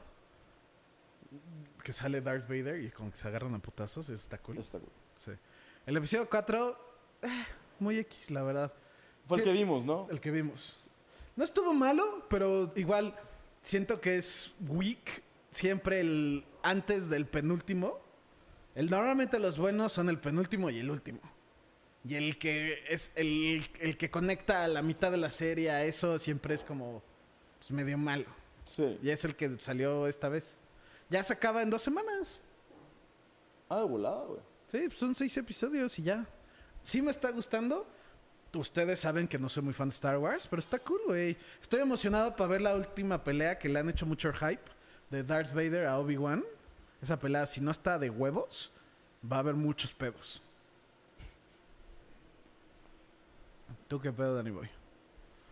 Que 1.83 1.93
sale 1.93 2.21
Darth 2.21 2.49
Vader 2.49 2.81
y 2.83 2.91
como 2.91 3.11
que 3.11 3.17
se 3.17 3.29
agarran 3.29 3.55
a 3.55 3.59
putazos, 3.59 4.09
está 4.09 4.39
cool. 4.39 4.57
Esta, 4.59 4.79
güey. 4.79 4.91
Sí. 5.19 5.33
El 5.87 5.99
episodio 5.99 6.29
4, 6.31 6.79
eh, 7.23 7.29
muy 7.79 7.99
X, 7.99 8.31
la 8.31 8.43
verdad. 8.43 8.73
Fue 9.27 9.39
el 9.39 9.45
que 9.45 9.53
vimos, 9.53 9.85
¿no? 9.85 10.07
El 10.11 10.19
que 10.19 10.31
vimos. 10.31 10.89
No 11.37 11.45
estuvo 11.45 11.75
malo, 11.75 12.25
pero 12.31 12.73
igual 12.75 13.15
siento 13.63 14.01
que 14.01 14.17
es 14.17 14.53
weak. 14.67 15.23
Siempre 15.51 16.01
el 16.01 16.45
antes 16.63 17.11
del 17.11 17.27
penúltimo. 17.27 18.01
El, 18.75 18.91
normalmente 18.91 19.39
los 19.39 19.59
buenos 19.59 19.93
son 19.93 20.09
el 20.09 20.19
penúltimo 20.19 20.71
y 20.71 20.79
el 20.79 20.91
último. 20.91 21.21
Y 22.03 22.15
el 22.15 22.39
que 22.39 22.83
es 22.89 23.13
el, 23.15 23.69
el 23.81 23.99
que 23.99 24.11
conecta 24.11 24.65
a 24.65 24.69
la 24.69 24.81
mitad 24.81 25.11
de 25.11 25.19
la 25.19 25.31
serie 25.31 25.71
a 25.71 25.85
eso 25.85 26.19
siempre 26.19 26.55
es 26.55 26.65
como 26.65 27.03
pues, 27.59 27.71
medio 27.71 27.99
malo. 27.99 28.27
Sí. 28.65 28.99
Y 29.03 29.11
es 29.11 29.25
el 29.27 29.37
que 29.37 29.61
salió 29.61 30.07
esta 30.07 30.31
vez. 30.31 30.57
Ya 31.11 31.23
se 31.23 31.35
acaba 31.35 31.63
en 31.63 31.69
dos 31.69 31.83
semanas. 31.83 32.41
Ah, 33.69 33.81
de 33.81 33.85
volada, 33.85 34.25
güey. 34.25 34.54
Sí, 34.75 34.81
pues 34.89 34.99
son 34.99 35.15
seis 35.15 35.37
episodios 35.37 35.97
y 36.01 36.03
ya. 36.03 36.27
Sí 36.83 37.01
me 37.01 37.13
está 37.13 37.31
gustando. 37.31 37.87
Ustedes 38.55 38.99
saben 38.99 39.29
que 39.29 39.39
no 39.39 39.49
soy 39.49 39.63
muy 39.63 39.73
fan 39.73 39.89
de 39.89 39.95
Star 39.95 40.19
Wars, 40.19 40.49
pero 40.49 40.59
está 40.59 40.81
cool, 40.81 41.01
güey. 41.07 41.37
Estoy 41.63 41.81
emocionado 41.81 42.35
para 42.35 42.49
ver 42.51 42.61
la 42.61 42.75
última 42.75 43.23
pelea 43.23 43.57
que 43.57 43.69
le 43.69 43.79
han 43.79 43.89
hecho 43.89 44.05
mucho 44.05 44.33
hype 44.33 44.63
de 45.11 45.23
Darth 45.23 45.55
Vader 45.55 45.87
a 45.87 46.01
Obi-Wan. 46.01 46.45
Esa 47.01 47.17
pelea, 47.21 47.47
si 47.47 47.61
no 47.61 47.71
está 47.71 48.01
de 48.01 48.11
huevos, 48.11 48.73
va 49.31 49.37
a 49.37 49.41
haber 49.41 49.55
muchos 49.55 49.93
pedos. 49.93 50.43
¿Tú 53.87 54.01
qué 54.01 54.11
pedo, 54.13 54.35
Danny 54.35 54.51
Boy? 54.51 54.69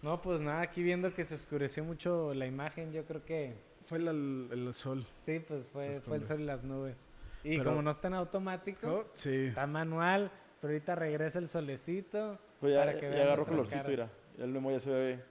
No, 0.02 0.20
pues 0.20 0.40
nada, 0.40 0.62
aquí 0.62 0.82
viendo 0.82 1.14
que 1.14 1.24
se 1.24 1.36
oscureció 1.36 1.84
mucho 1.84 2.34
la 2.34 2.46
imagen, 2.46 2.92
yo 2.92 3.04
creo 3.04 3.24
que 3.24 3.54
Fue 3.86 3.98
el, 3.98 4.48
el 4.50 4.74
sol. 4.74 5.06
sí, 5.24 5.38
pues 5.38 5.70
fue, 5.70 6.00
fue 6.00 6.16
el 6.16 6.26
sol 6.26 6.40
y 6.40 6.44
las 6.44 6.64
nubes. 6.64 7.04
Y 7.44 7.58
Pero- 7.58 7.70
como 7.70 7.82
no 7.82 7.90
está 7.90 8.08
en 8.08 8.14
automático, 8.14 8.86
Oh, 8.88 9.10
sí. 9.14 9.46
está 9.46 9.66
manual, 9.66 10.30
pero 10.60 10.72
ahorita 10.72 10.94
regresa 10.94 11.38
el 11.38 11.48
solecito. 11.48 12.38
Pero 12.60 12.72
ya, 12.72 12.78
para 12.80 12.94
que 12.94 13.02
ya 13.02 13.08
vean 13.08 13.26
agarró 13.26 13.46
colorcito, 13.46 13.76
caras. 13.76 13.90
mira. 13.90 14.08
Ya 14.38 14.44
el 14.44 14.50
Memo 14.50 14.70
ya 14.70 14.80
se 14.80 14.90
ve. 14.92 15.24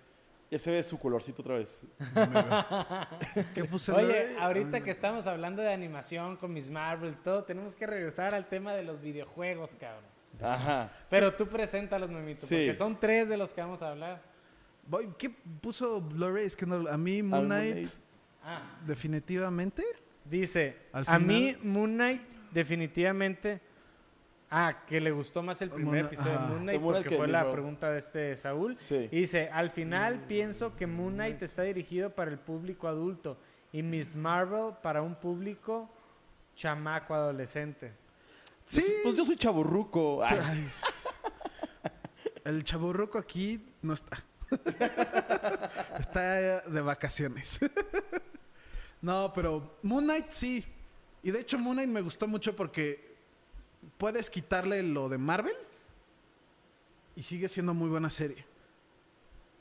Ya 0.52 0.60
se 0.60 0.70
ve 0.72 0.84
su 0.84 1.00
colorcito 1.00 1.42
otra 1.42 1.56
vez. 1.56 1.82
¿Qué 3.56 3.64
puse? 3.66 3.92
Oye, 3.94 4.04
Lorray? 4.06 4.36
ahorita 4.38 4.78
Ah, 4.78 4.84
que 4.84 4.92
estamos 4.92 5.26
hablando 5.28 5.62
de 5.62 5.72
animación 5.72 6.36
con 6.36 6.52
Miss 6.54 6.70
Marvel 6.70 7.14
y 7.14 7.24
todo, 7.24 7.44
tenemos 7.46 7.76
que 7.76 7.88
regresar 7.88 8.34
al 8.36 8.48
tema 8.50 8.74
de 8.74 8.84
los 8.84 9.02
videojuegos, 9.02 9.76
cabrón. 9.80 10.04
Ajá. 10.42 10.92
Pero 11.10 11.34
tú 11.36 11.48
preséntalos, 11.48 12.10
Memito, 12.10 12.42
Sí. 12.42 12.56
porque 12.56 12.74
son 12.74 13.00
tres 13.00 13.30
de 13.30 13.38
los 13.38 13.54
que 13.54 13.62
vamos 13.62 13.82
a 13.82 13.92
hablar. 13.92 14.22
¿Qué 15.18 15.30
puso 15.30 16.06
Lorray? 16.16 16.46
Es 16.48 16.56
que 16.58 16.66
no, 16.66 16.88
a 16.90 16.98
mí 16.98 17.24
Moon 17.24 17.46
Knight. 17.46 17.88
Ah, 18.44 18.78
definitivamente. 18.86 19.84
Dice, 20.40 20.78
Al 20.94 21.04
a 21.08 21.20
mí 21.20 21.56
Moon 21.64 21.94
Knight 21.94 22.24
definitivamente... 22.52 23.62
Ah, 24.54 24.84
que 24.86 25.00
le 25.00 25.12
gustó 25.12 25.42
más 25.42 25.62
el 25.62 25.70
primer 25.70 26.04
Moon- 26.04 26.06
episodio 26.08 26.34
ajá. 26.34 26.42
de 26.44 26.48
Moon 26.50 26.60
De 26.60 26.64
Knight 26.66 26.82
Moon 26.82 26.92
Knight 26.92 27.04
porque 27.04 27.10
que 27.10 27.16
fue 27.18 27.28
la 27.30 27.50
pregunta 27.50 27.90
de 27.90 28.00
este 28.00 28.36
Saúl. 28.36 28.76
Sí. 28.76 29.08
Y 29.10 29.20
dice, 29.22 29.50
al 29.50 29.70
final 29.70 30.26
pienso 30.28 30.76
que 30.76 30.88
Moon 30.88 31.14
Knight 31.14 31.42
está 31.42 31.62
dirigido 31.62 32.10
para 32.10 32.30
el 32.32 32.38
público 32.38 32.90
adulto 32.90 33.38
y 33.72 33.82
Miss 33.82 34.14
Marvel 34.14 34.74
para 34.84 35.02
un 35.02 35.16
público 35.16 35.90
chamaco 36.54 37.14
adolescente. 37.14 37.94
Sí. 38.66 38.82
Pues, 38.82 38.94
pues 39.04 39.16
yo 39.16 39.24
soy 39.24 39.38
chaburruco. 39.38 40.22
Ay, 40.26 40.38
Ay. 40.44 40.68
El 42.44 42.64
chaburruco 42.66 43.18
aquí 43.18 43.66
no 43.82 43.94
está. 43.94 44.22
está 45.98 46.62
de 46.62 46.82
vacaciones. 46.82 47.58
no, 49.02 49.32
pero 49.34 49.78
Moon 49.82 50.04
Knight 50.04 50.28
sí. 50.30 50.64
Y 51.24 51.32
de 51.32 51.40
hecho 51.40 51.58
Moon 51.58 51.76
Knight 51.76 51.90
me 51.90 52.02
gustó 52.02 52.28
mucho 52.28 52.56
porque 52.56 53.16
puedes 53.98 54.30
quitarle 54.30 54.84
lo 54.84 55.10
de 55.10 55.18
Marvel 55.18 55.56
y 57.16 57.24
sigue 57.24 57.48
siendo 57.48 57.74
muy 57.74 57.90
buena 57.90 58.10
serie. 58.10 58.46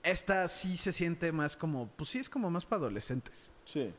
Esta 0.03 0.48
sí 0.48 0.76
se 0.76 0.92
siente 0.92 1.31
más 1.33 1.57
como, 1.57 1.88
pues 1.88 2.11
sí 2.11 2.18
es 2.18 2.29
como 2.29 2.50
más 2.50 2.64
para 2.64 2.81
adolescentes. 2.81 3.53
Sí. 3.64 3.92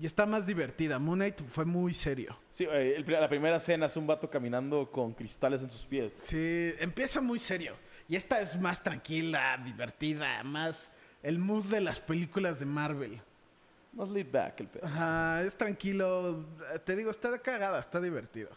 Y 0.00 0.06
está 0.06 0.26
más 0.26 0.46
divertida. 0.46 0.98
Moon 1.00 1.18
Knight 1.18 1.42
fue 1.42 1.64
muy 1.64 1.94
serio. 1.94 2.38
Sí, 2.50 2.64
eh, 2.64 2.94
el 2.96 3.04
la 3.10 3.28
primera 3.28 3.56
escena 3.56 3.86
es 3.86 3.96
un 3.96 4.06
vato 4.06 4.30
caminando 4.30 4.90
con 4.90 5.12
cristales 5.12 5.62
en 5.62 5.70
sus 5.70 5.84
pies. 5.84 6.12
Sí, 6.12 6.72
empieza 6.78 7.20
muy 7.20 7.40
serio. 7.40 7.74
Y 8.06 8.14
esta 8.14 8.40
es 8.40 8.58
más 8.60 8.82
tranquila, 8.82 9.60
divertida, 9.64 10.42
más 10.44 10.92
el 11.22 11.38
mood 11.38 11.64
de 11.64 11.80
las 11.80 11.98
películas 11.98 12.60
de 12.60 12.66
Marvel. 12.66 13.20
Más 13.98 14.08
laid 14.10 14.30
back 14.32 14.60
el 14.60 14.68
pedo. 14.68 14.86
Ajá, 14.86 15.42
es 15.42 15.54
tranquilo. 15.56 16.46
Te 16.84 16.94
digo, 16.96 17.10
está 17.10 17.30
de 17.30 17.40
cagada, 17.40 17.78
está 17.80 18.00
divertido. 18.00 18.48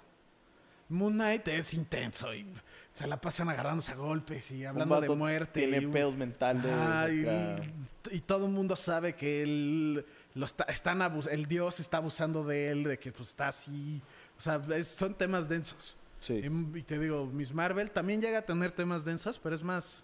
Moon 0.88 1.14
Knight 1.14 1.48
es 1.48 1.74
intenso 1.74 2.34
y 2.34 2.46
se 2.94 3.08
la 3.08 3.20
pasan 3.20 3.50
agarrándose 3.50 3.92
a 3.94 3.96
golpes 3.96 4.52
y 4.52 4.66
hablando 4.66 5.02
de 5.02 5.10
muerte. 5.10 5.62
Tiene 5.62 5.78
y 5.78 5.88
pedos 5.88 6.16
mentales. 6.16 6.66
Ajá, 6.66 7.10
y, 7.12 8.20
todo 8.22 8.46
el 8.46 8.52
mundo 8.52 8.76
sabe 8.76 9.16
que 9.16 9.42
él 9.44 10.06
lo 10.36 10.46
está, 10.46 10.66
están 10.66 11.00
abus- 11.02 11.30
el 11.32 11.46
dios 11.48 11.80
está 11.80 11.98
abusando 11.98 12.44
de 12.44 12.70
él, 12.72 12.84
de 12.84 13.00
que 13.00 13.12
pues 13.12 13.30
está 13.30 13.48
así. 13.48 14.02
O 14.38 14.42
sea, 14.42 14.62
es- 14.76 14.90
son 14.90 15.14
temas 15.16 15.48
densos. 15.50 15.96
Sí. 16.20 16.34
Y, 16.44 16.78
y 16.80 16.84
te 16.84 17.00
digo, 17.00 17.26
Miss 17.26 17.54
Marvel 17.54 17.90
también 17.90 18.22
llega 18.22 18.40
a 18.40 18.42
tener 18.44 18.72
temas 18.74 19.04
densos, 19.06 19.40
pero 19.40 19.56
es 19.56 19.64
más 19.64 20.04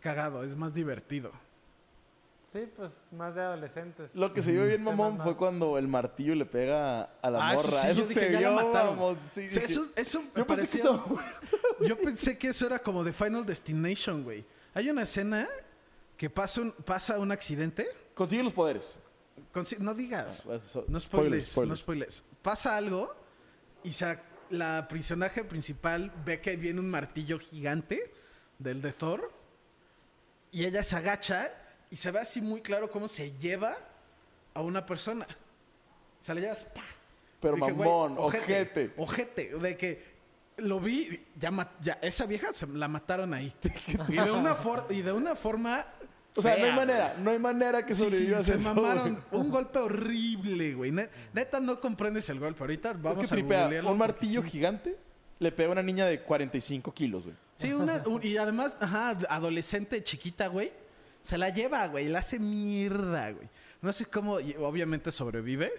cagado, 0.00 0.42
es 0.44 0.54
más 0.56 0.74
divertido. 0.74 1.32
Sí, 2.44 2.68
pues 2.76 2.92
más 3.12 3.34
de 3.34 3.40
adolescentes. 3.42 4.14
Lo 4.14 4.32
que 4.32 4.42
se 4.42 4.52
vio 4.52 4.64
bien 4.66 4.82
mamón 4.82 5.18
fue 5.20 5.36
cuando 5.36 5.76
el 5.78 5.88
martillo 5.88 6.34
le 6.34 6.44
pega 6.46 7.02
a 7.22 7.30
la 7.30 7.48
Ah, 7.48 7.54
eso 7.54 7.64
morra. 7.64 7.80
sí, 7.82 7.88
eso 7.88 8.00
yo 8.02 8.06
dije, 8.06 8.20
se 8.20 8.32
ya 8.32 8.40
la 8.40 8.48
vio, 8.48 8.52
mataron. 8.66 8.94
mamón. 8.96 9.18
Sí, 9.34 9.46
O 9.46 9.50
sea, 9.50 9.62
dije- 9.62 9.72
eso, 9.72 9.86
eso 9.96 10.22
me 10.22 10.26
Yo 10.26 10.32
pensé 10.32 10.44
que 10.46 10.54
pareció- 10.54 10.78
estaba 10.92 11.06
muerto. 11.06 11.40
Yo 11.88 11.98
pensé 11.98 12.38
que 12.38 12.48
eso 12.48 12.66
era 12.66 12.78
como 12.78 13.02
de 13.02 13.12
Final 13.12 13.44
Destination, 13.46 14.22
güey. 14.22 14.44
Hay 14.74 14.90
una 14.90 15.02
escena 15.02 15.48
que 16.16 16.30
pasa 16.30 16.60
un, 16.60 16.72
pasa 16.72 17.18
un 17.18 17.32
accidente. 17.32 17.88
Consigue 18.14 18.42
los 18.44 18.52
poderes. 18.52 18.98
Consi- 19.52 19.78
no 19.78 19.94
digas. 19.94 20.44
Ah, 20.48 20.54
eso- 20.54 20.84
No 20.86 21.00
spoilers, 21.00 21.56
no 21.56 21.74
spoilers. 21.74 22.24
Pasa 22.42 22.76
algo 22.76 23.14
y 23.82 23.92
sa- 23.92 24.22
la 24.50 24.86
personaje 24.86 25.42
principal 25.44 26.12
ve 26.24 26.40
que 26.40 26.54
viene 26.56 26.78
un 26.78 26.90
martillo 26.90 27.38
gigante 27.38 28.12
del 28.58 28.82
de 28.82 28.92
Thor 28.92 29.32
y 30.52 30.64
ella 30.66 30.84
se 30.84 30.94
agacha 30.96 31.50
y 31.94 31.96
se 31.96 32.10
ve 32.10 32.18
así 32.18 32.42
muy 32.42 32.60
claro 32.60 32.90
cómo 32.90 33.06
se 33.06 33.30
lleva 33.38 33.76
a 34.52 34.60
una 34.62 34.84
persona. 34.84 35.28
O 36.20 36.24
sea, 36.24 36.34
le 36.34 36.40
llevas... 36.40 36.64
¡pa! 36.64 36.82
Pero 37.38 37.54
Dije, 37.54 37.72
mamón, 37.72 38.16
ojete. 38.18 38.92
Ojete, 38.96 39.56
de 39.56 39.76
que 39.76 40.04
lo 40.56 40.80
vi, 40.80 41.24
ya, 41.38 41.98
esa 42.02 42.26
vieja 42.26 42.52
se 42.52 42.66
la 42.66 42.88
mataron 42.88 43.32
ahí. 43.32 43.54
y, 44.08 44.12
de 44.16 44.32
una 44.32 44.56
for- 44.56 44.86
y 44.90 45.02
de 45.02 45.12
una 45.12 45.36
forma. 45.36 45.86
O 46.34 46.42
sea, 46.42 46.56
no 46.56 46.64
hay 46.64 46.72
manera, 46.72 47.10
güey. 47.12 47.22
no 47.22 47.30
hay 47.30 47.38
manera 47.38 47.86
que 47.86 47.94
Sí, 47.94 48.02
sí, 48.02 48.10
sobrevivas 48.10 48.44
se 48.46 48.54
eso, 48.56 48.74
mamaron. 48.74 49.12
güey. 49.14 49.24
Un 49.42 49.50
golpe 49.50 49.78
horrible, 49.78 50.74
güey. 50.74 50.90
Ne- 50.90 51.08
Neta, 51.32 51.60
no 51.60 51.78
comprendes 51.78 52.28
el 52.28 52.40
golpe. 52.40 52.60
Ahorita 52.60 52.92
vamos 52.94 53.18
es 53.18 53.28
que 53.28 53.34
a 53.34 53.36
tripea, 53.36 53.82
un 53.88 53.96
martillo 53.96 54.42
sí. 54.42 54.50
gigante 54.50 54.96
le 55.38 55.52
pega 55.52 55.68
a 55.68 55.72
una 55.72 55.82
niña 55.84 56.06
de 56.06 56.20
45 56.22 56.92
kilos, 56.92 57.22
güey. 57.22 57.36
Sí, 57.54 57.72
una, 57.72 58.02
un- 58.04 58.18
y 58.20 58.36
además, 58.36 58.76
ajá, 58.80 59.10
adolescente 59.28 60.02
chiquita, 60.02 60.48
güey. 60.48 60.72
Se 61.24 61.38
la 61.38 61.48
lleva, 61.48 61.86
güey. 61.88 62.06
La 62.08 62.18
hace 62.18 62.38
mierda, 62.38 63.30
güey. 63.32 63.48
No 63.80 63.92
sé 63.94 64.04
cómo, 64.06 64.34
obviamente 64.34 65.10
sobrevive. 65.10 65.72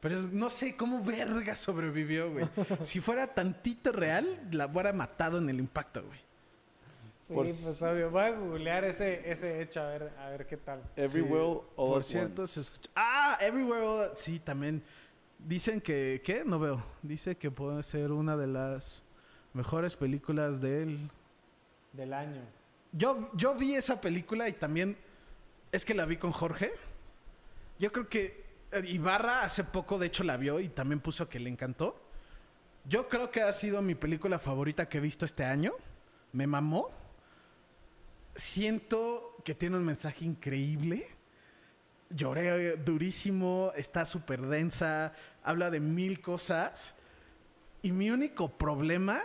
Pero 0.00 0.16
es- 0.16 0.32
no 0.32 0.50
sé 0.50 0.76
cómo 0.76 1.02
verga 1.04 1.54
sobrevivió, 1.54 2.30
güey. 2.32 2.48
Si 2.84 3.00
fuera 3.00 3.26
tantito 3.32 3.92
real, 3.92 4.26
la 4.50 4.66
hubiera 4.66 4.92
matado 4.92 5.38
en 5.38 5.48
el 5.48 5.60
impacto, 5.60 6.02
güey. 6.04 6.18
Sí, 6.18 7.34
Por 7.34 7.46
pues 7.46 7.82
obvio. 7.82 8.10
Voy 8.10 8.22
a 8.22 8.30
googlear 8.30 8.84
ese, 8.84 9.30
ese 9.30 9.62
hecho 9.62 9.80
a 9.82 9.86
ver, 9.88 10.12
a 10.18 10.30
ver 10.30 10.46
qué 10.46 10.56
tal. 10.56 10.80
Everywhere, 10.96 11.44
all 11.76 11.90
Por 11.90 11.98
at 12.00 12.04
cierto, 12.04 12.42
once. 12.42 12.54
se 12.54 12.60
escucha. 12.60 12.90
Ah, 12.96 13.38
Everywhere 13.40 13.86
All 13.86 14.04
at- 14.04 14.16
Sí, 14.16 14.40
también. 14.40 14.82
Dicen 15.38 15.80
que. 15.80 16.20
¿Qué? 16.24 16.42
No 16.44 16.58
veo. 16.58 16.82
Dice 17.02 17.36
que 17.36 17.50
puede 17.52 17.82
ser 17.84 18.10
una 18.10 18.36
de 18.36 18.48
las 18.48 19.04
mejores 19.52 19.94
películas 19.94 20.60
de 20.60 20.82
él. 20.82 21.10
Del 21.92 22.12
año. 22.14 22.40
Yo, 22.92 23.30
yo 23.34 23.54
vi 23.54 23.74
esa 23.74 24.00
película 24.00 24.48
y 24.48 24.52
también. 24.52 24.96
Es 25.72 25.84
que 25.84 25.94
la 25.94 26.06
vi 26.06 26.16
con 26.16 26.32
Jorge. 26.32 26.72
Yo 27.78 27.92
creo 27.92 28.08
que. 28.08 28.44
eh, 28.72 28.82
Ibarra 28.86 29.42
hace 29.42 29.64
poco, 29.64 29.98
de 29.98 30.06
hecho, 30.06 30.24
la 30.24 30.36
vio 30.36 30.60
y 30.60 30.68
también 30.68 31.00
puso 31.00 31.28
que 31.28 31.38
le 31.38 31.50
encantó. 31.50 32.00
Yo 32.84 33.08
creo 33.08 33.30
que 33.30 33.42
ha 33.42 33.52
sido 33.52 33.82
mi 33.82 33.94
película 33.94 34.38
favorita 34.38 34.88
que 34.88 34.98
he 34.98 35.00
visto 35.00 35.26
este 35.26 35.44
año. 35.44 35.72
Me 36.32 36.46
mamó. 36.46 36.90
Siento 38.34 39.36
que 39.44 39.54
tiene 39.54 39.76
un 39.76 39.84
mensaje 39.84 40.24
increíble. 40.24 41.08
Lloré 42.10 42.76
durísimo, 42.76 43.72
está 43.76 44.06
súper 44.06 44.40
densa, 44.40 45.12
habla 45.42 45.70
de 45.70 45.80
mil 45.80 46.20
cosas. 46.20 46.94
Y 47.82 47.92
mi 47.92 48.10
único 48.10 48.48
problema 48.48 49.22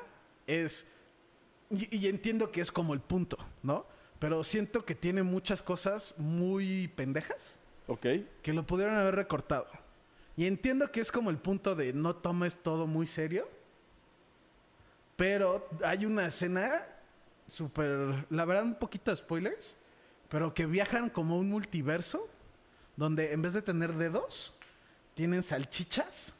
es, 0.47 0.85
y, 1.69 1.95
y 1.97 2.07
entiendo 2.07 2.51
que 2.51 2.61
es 2.61 2.71
como 2.71 2.93
el 2.93 2.99
punto, 2.99 3.37
¿no? 3.61 3.85
Pero 4.19 4.43
siento 4.43 4.85
que 4.85 4.95
tiene 4.95 5.23
muchas 5.23 5.61
cosas 5.61 6.15
muy 6.17 6.87
pendejas 6.95 7.57
Ok. 7.87 8.05
que 8.41 8.53
lo 8.53 8.63
pudieron 8.65 8.95
haber 8.95 9.15
recortado. 9.15 9.67
Y 10.37 10.47
entiendo 10.47 10.91
que 10.91 11.01
es 11.01 11.11
como 11.11 11.29
el 11.29 11.37
punto 11.37 11.75
de 11.75 11.93
no 11.93 12.15
tomes 12.15 12.55
todo 12.55 12.87
muy 12.87 13.05
serio. 13.05 13.47
Pero 15.15 15.67
hay 15.83 16.05
una 16.05 16.27
escena 16.27 16.85
súper, 17.47 18.25
la 18.29 18.45
verdad, 18.45 18.63
un 18.63 18.75
poquito 18.75 19.11
de 19.11 19.17
spoilers, 19.17 19.75
pero 20.29 20.53
que 20.53 20.65
viajan 20.65 21.09
como 21.09 21.37
un 21.37 21.49
multiverso 21.49 22.27
donde 22.95 23.31
en 23.33 23.41
vez 23.41 23.53
de 23.53 23.61
tener 23.61 23.93
dedos, 23.93 24.53
tienen 25.13 25.43
salchichas. 25.43 26.35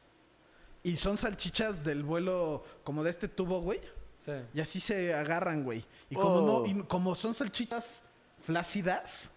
Y 0.84 0.98
son 0.98 1.18
salchichas 1.18 1.84
del 1.84 2.04
vuelo 2.04 2.64
como 2.84 3.04
de 3.04 3.10
este 3.10 3.28
tubo, 3.28 3.62
güey. 3.62 3.80
Sí. 4.24 4.32
Y 4.54 4.62
así 4.62 4.80
se 4.80 5.14
agarran, 5.14 5.64
güey. 5.64 5.86
Y 6.10 6.16
como, 6.16 6.36
Oh. 6.36 6.66
no, 6.66 6.66
y 6.66 6.84
como 6.84 7.14
son 7.16 7.34
salchichas 7.34 8.04
flácidas, 8.42 9.32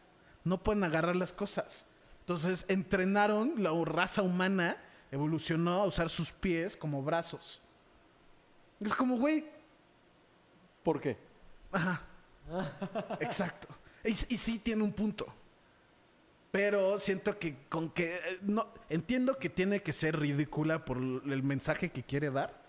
no 0.44 0.62
pueden 0.62 0.84
agarrar 0.84 1.16
las 1.16 1.32
cosas. 1.32 1.86
Entonces 2.20 2.64
entrenaron, 2.68 3.54
la 3.62 3.70
raza 3.84 4.22
humana 4.22 4.76
evolucionó 5.10 5.82
a 5.82 5.86
usar 5.86 6.08
sus 6.10 6.30
pies 6.32 6.76
como 6.76 7.02
brazos. 7.02 7.60
Es 8.80 8.94
como, 8.94 9.16
güey, 9.16 9.44
¿Por 10.82 11.00
qué? 11.00 11.16
ajá. 11.72 12.02
Exacto. 13.20 13.66
Y, 14.04 14.10
y 14.10 14.38
sí 14.38 14.58
tiene 14.60 14.84
un 14.84 14.92
punto. 14.92 15.26
Pero 16.52 16.98
siento 17.00 17.38
que 17.38 17.56
con 17.68 17.90
que... 17.90 18.16
eh, 18.16 18.38
no 18.42 18.68
Entiendo 18.88 19.36
que 19.38 19.50
tiene 19.50 19.82
que 19.82 19.92
ser 19.92 20.18
ridícula 20.18 20.84
por 20.84 20.96
el 20.98 21.42
mensaje 21.42 21.90
que 21.90 22.04
quiere 22.04 22.30
dar. 22.30 22.62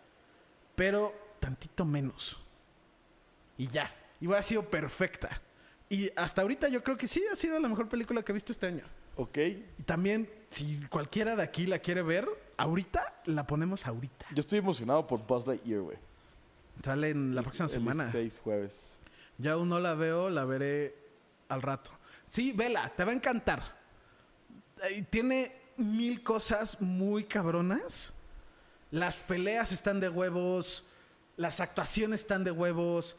Pero 0.76 1.14
tantito 1.48 1.86
menos. 1.86 2.38
Y 3.58 3.68
ya. 3.68 3.96
Y 4.20 4.28
hubiera 4.28 4.44
sido 4.44 4.70
perfecta. 4.70 5.42
Y 5.90 6.12
hasta 6.18 6.42
ahorita 6.42 6.68
yo 6.68 6.84
creo 6.84 6.98
que 6.98 7.08
sí 7.08 7.24
ha 7.32 7.38
sido 7.38 7.58
la 7.58 7.70
mejor 7.70 7.88
película 7.88 8.22
que 8.22 8.34
he 8.34 8.34
visto 8.34 8.52
este 8.52 8.68
año. 8.68 8.84
Ok. 9.16 9.38
Y 9.78 9.84
también, 9.84 10.30
si 10.50 10.82
cualquiera 10.90 11.38
de 11.38 11.44
aquí 11.44 11.66
la 11.66 11.80
quiere 11.80 12.02
ver, 12.02 12.28
ahorita 12.58 13.22
la 13.26 13.48
ponemos 13.48 13.88
ahorita. 13.88 14.26
Yo 14.34 14.42
estoy 14.42 14.60
emocionado 14.60 15.08
por 15.08 15.26
Buzz 15.26 15.48
Lightyear, 15.48 15.82
güey. 15.82 15.98
Sale 16.84 17.12
en 17.12 17.34
la 17.34 17.44
próxima 17.44 17.68
El 17.68 17.72
semana. 17.72 18.04
16 18.04 18.40
jueves. 18.44 19.00
Ya 19.38 19.54
aún 19.54 19.70
no 19.70 19.80
la 19.80 19.94
veo, 19.94 20.30
la 20.30 20.44
veré 20.44 20.98
al 21.48 21.62
rato. 21.62 21.92
Sí, 22.26 22.52
vela, 22.52 22.92
te 22.94 23.06
va 23.06 23.12
a 23.12 23.16
encantar. 23.16 23.78
Tiene 25.10 25.56
mil 25.78 26.22
cosas 26.24 26.82
muy 26.82 27.24
cabronas. 27.24 28.14
Las 28.92 29.16
peleas 29.16 29.72
están 29.72 30.02
de 30.02 30.10
huevos, 30.10 30.86
las 31.38 31.60
actuaciones 31.60 32.22
están 32.22 32.44
de 32.44 32.52
huevos. 32.52 33.18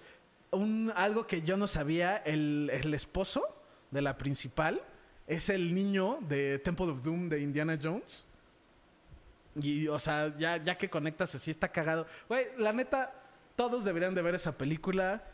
Algo 0.94 1.26
que 1.26 1.42
yo 1.42 1.57
no 1.57 1.66
sabía, 1.66 2.16
el, 2.18 2.70
el 2.72 2.92
esposo 2.94 3.42
de 3.90 4.02
la 4.02 4.18
principal 4.18 4.83
es 5.26 5.48
el 5.48 5.74
niño 5.74 6.18
de 6.22 6.59
Temple 6.59 6.87
of 6.87 7.02
Doom 7.02 7.28
de 7.28 7.40
Indiana 7.40 7.78
Jones. 7.81 8.24
Y, 9.61 9.88
o 9.88 9.98
sea, 9.98 10.37
ya, 10.38 10.57
ya 10.57 10.76
que 10.76 10.88
conectas 10.88 11.35
así, 11.35 11.50
está 11.50 11.68
cagado. 11.68 12.07
Güey, 12.28 12.46
la 12.59 12.72
neta, 12.72 13.12
todos 13.57 13.85
deberían 13.85 14.14
de 14.14 14.22
ver 14.22 14.35
esa 14.35 14.57
película. 14.57 15.24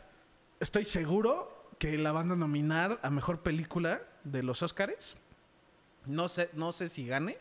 Estoy 0.59 0.85
seguro 0.85 1.69
que 1.79 1.97
la 1.97 2.11
van 2.11 2.31
a 2.31 2.35
nominar 2.35 2.99
a 3.03 3.09
mejor 3.09 3.41
película 3.41 4.01
de 4.23 4.43
los 4.43 4.61
Oscars. 4.63 5.17
No 6.05 6.27
sé, 6.27 6.49
no 6.53 6.71
sé 6.71 6.89
si 6.89 7.07
gane. 7.07 7.37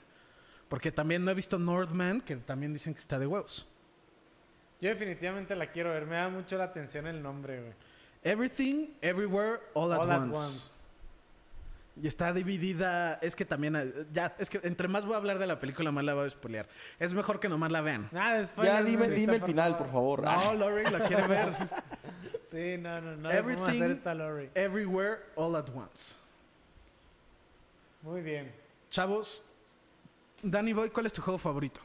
Porque 0.68 0.92
también 0.92 1.24
no 1.24 1.30
he 1.30 1.34
visto 1.34 1.58
Northman, 1.58 2.20
que 2.20 2.36
también 2.36 2.72
dicen 2.72 2.94
que 2.94 3.00
está 3.00 3.18
de 3.18 3.26
huevos. 3.26 3.66
Yo 4.84 4.90
definitivamente 4.90 5.56
la 5.56 5.68
quiero 5.68 5.88
ver. 5.92 6.04
Me 6.04 6.16
da 6.16 6.28
mucho 6.28 6.58
la 6.58 6.64
atención 6.64 7.06
el 7.06 7.22
nombre, 7.22 7.58
güey. 7.58 7.72
Everything, 8.22 8.88
Everywhere, 9.00 9.60
All, 9.72 9.90
at, 9.94 10.00
All 10.00 10.10
at 10.10 10.20
once. 10.20 10.36
once. 10.38 10.70
Y 12.02 12.06
está 12.06 12.34
dividida. 12.34 13.14
Es 13.22 13.34
que 13.34 13.46
también. 13.46 13.76
eh, 13.76 13.90
Ya, 14.12 14.34
es 14.38 14.50
que 14.50 14.60
entre 14.62 14.86
más 14.86 15.06
voy 15.06 15.14
a 15.14 15.16
hablar 15.16 15.38
de 15.38 15.46
la 15.46 15.58
película, 15.58 15.90
más 15.90 16.04
la 16.04 16.12
voy 16.12 16.26
a 16.26 16.30
spoilear. 16.30 16.68
Es 16.98 17.14
mejor 17.14 17.40
que 17.40 17.48
nomás 17.48 17.72
la 17.72 17.80
vean. 17.80 18.10
Nada, 18.12 18.36
después. 18.36 18.66
Ya 18.68 18.82
dime, 18.82 19.08
dime 19.08 19.36
el 19.36 19.42
final, 19.42 19.78
por 19.78 19.90
favor. 19.90 20.22
No, 20.22 20.28
Ah, 20.30 20.52
Lori 20.52 20.84
la 20.84 21.00
quiere 21.00 21.26
ver. 21.28 21.52
Sí, 22.52 22.76
no, 22.78 23.00
no, 23.00 23.16
no. 23.16 23.30
Everything... 23.32 23.62
Hacer 23.82 23.90
esta 23.90 24.14
Lori. 24.14 24.48
Everywhere, 24.54 25.22
All 25.34 25.56
at 25.56 25.68
once. 25.74 26.14
Muy 28.02 28.20
bien. 28.20 28.52
Chavos, 28.90 29.42
Danny 30.42 30.72
Boy, 30.74 30.90
¿cuál 30.90 31.06
es 31.06 31.12
tu 31.14 31.22
juego 31.22 31.38
favorito? 31.38 31.80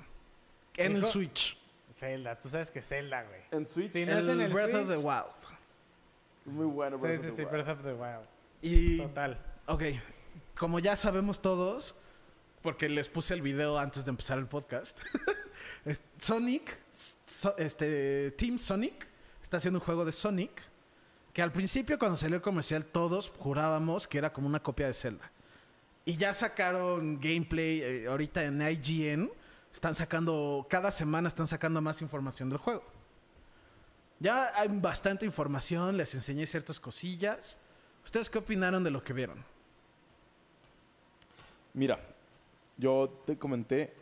En 0.78 0.98
el 0.98 1.06
Switch. 1.08 1.58
Zelda, 2.00 2.40
tú 2.40 2.48
sabes 2.50 2.72
que 2.72 2.82
Zelda, 2.82 3.24
güey. 3.24 3.42
En 3.52 3.68
Switch. 3.68 3.92
Sí, 3.92 4.06
no 4.06 4.18
El 4.18 4.30
en 4.30 4.42
el 4.42 4.54
Breath 4.54 4.74
of 4.74 4.88
the. 4.88 4.98
Wild. 4.98 5.26
Muy 6.46 6.66
bueno, 6.66 6.98
Sí, 6.98 7.04
Breath 7.04 7.22
sí, 7.22 7.28
of 7.28 7.32
sí, 7.32 7.36
the 7.38 7.42
Wild. 7.44 7.52
Breath 7.52 7.78
of 7.78 7.84
the 7.84 7.94
Wild. 7.94 8.26
Y, 8.62 8.98
Total. 9.00 9.38
ok, 9.68 9.84
como 10.58 10.80
ya 10.80 10.96
sabemos 10.96 11.42
todos, 11.42 11.96
porque 12.62 12.88
les 12.90 13.08
puse 13.10 13.34
el 13.34 13.42
video 13.42 13.78
antes 13.78 14.06
de 14.06 14.10
empezar 14.12 14.38
el 14.38 14.48
podcast, 14.48 14.98
Sonic, 16.20 16.78
so- 16.92 17.56
este, 17.58 18.32
Team 18.32 18.58
Sonic, 18.58 19.08
está 19.42 19.58
haciendo 19.58 19.80
un 19.80 19.86
juego 19.86 20.06
de 20.06 20.12
Sonic, 20.12 20.62
que 21.34 21.42
al 21.42 21.52
principio 21.52 21.98
cuando 21.98 22.18
salió 22.18 22.36
el 22.38 22.42
comercial 22.42 22.86
todos 22.86 23.30
jurábamos 23.40 24.08
que 24.08 24.18
era 24.18 24.32
como 24.34 24.48
una 24.48 24.62
copia 24.62 24.88
de 24.88 24.94
Zelda. 24.94 25.32
Y 26.06 26.18
ya 26.18 26.34
sacaron 26.34 27.20
gameplay, 27.20 27.82
eh, 27.82 28.08
ahorita 28.08 28.44
en 28.44 28.62
IGN, 28.62 29.30
están 29.80 29.96
sacando, 29.96 30.68
cada 30.70 30.92
semana 30.92 31.30
están 31.30 31.48
sacando 31.48 31.82
más 31.82 32.02
información 32.02 32.50
del 32.50 32.58
juego. 32.58 32.84
Ya 34.20 34.52
hay 34.60 34.68
bastante 34.68 35.26
información, 35.26 35.96
les 35.96 36.14
enseñé 36.14 36.46
ciertas 36.46 36.82
cosillas. 36.82 37.58
¿Ustedes 38.04 38.30
qué 38.30 38.40
opinaron 38.40 38.84
de 38.84 38.92
lo 38.92 39.02
que 39.02 39.14
vieron? 39.14 39.42
Mira, 41.74 41.98
yo 42.78 43.22
te 43.26 43.38
comenté, 43.38 43.94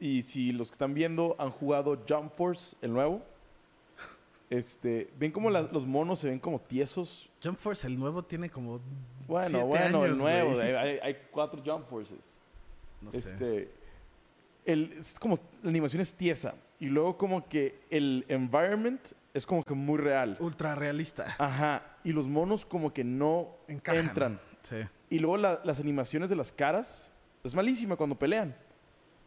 y 0.00 0.22
si 0.22 0.50
los 0.50 0.68
que 0.70 0.72
están 0.74 0.94
viendo 0.94 1.36
han 1.38 1.50
jugado 1.52 1.96
Jump 2.08 2.32
Force, 2.32 2.76
el 2.82 2.92
nuevo, 2.92 3.22
este, 4.50 5.08
ven 5.16 5.30
como 5.30 5.48
la- 5.48 5.62
los 5.62 5.86
monos 5.86 6.18
se 6.18 6.28
ven 6.28 6.40
como 6.40 6.58
tiesos. 6.60 7.30
Jump 7.40 7.56
Force, 7.56 7.86
el 7.86 7.96
nuevo, 7.96 8.24
tiene 8.24 8.50
como. 8.50 8.80
Bueno, 9.28 9.48
siete 9.48 9.64
bueno, 9.64 10.04
el 10.04 10.10
años, 10.12 10.18
nuevo, 10.18 10.54
güey. 10.54 10.74
hay, 10.74 10.74
hay- 10.74 10.98
hay 11.00 11.22
cuatro 11.30 11.62
Jump 11.64 11.86
Forces. 11.88 12.40
No 13.00 13.12
sé. 13.12 13.68
El, 14.64 14.92
es 14.98 15.18
como 15.18 15.38
la 15.62 15.70
animación 15.70 16.02
es 16.02 16.14
tiesa 16.14 16.54
y 16.78 16.86
luego 16.86 17.16
como 17.16 17.48
que 17.48 17.80
el 17.90 18.24
environment 18.28 19.00
es 19.34 19.46
como 19.46 19.62
que 19.62 19.74
muy 19.74 19.98
real. 19.98 20.36
Ultra 20.40 20.74
realista. 20.74 21.34
Ajá, 21.38 21.82
y 22.04 22.12
los 22.12 22.26
monos 22.26 22.64
como 22.66 22.92
que 22.92 23.02
no 23.04 23.48
Encajan. 23.68 24.06
entran. 24.08 24.40
Sí. 24.62 24.76
Y 25.10 25.18
luego 25.20 25.36
la- 25.38 25.60
las 25.64 25.80
animaciones 25.80 26.28
de 26.28 26.36
las 26.36 26.52
caras 26.52 27.12
es 27.42 27.54
malísima 27.54 27.96
cuando 27.96 28.18
pelean. 28.18 28.54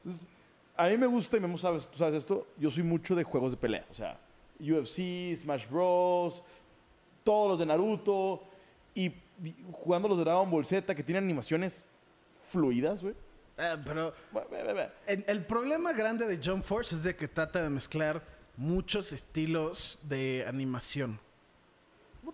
Entonces, 0.04 0.28
a 0.76 0.88
mí 0.88 0.98
me 0.98 1.08
gusta 1.08 1.38
y 1.38 1.40
me 1.40 1.58
sabes, 1.58 1.88
tú 1.90 1.98
sabes 1.98 2.16
esto, 2.16 2.48
yo 2.58 2.70
soy 2.70 2.84
mucho 2.84 3.16
de 3.16 3.24
juegos 3.24 3.52
de 3.54 3.58
pelea, 3.58 3.86
o 3.90 3.94
sea, 3.94 4.20
UFC, 4.60 5.36
Smash 5.38 5.68
Bros, 5.68 6.44
todos 7.24 7.50
los 7.50 7.60
de 7.60 7.66
Naruto 7.66 8.44
y 8.94 9.12
jugando 9.72 10.08
los 10.08 10.18
de 10.18 10.24
Dragon 10.24 10.50
Ball 10.50 10.66
Z 10.66 10.94
que 10.96 11.04
tienen 11.04 11.24
animaciones 11.24 11.88
fluidas, 12.50 13.02
güey. 13.02 13.16
Eh, 13.58 13.78
pero 13.86 14.14
el, 15.08 15.24
el 15.28 15.46
problema 15.46 15.94
grande 15.94 16.26
de 16.26 16.40
Jump 16.44 16.64
Force 16.64 16.96
es 16.96 17.04
de 17.04 17.16
que 17.16 17.28
trata 17.28 17.62
de 17.62 17.70
mezclar 17.70 18.24
muchos 18.58 19.12
estilos 19.14 20.00
de 20.04 20.46
animación. 20.48 21.20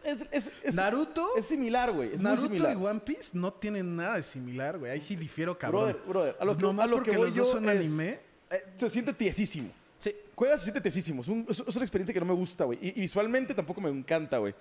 Es, 0.03 0.25
es- 0.31 0.51
es- 0.63 0.75
Naruto, 0.75 1.35
es 1.37 1.45
similar, 1.45 1.91
güey. 1.91 2.09
Muy 2.09 2.17
Naruto 2.19 2.41
similar. 2.47 2.73
y 2.77 2.83
One 2.85 2.99
Piece 2.99 3.29
no 3.37 3.53
tienen 3.53 3.95
nada 3.95 4.17
de 4.17 4.23
similar, 4.23 4.77
güey. 4.77 4.91
Ahí 4.91 5.01
sí 5.01 5.15
difiero, 5.15 5.57
cabrón. 5.57 5.85
Brother, 5.93 6.01
brother, 6.07 6.37
a 6.39 6.45
lo 6.45 6.55
que, 6.57 6.61
Nomás 6.63 6.85
a 6.85 6.87
lo 6.89 6.95
porque 6.97 7.11
que 7.11 7.17
voy 7.17 7.27
los 7.27 7.35
dos 7.35 7.47
yo 7.47 7.53
son 7.53 7.69
es- 7.69 7.79
anime. 7.87 8.19
eh, 8.49 8.63
se 8.75 8.89
siente 8.89 9.13
tiesísimo. 9.13 9.71
Sí. 9.99 10.13
Juegas 10.35 10.59
se 10.59 10.65
siente 10.65 10.81
tesísimo. 10.81 11.21
Es, 11.21 11.27
un- 11.29 11.45
es- 11.49 11.63
es 11.65 11.75
una 11.75 11.83
experiencia 11.85 12.13
que 12.13 12.19
no 12.19 12.25
me 12.25 12.33
gusta, 12.33 12.65
güey. 12.65 12.77
Y, 12.81 12.89
y 12.89 13.01
visualmente 13.01 13.53
tampoco 13.53 13.79
me 13.81 13.89
encanta, 13.89 14.37
güey. 14.37 14.53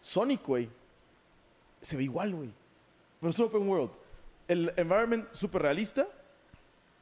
Sonic, 0.00 0.46
güey, 0.46 0.68
se 1.80 1.96
ve 1.96 2.04
igual, 2.04 2.34
güey. 2.34 2.50
Pero 3.20 3.30
es 3.30 3.38
un 3.38 3.46
open 3.46 3.68
world. 3.68 3.90
El 4.50 4.72
environment 4.76 5.28
súper 5.30 5.62
realista, 5.62 6.08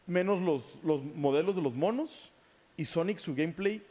menos 0.06 0.38
los, 0.42 0.84
los 0.84 1.02
modelos 1.02 1.56
de 1.56 1.62
los 1.62 1.74
monos. 1.74 2.30
Y 2.76 2.84
Sonic, 2.84 3.18
su 3.18 3.34
gameplay. 3.34 3.82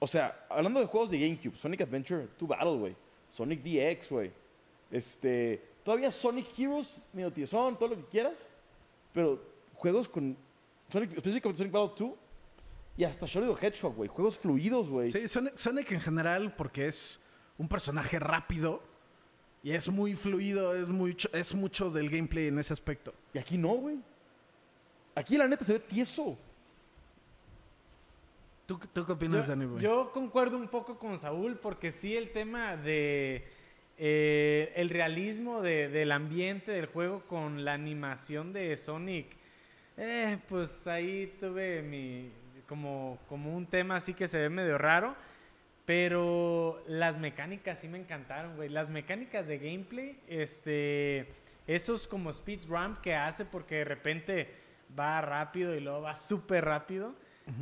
O 0.00 0.06
sea, 0.08 0.44
hablando 0.50 0.80
de 0.80 0.86
juegos 0.86 1.12
de 1.12 1.20
GameCube, 1.20 1.56
Sonic 1.56 1.82
Adventure 1.82 2.26
2 2.36 2.48
Battle, 2.48 2.76
güey. 2.76 2.96
Sonic 3.30 3.62
DX, 3.62 4.10
güey. 4.10 4.32
Este. 4.90 5.62
Todavía 5.84 6.10
Sonic 6.10 6.58
Heroes, 6.58 7.04
medio 7.12 7.32
tiesón, 7.32 7.78
todo 7.78 7.90
lo 7.90 7.96
que 7.96 8.06
quieras. 8.06 8.50
Pero 9.12 9.40
juegos 9.74 10.08
con. 10.08 10.36
Sonic, 10.88 11.12
específicamente 11.12 11.58
Sonic 11.58 11.72
Battle 11.72 12.06
2. 12.08 12.18
Y 12.96 13.04
hasta 13.04 13.26
Shadow 13.26 13.54
the 13.54 13.64
Hedgehog, 13.66 13.94
güey. 13.94 14.08
Juegos 14.08 14.36
fluidos, 14.38 14.88
güey. 14.88 15.12
Sí, 15.12 15.28
Sonic, 15.28 15.56
Sonic 15.56 15.92
en 15.92 16.00
general, 16.00 16.54
porque 16.56 16.88
es 16.88 17.20
un 17.58 17.68
personaje 17.68 18.18
rápido 18.18 18.82
y 19.64 19.72
es 19.72 19.88
muy 19.88 20.14
fluido, 20.14 20.74
es, 20.76 20.88
mucho, 20.88 21.28
es 21.32 21.52
mucho 21.54 21.90
del 21.90 22.08
gameplay 22.10 22.46
en 22.48 22.58
ese 22.60 22.72
aspecto. 22.72 23.12
Y 23.32 23.38
aquí 23.38 23.58
no, 23.58 23.70
güey. 23.70 23.96
Aquí 25.16 25.36
la 25.36 25.48
neta 25.48 25.64
se 25.64 25.72
ve 25.72 25.78
tieso. 25.80 26.36
¿Tú, 28.66 28.78
tú 28.92 29.04
qué 29.04 29.12
opinas, 29.12 29.44
Yo, 29.46 29.50
Danny 29.50 29.66
Boy? 29.66 29.80
yo 29.82 30.10
concuerdo 30.12 30.56
un 30.56 30.68
poco 30.68 30.98
con 30.98 31.18
Saúl 31.18 31.56
porque 31.56 31.90
sí 31.90 32.16
el 32.16 32.30
tema 32.30 32.76
de 32.76 33.46
eh, 33.98 34.72
el 34.76 34.88
realismo 34.88 35.60
de- 35.60 35.88
del 35.88 36.10
ambiente 36.12 36.72
del 36.72 36.86
juego 36.86 37.22
con 37.28 37.64
la 37.64 37.74
animación 37.74 38.52
de 38.52 38.76
Sonic, 38.76 39.26
eh, 39.96 40.38
pues 40.48 40.86
ahí 40.86 41.32
tuve 41.38 41.82
mi 41.82 42.30
como, 42.66 43.18
como 43.28 43.54
un 43.54 43.66
tema 43.66 43.96
así 43.96 44.14
que 44.14 44.26
se 44.26 44.38
ve 44.38 44.48
medio 44.48 44.78
raro. 44.78 45.14
Pero 45.86 46.82
las 46.86 47.18
mecánicas 47.18 47.78
sí 47.80 47.88
me 47.88 47.98
encantaron, 47.98 48.56
güey. 48.56 48.68
Las 48.70 48.88
mecánicas 48.88 49.46
de 49.46 49.58
gameplay, 49.58 50.18
este, 50.28 51.28
esos 51.66 52.06
como 52.06 52.30
speed 52.30 52.60
ramp 52.68 53.00
que 53.00 53.14
hace 53.14 53.44
porque 53.44 53.76
de 53.76 53.84
repente 53.84 54.48
va 54.98 55.20
rápido 55.20 55.74
y 55.74 55.80
luego 55.80 56.00
va 56.02 56.14
súper 56.14 56.64
rápido. 56.64 57.14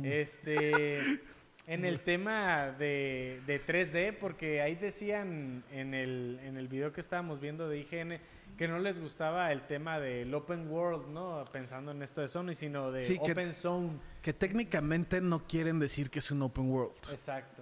Este, 0.03 1.19
en 1.67 1.83
el 1.83 1.99
tema 2.01 2.71
de, 2.71 3.41
de 3.45 3.65
3D, 3.65 4.17
porque 4.17 4.61
ahí 4.61 4.75
decían 4.75 5.65
en 5.71 5.93
el, 5.93 6.39
en 6.43 6.55
el 6.55 6.69
video 6.69 6.93
que 6.93 7.01
estábamos 7.01 7.41
viendo 7.41 7.67
de 7.67 7.79
IGN 7.79 8.19
que 8.57 8.67
no 8.67 8.79
les 8.79 9.01
gustaba 9.01 9.51
el 9.51 9.63
tema 9.63 9.99
del 9.99 10.33
open 10.33 10.69
world, 10.69 11.07
¿no? 11.09 11.43
Pensando 11.51 11.91
en 11.91 12.01
esto 12.03 12.21
de 12.21 12.27
Sony, 12.29 12.53
sino 12.53 12.91
de 12.91 13.03
Sí, 13.03 13.17
que- 13.19 13.31
open 13.31 13.51
zone. 13.51 13.89
Que 14.21 14.31
técnicamente 14.31 15.19
no 15.19 15.45
quieren 15.47 15.79
decir 15.79 16.09
que 16.09 16.19
es 16.19 16.31
un 16.31 16.41
open 16.43 16.69
world. 16.69 16.93
Exacto. 17.09 17.61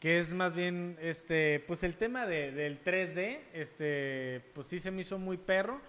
Que 0.00 0.18
es 0.18 0.32
más 0.32 0.54
bien, 0.54 0.96
este, 1.00 1.58
pues 1.66 1.82
el 1.82 1.96
tema 1.96 2.26
de- 2.26 2.52
del 2.52 2.82
3D, 2.82 3.40
este, 3.52 4.42
pues 4.54 4.66
sí 4.68 4.78
se 4.78 4.90
me 4.90 5.00
hizo 5.00 5.18
muy 5.18 5.36
perro. 5.36 5.80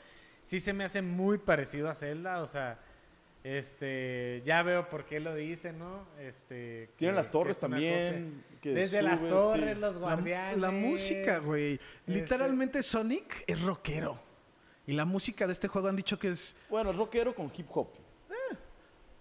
Sí 0.41 0.59
se 0.59 0.73
me 0.73 0.83
hace 0.83 1.01
muy 1.01 1.37
parecido 1.37 1.89
a 1.89 1.93
Zelda, 1.95 2.41
o 2.41 2.47
sea, 2.47 2.79
este, 3.43 4.41
ya 4.45 4.63
veo 4.63 4.89
por 4.89 5.05
qué 5.05 5.19
lo 5.19 5.35
dice, 5.35 5.71
¿no? 5.73 6.07
Este, 6.19 6.89
Tienen 6.97 7.15
las 7.15 7.29
torres 7.29 7.59
también. 7.59 8.43
que. 8.61 8.71
Desde 8.73 9.01
las 9.01 9.21
torres, 9.21 9.75
sí. 9.75 9.79
los 9.81 9.97
guardianes. 9.97 10.57
la 10.57 10.71
música, 10.71 11.37
güey. 11.39 11.73
este- 11.75 12.11
Literalmente 12.11 12.81
Sonic 12.83 13.43
es 13.47 13.61
rockero. 13.61 14.19
Y 14.87 14.93
la 14.93 15.05
música 15.05 15.45
de 15.45 15.53
este 15.53 15.67
juego 15.67 15.87
han 15.87 15.95
dicho 15.95 16.17
que 16.17 16.29
es 16.29 16.55
Bueno, 16.69 16.89
es 16.91 16.97
rockero 16.97 17.35
con 17.35 17.51
hip 17.55 17.67
hop. 17.73 17.89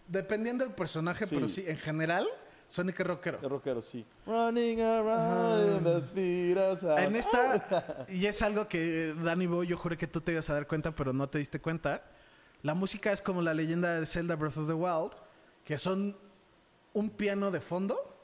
dependiendo 0.06 0.64
del 0.64 0.74
personaje, 0.74 1.26
Sí. 1.26 1.34
pero 1.34 1.48
sí, 1.48 1.64
en 1.66 1.76
general, 1.76 2.26
Sonic 2.68 3.00
es 3.00 3.06
rockero. 3.06 3.38
Es 3.42 3.48
rockero, 3.48 3.80
sí. 3.82 4.04
Running 4.26 4.80
around 4.82 5.98
sound. 6.78 6.98
En 6.98 7.16
esta, 7.16 8.06
y 8.08 8.26
es 8.26 8.42
algo 8.42 8.68
que 8.68 9.14
Danny 9.14 9.46
Boy, 9.46 9.66
yo 9.66 9.76
juré 9.78 9.96
que 9.96 10.06
tú 10.06 10.20
te 10.20 10.32
ibas 10.32 10.48
a 10.50 10.54
dar 10.54 10.66
cuenta, 10.66 10.94
pero 10.94 11.12
no 11.12 11.28
te 11.28 11.38
diste 11.38 11.60
cuenta. 11.60 12.02
La 12.62 12.74
música 12.74 13.10
es 13.12 13.22
como 13.22 13.40
la 13.40 13.54
leyenda 13.54 13.98
de 13.98 14.04
Zelda 14.06 14.36
Breath 14.36 14.58
of 14.58 14.66
the 14.66 14.74
Wild, 14.74 15.12
que 15.64 15.78
son 15.78 16.16
un 16.92 17.10
piano 17.10 17.50
de 17.50 17.60
fondo 17.60 18.16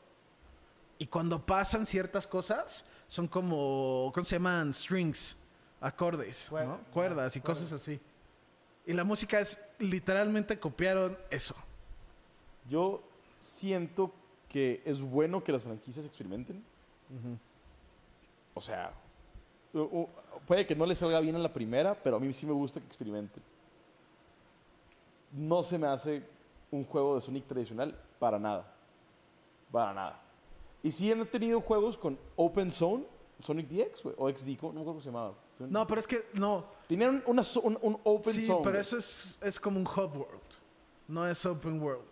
y 0.99 1.07
cuando 1.07 1.45
pasan 1.45 1.87
ciertas 1.87 2.27
cosas 2.27 2.85
son 3.09 3.29
como, 3.29 4.11
¿cómo 4.15 4.25
se 4.25 4.37
llaman? 4.37 4.75
Strings, 4.75 5.37
acordes, 5.81 6.51
Cuer- 6.51 6.67
¿no? 6.67 6.79
cuerdas 6.93 7.35
y 7.37 7.41
cuerdas. 7.41 7.63
cosas 7.63 7.81
así. 7.81 8.01
Y 8.87 8.93
la 8.93 9.05
música 9.05 9.41
es, 9.41 9.59
literalmente 9.79 10.59
copiaron 10.59 11.17
eso. 11.31 11.55
Yo 12.69 13.03
siento 13.39 14.13
que 14.55 14.81
es 14.85 15.01
bueno 15.01 15.43
que 15.43 15.51
las 15.51 15.65
franquicias 15.65 16.07
experimenten. 16.07 16.63
O 18.55 18.61
sea, 18.61 18.95
puede 20.47 20.65
que 20.65 20.77
no 20.77 20.87
les 20.87 20.97
salga 20.99 21.19
bien 21.19 21.35
en 21.35 21.43
la 21.43 21.53
primera, 21.53 22.01
pero 22.01 22.19
a 22.19 22.21
mí 22.21 22.33
sí 22.33 22.47
me 22.47 22.53
gusta 22.53 22.79
que 22.79 22.87
experimenten. 22.87 23.43
No 25.33 25.65
se 25.65 25.77
me 25.77 25.89
hace 25.89 26.23
un 26.71 26.85
juego 26.85 27.17
de 27.17 27.21
Sonic 27.21 27.49
tradicional 27.49 27.99
para 28.21 28.39
nada. 28.39 28.73
Para 29.73 29.93
nada. 29.93 30.23
Y 30.85 30.93
sí 30.93 31.11
han 31.11 31.27
tenido 31.27 31.61
juegos 31.61 31.99
con 31.99 32.17
Open 32.37 32.71
Zone, 32.71 33.05
Sonic 33.41 33.69
DX, 33.69 34.05
güey, 34.05 34.15
o 34.17 34.29
XD, 34.31 34.57
¿cómo- 34.57 34.73
no 34.73 34.75
me 34.75 34.81
acuerdo 34.83 34.85
cómo 34.85 35.01
se 35.01 35.07
llamaba. 35.11 35.35
No, 35.59 35.85
pero 35.85 35.99
es 35.99 36.07
que, 36.07 36.21
no, 36.35 36.65
Tenían 36.87 37.25
una 37.27 37.43
un, 37.65 37.77
un 37.83 37.99
Open 38.05 38.33
sí, 38.33 38.47
Zone. 38.47 38.61
pero 38.63 38.75
güey. 38.75 38.81
eso 38.83 38.99
es, 38.99 39.37
es 39.43 39.59
como 39.59 39.81
un 39.81 39.87
hub 39.89 40.17
world. 40.17 40.41
No 41.09 41.27
es 41.27 41.45
open 41.45 41.83
world. 41.83 42.07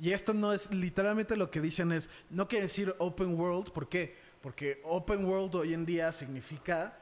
Y 0.00 0.12
esto 0.12 0.34
no 0.34 0.52
es, 0.52 0.72
literalmente 0.72 1.36
lo 1.36 1.50
que 1.50 1.60
dicen 1.60 1.92
es, 1.92 2.10
no 2.28 2.48
quiere 2.48 2.64
decir 2.64 2.94
open 2.98 3.38
world, 3.38 3.70
¿por 3.72 3.88
qué? 3.88 4.16
Porque 4.42 4.80
open 4.84 5.24
world 5.24 5.54
hoy 5.54 5.74
en 5.74 5.86
día 5.86 6.12
significa 6.12 6.98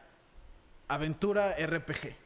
aventura 0.86 1.56
RPG. 1.58 2.16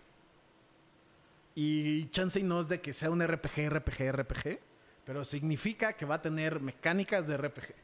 Y 1.55 2.09
chance 2.11 2.43
no 2.43 2.61
es 2.61 2.69
de 2.69 2.81
que 2.81 2.93
sea 2.93 3.11
un 3.11 3.27
RPG, 3.27 3.69
RPG, 3.69 4.13
RPG, 4.13 4.61
pero 5.05 5.25
significa 5.25 5.95
que 5.95 6.05
va 6.05 6.17
a 6.17 6.23
tener 6.23 6.61
mecánicas 6.61 7.27
de 7.27 7.37
RPG. 7.37 7.75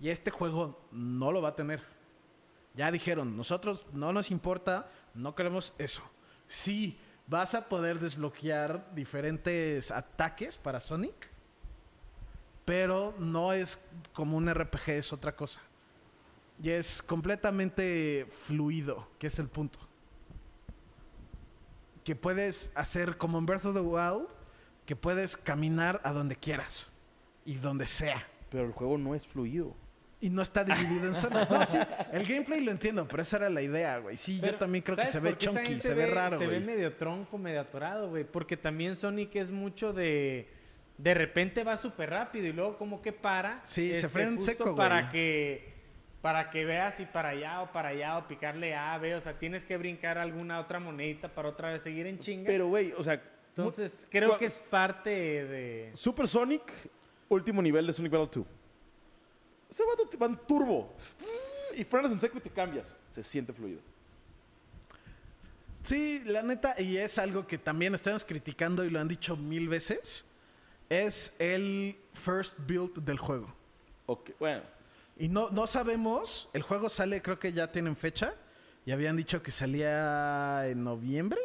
Y 0.00 0.08
este 0.08 0.30
juego 0.30 0.80
no 0.92 1.32
lo 1.32 1.42
va 1.42 1.50
a 1.50 1.54
tener. 1.54 1.82
Ya 2.74 2.90
dijeron, 2.90 3.36
nosotros 3.36 3.86
no 3.92 4.12
nos 4.12 4.30
importa, 4.30 4.90
no 5.14 5.34
queremos 5.34 5.74
eso. 5.78 6.02
Sí, 6.46 6.98
vas 7.26 7.54
a 7.54 7.68
poder 7.68 7.98
desbloquear 7.98 8.94
diferentes 8.94 9.90
ataques 9.90 10.58
para 10.58 10.80
Sonic, 10.80 11.33
pero 12.64 13.14
no 13.18 13.52
es 13.52 13.78
como 14.12 14.36
un 14.36 14.52
RPG, 14.52 14.90
es 14.90 15.12
otra 15.12 15.34
cosa. 15.36 15.60
Y 16.62 16.70
es 16.70 17.02
completamente 17.02 18.26
fluido, 18.46 19.08
que 19.18 19.26
es 19.26 19.38
el 19.38 19.48
punto. 19.48 19.78
Que 22.04 22.14
puedes 22.14 22.70
hacer 22.74 23.16
como 23.16 23.38
en 23.38 23.46
Breath 23.46 23.64
of 23.64 23.74
the 23.74 23.80
Wild, 23.80 24.28
que 24.86 24.96
puedes 24.96 25.36
caminar 25.36 26.00
a 26.04 26.12
donde 26.12 26.36
quieras 26.36 26.92
y 27.44 27.54
donde 27.54 27.86
sea. 27.86 28.26
Pero 28.50 28.66
el 28.66 28.72
juego 28.72 28.98
no 28.98 29.14
es 29.14 29.26
fluido. 29.26 29.74
Y 30.20 30.30
no 30.30 30.40
está 30.40 30.64
dividido 30.64 31.06
en 31.06 31.14
zonas. 31.14 31.50
No, 31.50 31.66
sí, 31.66 31.78
el 32.12 32.24
gameplay 32.24 32.64
lo 32.64 32.70
entiendo, 32.70 33.06
pero 33.06 33.22
esa 33.22 33.36
era 33.38 33.50
la 33.50 33.60
idea, 33.60 33.98
güey. 33.98 34.16
Sí, 34.16 34.40
yo 34.40 34.54
también 34.54 34.82
creo 34.82 34.96
que 34.96 35.04
¿sabes 35.04 35.12
se 35.12 35.20
ve 35.20 35.36
chunky, 35.36 35.80
se, 35.80 35.92
ve, 35.92 36.06
raro, 36.06 36.38
Se 36.38 36.46
ve 36.46 36.60
medio 36.60 36.94
tronco, 36.96 37.36
medio 37.36 37.60
atorado, 37.60 38.08
güey. 38.08 38.24
Porque 38.24 38.56
también 38.56 38.96
Sonic 38.96 39.36
es 39.36 39.50
mucho 39.50 39.92
de... 39.92 40.48
De 40.96 41.14
repente 41.14 41.64
va 41.64 41.76
súper 41.76 42.10
rápido 42.10 42.46
y 42.46 42.52
luego 42.52 42.78
como 42.78 43.02
que 43.02 43.12
para. 43.12 43.62
Sí, 43.66 43.90
se 43.90 43.96
este, 43.96 44.08
frena 44.08 44.30
en 44.30 44.36
justo 44.36 44.52
seco, 44.52 44.74
Para 44.74 45.00
güey. 45.02 45.12
que... 45.12 45.74
Para 46.22 46.48
que 46.48 46.64
veas 46.64 46.94
si 46.94 47.04
para 47.04 47.30
allá 47.30 47.60
o 47.60 47.70
para 47.70 47.90
allá 47.90 48.16
o 48.16 48.26
picarle 48.26 48.74
A, 48.74 48.96
B. 48.96 49.14
O 49.14 49.20
sea, 49.20 49.38
tienes 49.38 49.66
que 49.66 49.76
brincar 49.76 50.16
alguna 50.16 50.58
otra 50.58 50.80
monedita 50.80 51.28
para 51.28 51.50
otra 51.50 51.70
vez 51.70 51.82
seguir 51.82 52.06
en 52.06 52.18
chinga. 52.18 52.46
Pero, 52.46 52.68
güey, 52.68 52.92
o 52.92 53.02
sea... 53.02 53.22
Entonces, 53.56 54.08
creo 54.10 54.38
que 54.38 54.46
es 54.46 54.60
parte 54.60 55.10
de... 55.10 55.90
Super 55.92 56.26
Sonic, 56.26 56.62
último 57.28 57.60
nivel 57.60 57.86
de 57.86 57.92
Sonic 57.92 58.10
Battle 58.10 58.30
2. 58.32 58.46
Ese 59.70 59.84
vato 59.84 60.08
te 60.08 60.16
va 60.16 60.26
en 60.26 60.36
turbo. 60.36 60.94
Y 61.76 61.84
frenas 61.84 62.12
en 62.12 62.18
seco 62.18 62.38
y 62.38 62.40
te 62.40 62.50
cambias. 62.50 62.96
Se 63.08 63.22
siente 63.22 63.52
fluido. 63.52 63.80
Sí, 65.82 66.22
la 66.24 66.42
neta, 66.42 66.80
y 66.80 66.96
es 66.96 67.18
algo 67.18 67.46
que 67.46 67.58
también 67.58 67.94
estamos 67.94 68.24
criticando 68.24 68.84
y 68.84 68.90
lo 68.90 69.00
han 69.00 69.08
dicho 69.08 69.36
mil 69.36 69.68
veces, 69.68 70.24
es 70.88 71.34
el 71.38 71.96
first 72.12 72.58
build 72.66 72.94
del 73.04 73.18
juego. 73.18 73.52
Ok, 74.06 74.30
bueno. 74.38 74.62
Y 75.16 75.28
no, 75.28 75.50
no 75.50 75.66
sabemos, 75.66 76.50
el 76.52 76.62
juego 76.62 76.88
sale, 76.88 77.22
creo 77.22 77.38
que 77.38 77.52
ya 77.52 77.70
tienen 77.70 77.96
fecha, 77.96 78.34
y 78.84 78.90
habían 78.92 79.16
dicho 79.16 79.42
que 79.42 79.50
salía 79.50 80.66
en 80.68 80.82
noviembre. 80.84 81.40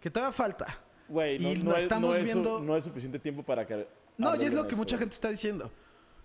Que 0.00 0.10
todavía 0.10 0.32
falta. 0.32 0.78
Güey, 1.08 1.38
no, 1.38 1.50
Y 1.52 1.56
no 1.56 1.76
estamos 1.76 2.10
no 2.10 2.16
es 2.16 2.28
su- 2.30 2.34
viendo- 2.34 2.60
no 2.60 2.76
es 2.76 2.84
suficiente 2.84 3.18
tiempo 3.18 3.42
para 3.42 3.66
que... 3.66 3.86
No, 4.18 4.34
y 4.34 4.44
es 4.44 4.54
lo 4.54 4.62
que 4.64 4.70
eso, 4.70 4.76
mucha 4.78 4.98
gente 4.98 5.14
está 5.14 5.28
diciendo. 5.28 5.70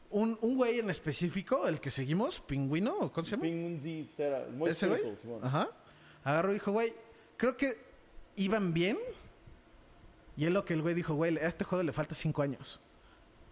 Un, 0.10 0.38
un 0.42 0.56
güey 0.56 0.80
en 0.80 0.90
específico, 0.90 1.68
el 1.68 1.80
que 1.80 1.92
seguimos, 1.92 2.40
Pingüino, 2.40 2.98
¿o 2.98 3.12
¿cómo 3.12 3.24
se 3.26 3.32
llama? 3.32 3.44
Muy 3.44 4.70
¿Ese 4.70 4.88
güey? 4.88 5.02
Ajá. 5.42 5.70
Agarró 6.24 6.52
y 6.52 6.54
dijo, 6.56 6.72
güey, 6.72 6.94
creo 7.38 7.56
que 7.58 7.78
iban 8.38 8.74
bien. 8.74 8.98
Y 10.38 10.46
es 10.46 10.52
lo 10.52 10.64
que 10.66 10.74
el 10.74 10.82
güey 10.82 10.96
dijo, 10.96 11.14
güey, 11.14 11.38
a 11.38 11.48
este 11.48 11.66
juego 11.66 11.84
le 11.84 11.92
falta 11.94 12.16
cinco 12.16 12.42
años. 12.42 12.80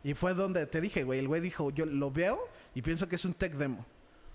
Y 0.03 0.13
fue 0.13 0.33
donde 0.33 0.65
te 0.65 0.79
dije, 0.81 1.03
güey, 1.03 1.19
el 1.19 1.27
güey 1.27 1.41
dijo, 1.41 1.71
yo 1.71 1.85
lo 1.85 2.09
veo 2.09 2.39
y 2.73 2.81
pienso 2.81 3.07
que 3.09 3.15
es 3.15 3.25
un 3.25 3.33
tech 3.33 3.53
demo. 3.55 3.85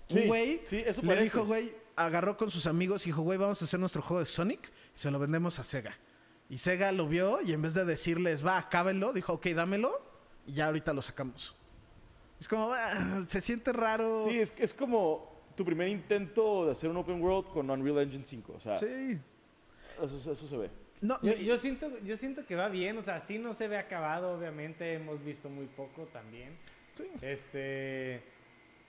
Sí, 0.07 0.19
un 0.19 0.27
güey 0.27 0.59
sí, 0.63 0.77
eso 0.85 1.01
le 1.01 1.07
parece. 1.07 1.23
dijo, 1.23 1.45
güey, 1.45 1.73
agarró 1.95 2.37
con 2.37 2.51
sus 2.51 2.67
amigos 2.67 3.05
y 3.05 3.09
dijo, 3.09 3.23
güey, 3.23 3.39
vamos 3.39 3.61
a 3.61 3.65
hacer 3.65 3.79
nuestro 3.79 4.01
juego 4.03 4.19
de 4.19 4.27
Sonic 4.27 4.71
y 4.95 4.97
se 4.99 5.09
lo 5.09 5.17
vendemos 5.17 5.57
a 5.57 5.63
Sega. 5.63 5.97
Y 6.49 6.59
Sega 6.59 6.91
lo 6.91 7.07
vio 7.07 7.41
y 7.41 7.53
en 7.53 7.61
vez 7.63 7.73
de 7.73 7.83
decirles, 7.85 8.45
va, 8.45 8.59
acábenlo, 8.59 9.11
dijo, 9.13 9.33
ok, 9.33 9.47
dámelo 9.47 9.99
y 10.45 10.53
ya 10.53 10.67
ahorita 10.67 10.93
lo 10.93 11.01
sacamos. 11.01 11.55
Es 12.39 12.47
como, 12.47 12.71
"Ah, 12.71 13.23
se 13.27 13.41
siente 13.41 13.73
raro. 13.73 14.25
Sí, 14.25 14.37
es, 14.37 14.53
es 14.57 14.73
como 14.73 15.33
tu 15.55 15.65
primer 15.65 15.87
intento 15.87 16.65
de 16.65 16.73
hacer 16.73 16.89
un 16.91 16.97
open 16.97 17.19
world 17.23 17.49
con 17.49 17.69
Unreal 17.71 17.97
Engine 17.99 18.23
5. 18.25 18.53
O 18.55 18.59
sea, 18.59 18.75
Sí. 18.75 19.17
eso, 20.03 20.31
eso 20.31 20.47
se 20.47 20.57
ve. 20.57 20.69
No, 21.01 21.21
Yo, 21.21 21.33
yo 21.33 21.57
siento, 21.57 21.91
yo 22.03 22.17
siento 22.17 22.45
que 22.45 22.55
va 22.55 22.67
bien, 22.69 22.97
o 22.97 23.01
sea, 23.01 23.19
sí 23.19 23.37
no 23.37 23.53
se 23.53 23.67
ve 23.67 23.77
acabado, 23.77 24.31
obviamente, 24.37 24.93
hemos 24.93 25.23
visto 25.23 25.49
muy 25.49 25.65
poco 25.67 26.03
también. 26.05 26.49
sí. 26.97 27.05
Este, 27.21 28.21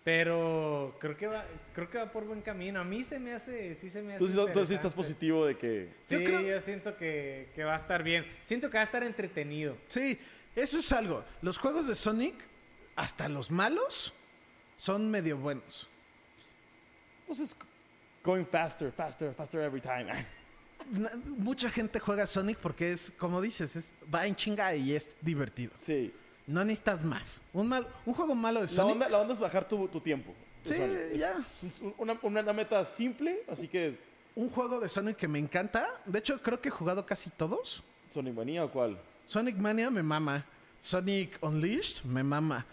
pero 0.04 0.96
creo 1.00 1.16
que 1.16 1.26
va, 1.26 1.44
creo 1.74 1.90
que 1.90 1.98
va 1.98 2.12
por 2.12 2.24
buen 2.24 2.40
camino. 2.40 2.78
A 2.80 2.84
mí 2.84 3.02
se 3.02 3.18
me 3.18 3.32
hace, 3.34 3.74
sí 3.74 3.90
se 3.90 4.02
me 4.02 4.14
hace. 4.14 4.18
Tú, 4.24 4.28
sí- 4.28 4.52
tú 4.52 4.64
sí 4.64 4.74
estás 4.74 4.94
positivo 4.94 5.46
de 5.46 5.58
que... 5.58 5.88
Sí, 6.08 6.14
Yo 6.14 6.20
yo, 6.20 6.26
creo- 6.26 6.60
siento 6.60 6.96
que, 6.96 7.48
que 7.56 7.64
va 7.64 7.72
a 7.74 7.76
estar 7.76 8.04
bien. 8.04 8.24
Siento 8.42 8.70
que 8.70 8.76
va 8.76 8.82
a 8.82 8.84
estar 8.84 9.02
entretenido. 9.02 9.76
Sí, 9.88 10.16
eso 10.54 10.78
es 10.78 10.92
algo. 10.92 11.24
Los 11.42 11.58
juegos 11.58 11.88
de 11.88 11.96
Sonic, 11.96 12.36
hasta 12.94 13.28
los 13.28 13.50
malos, 13.50 14.14
son 14.76 15.10
medio 15.10 15.38
buenos. 15.38 15.88
Pues 17.26 17.40
es 17.40 17.56
going 18.22 18.44
faster, 18.46 18.92
faster, 18.92 19.34
faster 19.34 19.60
every 19.62 19.80
time. 19.80 20.06
Mucha 21.38 21.68
gente 21.70 21.98
juega 22.00 22.26
Sonic 22.26 22.58
porque 22.58 22.92
es, 22.92 23.12
como 23.18 23.40
dices, 23.40 23.74
es, 23.76 23.92
va 24.14 24.26
en 24.26 24.36
chinga 24.36 24.74
y 24.74 24.94
es 24.94 25.10
divertido. 25.20 25.72
sí. 25.76 26.12
No 26.48 26.64
necesitas 26.64 27.02
más. 27.02 27.42
Un, 27.52 27.66
mal, 27.66 27.88
un 28.04 28.14
juego 28.14 28.32
malo 28.36 28.60
de 28.60 28.66
La 28.66 28.72
Sonic. 28.72 28.92
onda, 28.92 29.08
la 29.08 29.18
onda 29.18 29.34
es 29.34 29.40
bajar 29.40 29.66
tu, 29.66 29.88
tu 29.88 30.00
tiempo. 30.00 30.32
Sí, 30.64 30.74
Sonic. 30.74 30.96
Es 30.96 31.18
ya. 31.18 31.34
un- 31.80 31.94
Una, 31.98 32.18
una 32.22 32.52
meta 32.52 32.84
simple, 32.84 33.42
así 33.50 33.66
que... 33.66 33.98
Un 34.36 34.48
juego 34.50 34.78
de 34.78 34.88
Sonic 34.88 35.16
que 35.16 35.26
me 35.26 35.40
encanta. 35.40 35.88
De 36.04 36.20
hecho, 36.20 36.40
creo 36.40 36.60
que 36.60 36.68
he 36.68 36.70
jugado 36.70 37.04
casi 37.04 37.30
todos. 37.30 37.82
¿Sonic 38.10 38.32
Mania 38.32 38.64
o 38.64 38.70
cuál? 38.70 38.96
Sonic 39.26 39.56
Mania 39.56 39.90
me 39.90 40.04
mama. 40.04 40.44
Sonic 40.80 41.36
Unleashed 41.40 42.04
me 42.04 42.22
mama. 42.22 42.64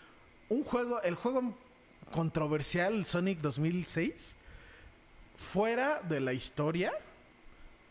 Un 0.49 0.63
juego, 0.63 1.01
el 1.01 1.15
juego 1.15 1.55
controversial 2.11 3.03
Sonic 3.07 3.39
2006, 3.39 4.35
fuera 5.51 5.99
de 6.07 6.19
la 6.19 6.33
historia 6.33 6.93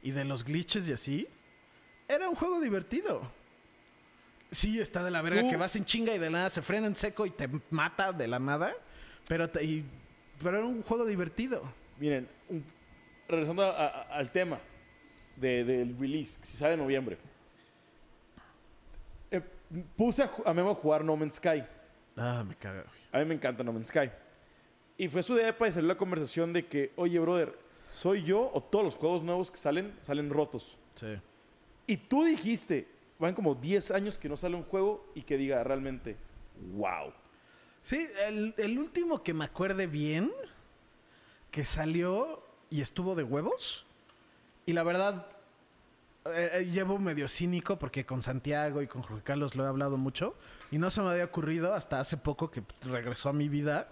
y 0.03 0.11
de 0.11 0.25
los 0.25 0.45
glitches 0.45 0.89
y 0.89 0.93
así, 0.93 1.29
era 2.09 2.29
un 2.29 2.35
juego 2.35 2.61
divertido. 2.61 3.23
Sí, 4.51 4.81
está 4.81 5.03
de 5.03 5.11
la 5.11 5.23
verga 5.23 5.41
Tú- 5.43 5.51
que 5.51 5.57
vas 5.57 5.75
en 5.77 5.85
chinga 5.85 6.15
y 6.15 6.19
de 6.19 6.27
la 6.31 6.39
nada 6.39 6.51
se 6.51 6.61
frena 6.63 6.87
en 6.87 6.95
seco 6.97 7.25
y 7.25 7.31
te 7.31 7.49
mata 7.71 8.13
de 8.13 8.29
la 8.29 8.39
nada, 8.39 8.73
pero, 9.29 9.49
te- 9.49 9.65
y- 9.65 9.85
pero 10.43 10.59
era 10.59 10.67
un 10.67 10.83
juego 10.83 11.07
divertido. 11.07 11.63
Miren, 11.99 12.29
un- 12.51 12.65
regresando 13.29 13.63
a- 13.63 13.71
a- 13.87 14.03
al 14.17 14.31
tema 14.31 14.59
de- 15.37 15.65
del 15.65 15.97
release, 15.99 16.39
que 16.39 16.47
si 16.47 16.57
sale 16.59 16.75
en 16.75 16.81
noviembre. 16.81 17.17
Eh, 19.31 19.41
puse 19.97 20.23
a, 20.23 20.29
ju- 20.29 20.43
a 20.45 20.53
Memo 20.53 20.71
a 20.71 20.75
jugar 20.75 21.03
No 21.05 21.17
Man's 21.17 21.35
Sky. 21.37 21.63
Ah, 22.17 22.45
me 22.47 22.55
caga. 22.57 22.83
güey. 22.83 22.95
A 23.13 23.19
mí 23.21 23.25
me 23.25 23.35
encanta 23.35 23.63
No 23.65 23.73
Man's 23.73 23.89
Sky. 23.89 24.11
Y 24.99 25.09
fue 25.09 25.23
su 25.23 25.35
idea 25.35 25.57
para 25.57 25.73
salir 25.73 25.89
la 25.89 25.95
conversación 25.97 26.53
de 26.53 26.67
que, 26.67 26.93
oye, 26.97 27.19
brother, 27.19 27.57
¿soy 27.93 28.23
yo 28.25 28.51
o 28.53 28.63
todos 28.63 28.85
los 28.85 28.97
juegos 28.97 29.23
nuevos 29.23 29.51
que 29.51 29.59
salen 29.59 29.95
salen 30.01 30.31
rotos? 30.31 30.79
Sí. 30.95 31.19
Y 31.87 31.97
tú 31.97 32.25
dijiste, 32.25 32.89
van 33.19 33.35
como 33.35 33.55
10 33.55 33.91
años 33.91 34.19
que 34.19 34.29
no 34.29 34.37
sale 34.37 34.57
un 34.57 34.65
juego 34.65 35.07
y 35.15 35.23
que 35.23 35.37
diga 35.37 35.63
realmente, 35.63 36.17
wow. 36.75 37.13
Sí, 37.83 38.07
el, 38.27 38.55
el 38.57 38.79
último 38.79 39.23
que 39.23 39.35
me 39.35 39.45
acuerde 39.45 39.87
bien, 39.87 40.33
que 41.51 41.65
salió 41.65 42.43
y 42.71 42.81
estuvo 42.81 43.15
de 43.15 43.25
huevos. 43.25 43.85
Y 44.65 44.73
la 44.73 44.85
verdad, 44.85 45.27
eh, 46.25 46.51
eh, 46.53 46.65
llevo 46.67 46.99
medio 46.99 47.29
cínico 47.29 47.79
porque 47.79 48.07
con 48.07 48.23
Santiago 48.23 48.81
y 48.81 48.87
con 48.87 49.03
Jorge 49.03 49.25
Carlos 49.25 49.57
lo 49.57 49.65
he 49.65 49.69
hablado 49.69 49.97
mucho. 49.97 50.35
Y 50.71 50.79
no 50.79 50.91
se 50.91 51.03
me 51.03 51.11
había 51.11 51.25
ocurrido 51.25 51.75
hasta 51.75 52.01
hace 52.01 52.17
poco 52.17 52.51
que 52.51 52.63
regresó 52.83 53.29
a 53.29 53.33
mi 53.33 53.49
vida. 53.49 53.89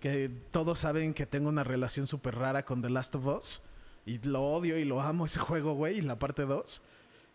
Que 0.00 0.30
todos 0.50 0.80
saben 0.80 1.14
que 1.14 1.26
tengo 1.26 1.48
una 1.48 1.64
relación 1.64 2.06
súper 2.06 2.36
rara 2.36 2.64
con 2.64 2.82
The 2.82 2.90
Last 2.90 3.14
of 3.14 3.26
Us. 3.26 3.62
Y 4.06 4.18
lo 4.18 4.42
odio 4.42 4.78
y 4.78 4.84
lo 4.84 5.00
amo 5.00 5.26
ese 5.26 5.38
juego, 5.38 5.74
güey, 5.74 6.00
la 6.00 6.18
parte 6.18 6.46
2. 6.46 6.82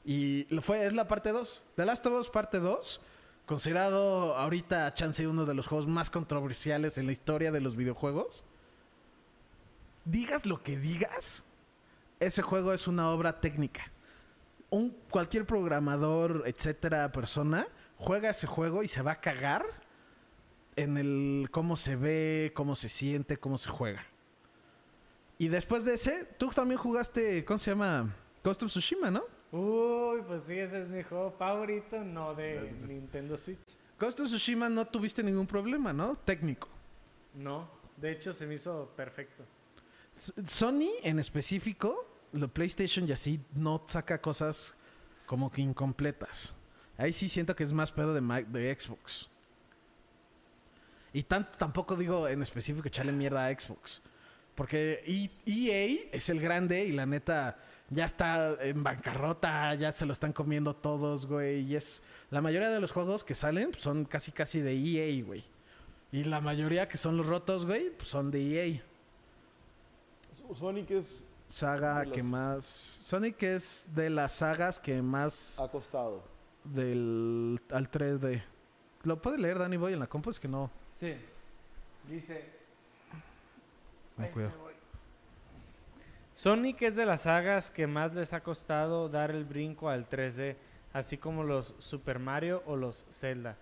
Y 0.04 0.46
lo 0.54 0.62
fue, 0.62 0.86
es 0.86 0.94
la 0.94 1.08
parte 1.08 1.32
2. 1.32 1.66
The 1.76 1.86
Last 1.86 2.06
of 2.06 2.20
Us 2.20 2.30
parte 2.30 2.60
2. 2.60 3.02
Considerado 3.46 4.36
ahorita 4.36 4.94
chance 4.96 5.28
uno 5.28 5.46
de 5.46 5.54
los 5.54 5.68
juegos 5.68 5.88
más 5.88 6.10
controversiales 6.10 6.98
en 6.98 7.06
la 7.06 7.12
historia 7.12 7.52
de 7.52 7.62
los 7.62 7.76
videojuegos. 7.76 8.44
Digas 10.04 10.46
lo 10.46 10.64
que 10.64 10.78
digas, 10.78 11.46
ese 12.20 12.42
juego 12.42 12.74
es 12.74 12.88
una 12.88 13.10
obra 13.10 13.40
técnica. 13.42 13.92
Un, 14.70 14.96
cualquier 15.10 15.46
programador, 15.46 16.44
etcétera, 16.46 17.12
persona, 17.12 17.68
juega 17.98 18.32
ese 18.32 18.48
juego 18.48 18.84
y 18.84 18.88
se 18.88 19.02
va 19.02 19.14
a 19.14 19.22
cagar 19.22 19.66
en 20.76 20.98
el 20.98 21.48
cómo 21.52 21.78
se 21.78 21.96
ve, 21.96 22.52
cómo 22.56 22.76
se 22.76 22.90
siente, 22.90 23.38
cómo 23.38 23.58
se 23.58 23.70
juega. 23.70 24.06
Y 25.38 25.48
después 25.48 25.84
de 25.86 25.96
ese, 25.96 26.26
tú 26.38 26.50
también 26.50 26.80
jugaste, 26.80 27.44
¿cómo 27.44 27.58
se 27.58 27.72
llama? 27.72 28.14
Ghost 28.44 28.64
of 28.64 28.70
Tsushima, 28.70 29.12
¿no? 29.12 29.24
Uy, 29.52 30.22
pues 30.28 30.44
sí, 30.48 30.54
ese 30.54 30.84
es 30.84 30.88
mi 30.88 31.04
juego 31.04 31.32
favorito, 31.32 32.04
no 32.04 32.34
de 32.34 32.74
Nintendo 32.88 33.36
Switch. 33.36 33.60
Ghost 34.00 34.20
of 34.20 34.28
Tsushima 34.28 34.70
no 34.70 34.86
tuviste 34.86 35.24
ningún 35.24 35.48
problema, 35.48 35.92
¿no? 35.94 36.16
Técnico. 36.16 36.70
No, 37.34 37.70
de 37.98 38.12
hecho 38.12 38.34
se 38.34 38.46
me 38.46 38.56
hizo 38.56 38.92
perfecto. 38.96 39.44
Sony 40.48 40.92
en 41.04 41.20
específico 41.20 42.08
lo 42.32 42.48
PlayStation 42.48 43.08
y 43.08 43.12
así 43.12 43.40
no 43.54 43.84
saca 43.88 44.22
cosas 44.22 44.76
como 45.26 45.52
que 45.52 45.62
incompletas. 45.62 46.56
Ahí 46.98 47.12
sí 47.12 47.28
siento 47.28 47.56
que 47.56 47.64
es 47.64 47.74
más 47.74 47.92
pedo 47.92 48.14
de, 48.14 48.46
de 48.46 48.80
Xbox. 48.80 49.30
Y 51.16 51.24
tanto 51.24 51.58
tampoco 51.58 51.96
digo 51.96 52.28
en 52.28 52.42
específico 52.42 52.90
echarle 52.90 53.14
mierda 53.14 53.46
a 53.48 53.58
Xbox. 53.58 54.02
Porque 54.54 55.02
E- 55.06 55.32
EA 55.46 56.10
es 56.12 56.30
el 56.30 56.42
grande 56.42 56.86
y 56.86 56.92
la 56.92 57.06
neta 57.06 57.58
ya 57.90 58.04
está 58.04 58.58
en 58.62 58.84
bancarrota, 58.84 59.74
ya 59.76 59.94
se 59.94 60.06
lo 60.06 60.12
están 60.12 60.34
comiendo 60.34 60.76
todos, 60.76 61.26
güey. 61.26 61.62
Y 61.62 61.76
es. 61.78 62.04
La 62.32 62.42
mayoría 62.42 62.70
de 62.70 62.82
los 62.82 62.92
juegos 62.92 63.24
que 63.24 63.34
salen 63.34 63.72
pues, 63.72 63.82
son 63.84 64.04
casi 64.04 64.34
casi 64.34 64.60
de 64.60 64.74
EA, 64.74 65.24
güey. 65.24 65.44
Y 66.12 66.26
la 66.26 66.42
mayoría 66.42 66.90
que 66.90 66.98
son 66.98 67.16
los 67.16 67.28
rotos, 67.28 67.66
güey, 67.66 67.92
pues 67.92 68.10
son 68.10 68.30
de 68.30 68.42
EA. 68.74 68.82
So- 70.32 70.54
Sonic 70.54 70.92
es 70.92 71.24
Saga 71.48 72.06
que 72.06 72.24
más. 72.24 72.66
Sonic 72.66 73.42
es 73.44 73.88
de 73.94 74.10
las 74.10 74.34
sagas 74.34 74.80
que 74.82 75.02
más. 75.02 75.60
acostado. 75.62 76.24
Del. 76.66 77.62
al 77.72 77.90
3D. 77.90 78.44
¿Lo 79.04 79.22
puede 79.22 79.38
leer 79.38 79.60
Danny 79.60 79.78
Boy 79.78 79.94
en 79.94 80.00
la 80.00 80.08
compu? 80.08 80.30
Es 80.32 80.40
que 80.40 80.48
no. 80.48 80.70
Sí. 81.00 81.14
Dice. 82.10 82.44
Ay, 84.18 84.30
cuidado. 84.32 84.54
me 84.56 84.62
voy. 84.64 84.74
Sonic 86.34 86.82
es 86.84 86.96
de 86.96 87.06
las 87.06 87.22
sagas 87.22 87.72
que 87.72 87.88
más 87.88 88.14
les 88.14 88.34
ha 88.34 88.42
costado 88.42 89.08
dar 89.10 89.32
el 89.32 89.46
brinco 89.46 89.90
al 89.90 90.08
3D, 90.10 90.56
así 90.94 91.18
como 91.18 91.44
los 91.44 91.76
Super 91.80 92.20
Mario 92.20 92.62
o 92.66 92.76
los 92.76 93.06
Zelda. 93.10 93.58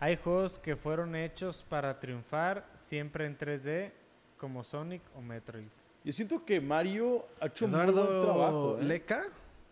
Hay 0.00 0.16
juegos 0.16 0.58
que 0.58 0.76
fueron 0.76 1.16
hechos 1.16 1.64
para 1.68 1.98
triunfar 1.98 2.68
siempre 2.74 3.26
en 3.26 3.36
3D, 3.38 3.90
como 4.38 4.62
Sonic 4.62 5.02
o 5.16 5.20
Metroid. 5.20 5.66
Yo 6.04 6.12
siento 6.12 6.44
que 6.44 6.60
Mario 6.60 7.24
ha 7.40 7.46
hecho 7.46 7.66
muy 7.66 7.80
buen 7.80 7.94
trabajo. 7.94 8.78
¿eh? 8.78 8.84
Leca. 8.84 9.26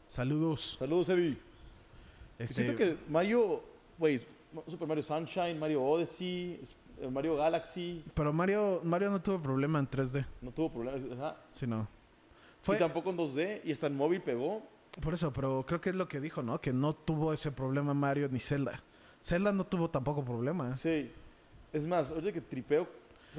Saludos. 0.08 0.76
Saludos, 0.78 1.08
Eddie. 1.10 1.32
Yo 1.34 1.38
Este, 2.44 2.54
siento 2.54 2.76
que 2.76 2.96
Mario, 3.08 3.62
güey, 3.98 4.18
Super 4.66 4.88
Mario 4.88 5.02
Sunshine, 5.02 5.58
Mario 5.58 5.82
Odyssey, 5.82 6.60
Mario 7.10 7.36
Galaxy, 7.36 8.04
Pero 8.14 8.32
Mario, 8.32 8.80
Mario 8.84 9.10
no 9.10 9.20
tuvo 9.20 9.40
problema 9.42 9.78
en 9.78 9.88
3D. 9.88 10.24
no 10.40 10.50
tuvo 10.52 10.70
problemas. 10.72 11.00
Ajá. 11.18 11.36
Sí, 11.52 11.66
no. 11.66 11.88
Y 12.68 12.76
tampoco 12.78 13.10
en 13.10 13.16
2D, 13.18 13.60
y 13.64 13.72
hasta 13.72 13.86
en 13.88 13.96
móvil 13.96 14.20
pegó. 14.22 14.62
por 15.00 15.14
eso, 15.14 15.32
pero 15.32 15.64
creo 15.66 15.80
que 15.80 15.90
es 15.90 15.96
lo 15.96 16.06
que 16.06 16.20
dijo, 16.20 16.42
¿no? 16.42 16.60
Que 16.60 16.72
no 16.72 16.92
tuvo 16.94 17.32
ese 17.32 17.50
problema 17.50 17.92
Mario 17.94 18.28
ni 18.30 18.38
Zelda. 18.38 18.82
Zelda 19.22 19.52
no 19.52 19.64
tuvo 19.66 19.88
tampoco 19.90 20.24
problema. 20.24 20.70
Sí. 20.72 21.10
Es 21.72 21.86
más, 21.86 22.10
ahorita 22.12 22.32
que 22.32 22.40
tripeo. 22.40 22.86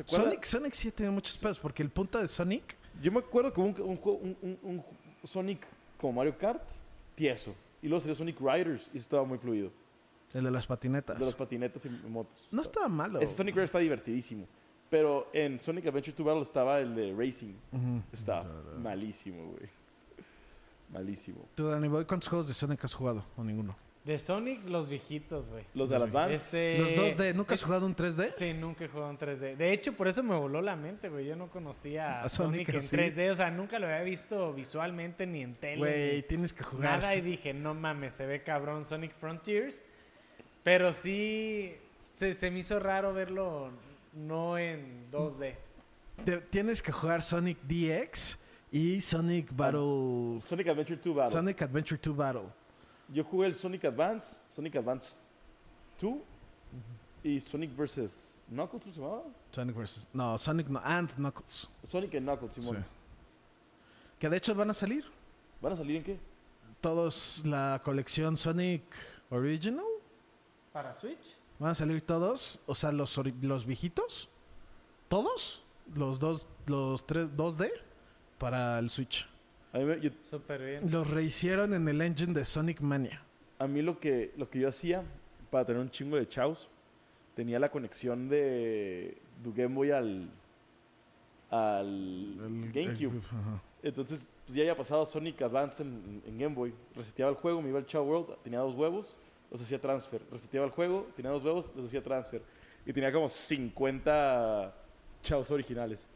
Sonic, 0.08 0.44
Sonic 0.44 0.74
sí 0.74 0.92
tiene 0.92 1.12
muchos 1.12 1.38
pedos, 1.38 1.60
porque 1.60 1.84
el 1.84 1.90
punto 1.92 2.18
de 2.20 2.28
Sonic 2.28 2.76
Yo 3.02 3.12
me 3.12 3.20
acuerdo 3.20 3.54
que 3.54 3.62
un, 3.62 3.68
un, 3.80 3.96
juego- 3.96 4.20
un- 4.42 4.84
Sonic 5.24 5.66
como 5.98 6.14
Mario 6.14 6.36
Kart, 6.38 6.64
tieso. 7.16 7.54
Y 7.82 7.88
luego 7.88 8.02
salió 8.02 8.16
Sonic 8.16 8.40
Riders 8.42 8.90
y 8.94 8.98
estaba 8.98 9.24
muy 9.24 9.38
fluido. 9.38 9.72
El 10.34 10.44
de 10.46 10.52
las 10.52 10.66
patinetas. 10.68 11.20
De 11.20 11.26
las 11.26 11.36
patinetas 11.36 11.86
y 11.86 11.90
motos. 11.90 12.48
No 12.52 12.62
estaba 12.62 12.88
malo. 12.88 13.20
Ese 13.20 13.36
Sonic 13.36 13.54
Riders 13.56 13.70
está 13.70 13.80
divertidísimo. 13.80 14.48
Pero 14.90 15.30
en 15.34 15.60
Sonic 15.60 15.88
Adventure 15.88 16.16
2 16.16 16.26
Battle 16.26 16.42
estaba 16.44 16.80
el 16.80 16.96
de 16.96 17.14
Racing. 17.18 17.54
Ujú. 17.72 18.02
Está 18.12 18.44
malísimo, 18.80 19.52
güey. 19.52 19.70
Malísimo. 20.92 21.48
Tú, 21.56 21.68
Danny 21.68 21.88
Boy, 21.88 22.06
¿cuántos 22.06 22.30
juegos 22.30 22.48
de 22.48 22.54
Sonic 22.54 22.84
has 22.84 22.94
jugado? 22.94 23.26
O 23.36 23.44
ninguno. 23.44 23.76
De 24.06 24.18
Sonic, 24.18 24.68
los 24.68 24.90
viejitos, 24.90 25.50
güey. 25.50 25.64
Los 25.74 25.90
de 25.90 25.96
Advance. 25.96 26.34
Este- 26.36 26.78
Los 26.78 26.92
2D, 26.94 27.34
¿nunca 27.34 27.54
has 27.54 27.64
jugado 27.64 27.86
un 27.86 27.96
3D? 27.96 28.32
Sí, 28.34 28.54
nunca 28.54 28.84
he 28.84 28.90
jugado 28.90 29.10
en 29.10 29.18
3D. 29.18 29.56
De 29.56 29.72
hecho, 29.72 29.94
por 29.94 30.10
eso 30.10 30.22
me 30.22 30.36
voló 30.36 30.62
la 30.62 30.76
mente, 30.76 31.08
güey. 31.08 31.26
Yo 31.26 31.38
no 31.38 31.48
conocía 31.50 32.20
a 32.20 32.26
A 32.26 32.30
Sonic 32.30 32.66
Sonic, 32.68 32.70
en 32.70 32.76
así. 32.76 32.96
3D. 32.98 33.32
O 33.32 33.36
sea, 33.36 33.50
nunca 33.50 33.80
lo 33.80 33.88
había 33.88 34.02
visto 34.04 34.54
visualmente 34.54 35.26
ni 35.26 35.42
en 35.42 35.56
tele. 35.56 35.78
Güey, 35.78 36.22
tienes 36.28 36.52
que 36.52 36.64
jugar. 36.64 37.00
Nada 37.00 37.16
y 37.16 37.22
dije, 37.22 37.54
no 37.54 37.74
mames, 37.74 38.14
se 38.14 38.26
ve 38.26 38.44
cabrón 38.44 38.84
Sonic 38.84 39.14
Frontiers. 39.16 39.84
Pero 40.64 40.94
sí, 40.94 41.76
se, 42.14 42.34
se 42.34 42.50
me 42.50 42.60
hizo 42.60 42.80
raro 42.80 43.14
verlo 43.14 43.70
no 44.14 44.58
en 44.58 45.10
2D. 45.12 45.56
Te- 46.26 46.38
tienes 46.42 46.82
que 46.82 46.92
jugar 46.92 47.22
Sonic 47.24 47.58
DX 47.64 48.38
y 48.72 49.02
Sonic 49.02 49.56
Battle. 49.56 50.42
Sonic 50.46 50.68
Adventure 50.68 51.00
2 51.04 51.16
Battle. 51.16 51.32
Sonic 51.34 51.62
Adventure 51.62 52.00
2 52.02 52.16
Battle. 52.16 52.44
Yo 53.10 53.24
jugué 53.24 53.48
el 53.48 53.54
Sonic 53.54 53.86
Advance, 53.86 54.44
Sonic 54.48 54.76
Advance 54.78 55.18
2 56.00 56.14
y 57.24 57.40
Sonic 57.40 57.76
vs. 57.76 58.40
Knuckles, 58.50 58.84
¿cómo 58.84 58.94
se 58.94 59.00
llamaba? 59.02 59.24
Sonic 59.52 59.76
vs. 59.76 60.08
No, 60.14 60.38
Sonic 60.38 60.68
no, 60.68 60.80
and 60.84 61.12
Knuckles. 61.16 61.70
Sonic 61.84 62.16
and 62.16 62.26
Knuckles, 62.26 62.54
Simón. 62.56 62.78
Sí. 62.78 62.84
Que 64.20 64.30
de 64.30 64.38
hecho 64.38 64.56
van 64.56 64.70
a 64.70 64.74
salir. 64.74 65.04
¿Van 65.62 65.74
a 65.74 65.76
salir 65.76 65.98
en 65.98 66.04
qué? 66.04 66.20
Todos 66.82 67.42
la 67.46 67.82
colección 67.84 68.38
Sonic 68.38 68.84
Original. 69.30 69.86
¿Para 70.74 70.94
Switch? 70.96 71.38
Van 71.60 71.72
a 71.72 71.76
salir 71.76 72.02
todos. 72.02 72.62
O 72.66 72.76
sea, 72.76 72.92
los, 72.92 73.18
los 73.42 73.66
viejitos. 73.66 74.30
Todos. 75.08 75.64
Los 75.96 76.20
dos, 76.20 76.48
los 76.66 77.06
tres 77.06 77.28
2D. 77.38 77.70
Para 78.40 78.80
el 78.80 78.90
Switch. 78.90 79.28
A 79.72 79.78
mí, 79.78 79.86
me- 79.86 80.00
yo- 80.02 80.10
Súper 80.30 80.62
bien. 80.66 80.92
Los 80.92 81.10
rehicieron 81.10 81.74
en 81.74 81.88
el 81.88 82.02
engine 82.02 82.34
de 82.34 82.44
Sonic 82.46 82.82
Mania. 82.82 83.24
a 83.60 83.68
mí 83.68 83.82
lo, 83.82 84.00
que, 84.00 84.34
lo 84.36 84.50
que 84.50 84.60
yo 84.60 84.68
hacía 84.68 85.04
para 85.50 85.64
tener 85.66 85.82
un 85.82 85.90
chingo 85.90 86.18
de 86.18 86.28
chaos, 86.28 86.68
tenía 87.36 87.60
la 87.60 87.70
conexión 87.70 88.28
de 88.28 89.18
tu 89.44 89.54
Game 89.54 89.74
Boy 89.76 89.92
al, 89.92 90.30
al 91.50 91.88
El- 91.88 92.72
GameCube. 92.74 93.20
ajá. 93.26 93.62
Entonces, 93.84 94.26
pues 94.46 94.56
ya 94.56 94.64
había 94.64 94.76
pasado 94.76 95.06
Sonic 95.06 95.42
Advance 95.42 95.84
en, 95.84 96.22
en 96.26 96.38
Game 96.38 96.56
Boy. 96.56 96.74
Reseteaba 96.96 97.32
el 97.32 97.38
juego, 97.38 97.62
me 97.62 97.70
iba 97.70 97.80
al 97.80 97.86
Chao 97.86 98.04
World, 98.04 98.36
tenía 98.44 98.60
dos 98.60 98.76
huevos, 98.76 99.18
los 99.54 99.62
hacía 99.62 99.80
transfer. 99.80 100.22
Reseteaba 100.30 100.66
el 100.66 100.72
juego, 100.74 101.08
tenía 101.16 101.32
dos 101.32 101.44
huevos, 101.44 101.72
los 101.76 101.86
hacía 101.86 102.04
transfer. 102.04 102.42
Y 102.86 102.92
tenía 102.92 103.14
como 103.14 103.30
50 103.30 104.74
Chaos 105.22 105.50
originales. 105.52 106.10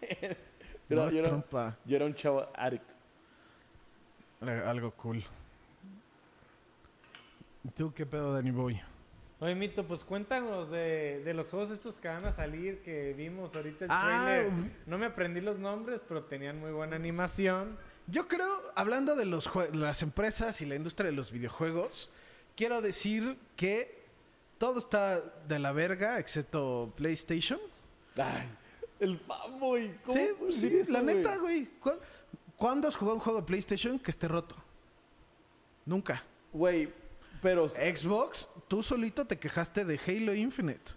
No 0.88 1.08
yo, 1.08 1.20
era, 1.20 1.28
trompa. 1.28 1.76
yo 1.86 1.96
era 1.96 2.04
un 2.04 2.14
Chao 2.14 2.46
addict. 2.54 2.90
Era 4.42 4.68
Algo 4.68 4.90
cool. 4.92 5.24
¿Y 7.64 7.70
tú 7.70 7.94
qué 7.94 8.04
pedo, 8.04 8.34
Danny 8.34 8.50
Boy? 8.50 8.78
Oye, 9.40 9.54
Mito, 9.54 9.86
pues 9.86 10.04
cuéntanos 10.04 10.70
de, 10.70 11.22
de 11.24 11.32
los 11.34 11.48
juegos 11.48 11.70
estos 11.70 11.98
que 11.98 12.08
van 12.08 12.24
a 12.26 12.32
salir, 12.32 12.82
que 12.82 13.14
vimos 13.14 13.56
ahorita 13.56 13.86
el 13.86 13.90
Ah, 13.90 14.24
trailer. 14.26 14.52
um. 14.52 14.70
No 14.86 14.98
me 14.98 15.06
aprendí 15.06 15.40
los 15.40 15.58
nombres, 15.58 16.04
pero 16.06 16.24
tenían 16.24 16.60
muy 16.60 16.72
buena 16.72 16.96
animación. 16.96 17.78
Yo 18.06 18.28
creo, 18.28 18.50
hablando 18.74 19.16
de 19.16 19.24
los 19.24 19.50
las 19.74 20.02
empresas 20.02 20.60
y 20.60 20.66
la 20.66 20.74
industria 20.74 21.08
de 21.10 21.16
los 21.16 21.30
videojuegos, 21.30 22.10
quiero 22.56 22.80
decir 22.80 23.38
que 23.56 24.02
todo 24.58 24.78
está 24.78 25.20
de 25.20 25.58
la 25.58 25.72
verga, 25.72 26.18
excepto 26.18 26.92
PlayStation. 26.96 27.58
Ay, 28.16 28.48
el 29.00 29.18
fanboy. 29.18 29.94
¿Cómo 30.04 30.18
Sí, 30.50 30.68
sí, 30.68 30.76
eso, 30.78 30.92
la 30.92 31.00
güey? 31.02 31.16
neta, 31.16 31.36
güey. 31.36 31.66
¿Cu- 31.80 31.98
¿Cuándo 32.56 32.86
has 32.88 32.94
jugado 32.96 33.16
un 33.16 33.20
juego 33.22 33.40
de 33.40 33.46
PlayStation 33.46 33.98
que 33.98 34.10
esté 34.12 34.28
roto? 34.28 34.54
Nunca. 35.84 36.22
Güey, 36.52 36.92
pero, 37.40 37.68
Xbox, 37.68 38.48
tú 38.68 38.82
solito 38.82 39.26
te 39.26 39.38
quejaste 39.38 39.84
de 39.84 39.98
Halo 40.06 40.32
Infinite. 40.34 40.92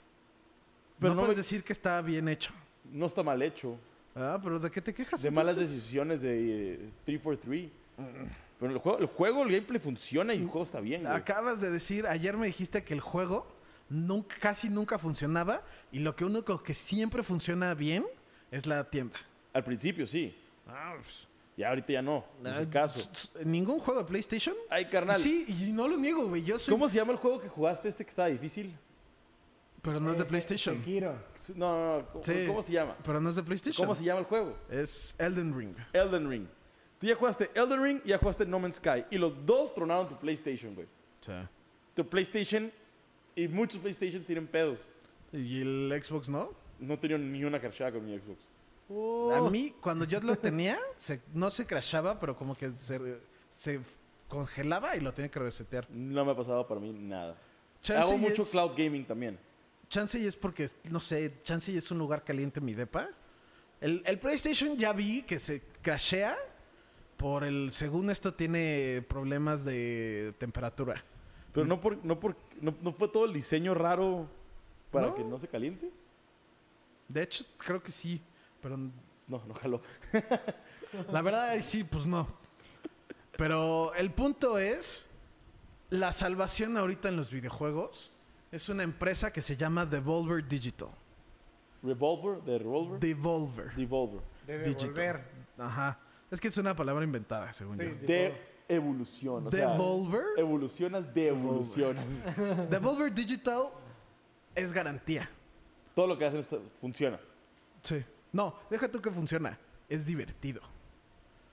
Pero 0.99 1.13
no, 1.13 1.15
no 1.15 1.21
puedes 1.21 1.37
me- 1.37 1.41
decir 1.43 1.63
que 1.63 1.73
está 1.73 2.01
bien 2.01 2.27
hecho. 2.29 2.51
no 2.91 3.07
está 3.07 3.23
mal 3.23 3.41
hecho. 3.41 3.77
Ah, 4.13 4.39
pero 4.41 4.59
¿de 4.59 4.69
qué 4.71 4.79
te 4.81 4.93
quejas? 4.93 5.21
De 5.23 5.31
malas 5.31 5.57
decisiones 5.57 6.21
de 6.21 6.73
eh, 6.75 6.89
343. 7.03 7.71
Pero 8.59 8.71
el 8.71 8.77
juego, 8.77 8.97
el 8.99 9.05
juego, 9.07 9.43
el 9.43 9.49
gameplay 9.51 9.79
funciona 9.79 10.33
y 10.33 10.37
el 10.41 10.47
juego 10.47 10.63
está 10.63 10.79
bien, 10.79 11.01
güey. 11.03 11.13
Acabas 11.13 11.59
de 11.61 11.69
decir, 11.71 12.07
ayer 12.07 12.37
me 12.37 12.47
dijiste 12.47 12.83
que 12.83 12.93
el 12.93 13.01
juego 13.01 13.47
nunca, 13.89 14.35
casi 14.39 14.69
nunca 14.69 14.97
funcionaba 14.97 15.61
y 15.91 15.99
lo 15.99 16.15
que 16.15 16.23
único 16.25 16.63
que 16.63 16.73
siempre 16.73 17.21
funciona 17.23 17.73
bien 17.73 18.05
es 18.51 18.65
la 18.65 18.83
tienda. 18.89 19.19
Al 19.53 19.63
principio, 19.63 20.07
sí. 20.07 20.35
Y 21.57 21.63
ahorita 21.63 21.93
ya 21.93 22.01
no. 22.01 22.25
En 22.43 22.47
Ah, 22.47 22.69
caso. 22.69 23.09
¿Ningún 23.43 23.79
juego 23.79 24.01
de 24.01 24.05
PlayStation? 24.07 24.55
Ay, 24.69 24.85
carnal. 24.89 25.15
Sí, 25.17 25.45
y 25.47 25.71
no 25.71 25.87
lo 25.87 25.97
niego, 25.97 26.27
güey. 26.27 26.43
Yo 26.43 26.57
soy... 26.59 26.73
¿Cómo 26.73 26.89
se 26.89 26.95
llama 26.97 27.11
el 27.13 27.17
juego 27.17 27.39
que 27.39 27.47
jugaste 27.49 27.87
este 27.89 28.03
que 28.03 28.09
estaba 28.09 28.27
difícil? 28.29 28.75
Pero 29.81 29.99
no 29.99 30.11
es 30.11 30.17
de 30.17 30.25
PlayStation. 30.25 30.77
Sekiro. 30.79 31.13
No, 31.55 31.77
no, 31.77 31.97
no. 31.99 32.05
¿Cómo, 32.07 32.23
Sí. 32.23 32.43
cómo 32.47 32.63
se 32.63 32.73
llama? 32.73 32.95
Pero 33.05 33.21
no 33.21 33.29
es 33.29 33.35
de 33.35 33.43
PlayStation. 33.43 33.85
¿Cómo 33.85 33.93
se 33.95 34.03
llama 34.03 34.21
el 34.21 34.25
juego? 34.25 34.57
Es 34.69 35.15
Elden 35.19 35.55
Ring. 35.57 35.75
Elden 35.93 36.29
Ring. 36.29 36.47
Tú 37.05 37.09
ya 37.09 37.15
jugaste 37.15 37.51
Elden 37.53 37.83
Ring 37.83 38.01
y 38.03 38.09
ya 38.09 38.17
jugaste 38.17 38.47
No 38.47 38.57
Man's 38.57 38.77
Sky. 38.77 39.05
Y 39.11 39.19
los 39.19 39.45
dos 39.45 39.75
tronaron 39.75 40.09
tu 40.09 40.17
PlayStation, 40.17 40.73
güey. 40.73 40.87
Tu 41.93 42.03
PlayStation 42.09 42.71
y 43.35 43.47
muchos 43.47 43.79
PlayStations 43.79 44.25
tienen 44.25 44.47
pedos. 44.47 44.79
¿Y 45.31 45.61
el 45.61 46.01
Xbox 46.03 46.29
no? 46.29 46.49
No 46.79 46.97
tenía 46.97 47.19
ni 47.19 47.43
una 47.43 47.61
carchada 47.61 47.91
con 47.91 48.03
mi 48.07 48.17
Xbox. 48.17 49.35
A 49.37 49.49
mí, 49.51 49.71
cuando 49.79 50.05
yo 50.05 50.19
lo 50.21 50.35
tenía, 50.35 50.79
se- 50.97 51.21
no 51.31 51.51
se 51.51 51.67
crashaba, 51.67 52.19
pero 52.19 52.35
como 52.35 52.55
que 52.57 52.71
se, 52.79 52.99
se 53.51 53.79
congelaba 54.27 54.95
y 54.95 54.99
lo 55.01 55.13
tenía 55.13 55.29
que 55.29 55.37
resetear. 55.39 55.87
No 55.91 56.25
me 56.25 56.31
ha 56.31 56.35
pasado 56.35 56.67
para 56.67 56.79
mí 56.81 56.91
nada. 56.91 57.37
Chance 57.83 58.09
Hago 58.09 58.17
mucho 58.17 58.41
es- 58.41 58.49
cloud 58.49 58.71
gaming 58.75 59.05
también. 59.05 59.37
Chance 59.89 60.17
y 60.17 60.25
es 60.25 60.35
porque, 60.35 60.67
no 60.89 60.99
sé, 60.99 61.33
chance 61.43 61.71
y 61.71 61.77
es 61.77 61.91
un 61.91 61.99
lugar 61.99 62.23
caliente 62.23 62.59
mi 62.61 62.73
depa. 62.73 63.09
El, 63.79 64.01
el 64.07 64.17
PlayStation 64.17 64.75
ya 64.75 64.91
vi 64.91 65.21
que 65.21 65.37
se 65.37 65.61
crashea 65.83 66.35
Por 67.17 67.43
el, 67.43 67.71
según 67.71 68.09
esto, 68.09 68.33
tiene 68.33 69.03
problemas 69.07 69.63
de 69.63 70.33
temperatura. 70.37 71.03
Pero 71.53 71.65
no, 71.65 71.79
por, 71.79 72.03
no, 72.03 72.19
por, 72.19 72.35
no, 72.59 72.75
no 72.81 72.91
fue 72.91 73.07
todo 73.07 73.25
el 73.25 73.33
diseño 73.33 73.73
raro 73.73 74.27
para 74.91 75.07
No. 75.07 75.15
que 75.15 75.23
no 75.23 75.39
se 75.39 75.47
caliente. 75.47 75.89
De 77.07 77.23
hecho, 77.23 77.45
creo 77.57 77.81
que 77.81 77.91
sí. 77.91 78.21
Pero 78.61 78.77
No, 78.77 78.91
no 79.47 79.53
jaló. 79.53 79.81
la 81.11 81.21
verdad, 81.21 81.57
sí, 81.61 81.83
pues 81.83 82.05
no. 82.05 82.27
Pero 83.37 83.93
el 83.95 84.11
punto 84.11 84.57
es, 84.59 85.07
la 85.89 86.11
salvación 86.11 86.77
ahorita 86.77 87.09
en 87.09 87.15
los 87.17 87.31
videojuegos 87.31 88.11
es 88.51 88.69
una 88.69 88.83
empresa 88.83 89.31
que 89.31 89.41
se 89.41 89.55
llama 89.57 89.85
Devolver 89.85 90.45
Digital. 90.47 90.89
Revolver, 91.83 92.41
de 92.43 92.57
Revolver. 92.57 92.99
Devolver. 92.99 93.75
Devolver. 93.75 94.21
De 94.47 94.59
Digital. 94.59 94.93
devolver. 94.93 95.25
Ajá. 95.57 95.99
Es 96.35 96.41
que 96.41 96.49
es 96.49 96.57
una 96.57 96.75
palabra 96.75 97.05
inventada, 97.05 97.53
según 97.53 97.77
Sí, 97.77 97.85
yo. 97.85 97.95
de- 97.95 98.05
De 98.05 98.41
evolución. 98.67 99.47
O 99.47 99.49
sea, 99.51 99.71
Devolver. 99.71 100.25
evolucionas 100.35 101.13
de 101.13 101.27
evolucionas. 101.29 102.05
Devolver 102.69 103.13
Digital 103.13 103.69
es 104.53 104.73
garantía. 104.73 105.29
Todo 105.93 106.07
lo 106.07 106.17
que 106.17 106.25
hacen 106.25 106.41
está- 106.41 106.57
funciona. 106.81 107.17
Sí. 107.83 108.03
No, 108.33 108.53
deja 108.69 108.91
tú 108.91 108.99
que 109.01 109.09
funciona. 109.11 109.57
Es 109.87 110.05
divertido. 110.05 110.59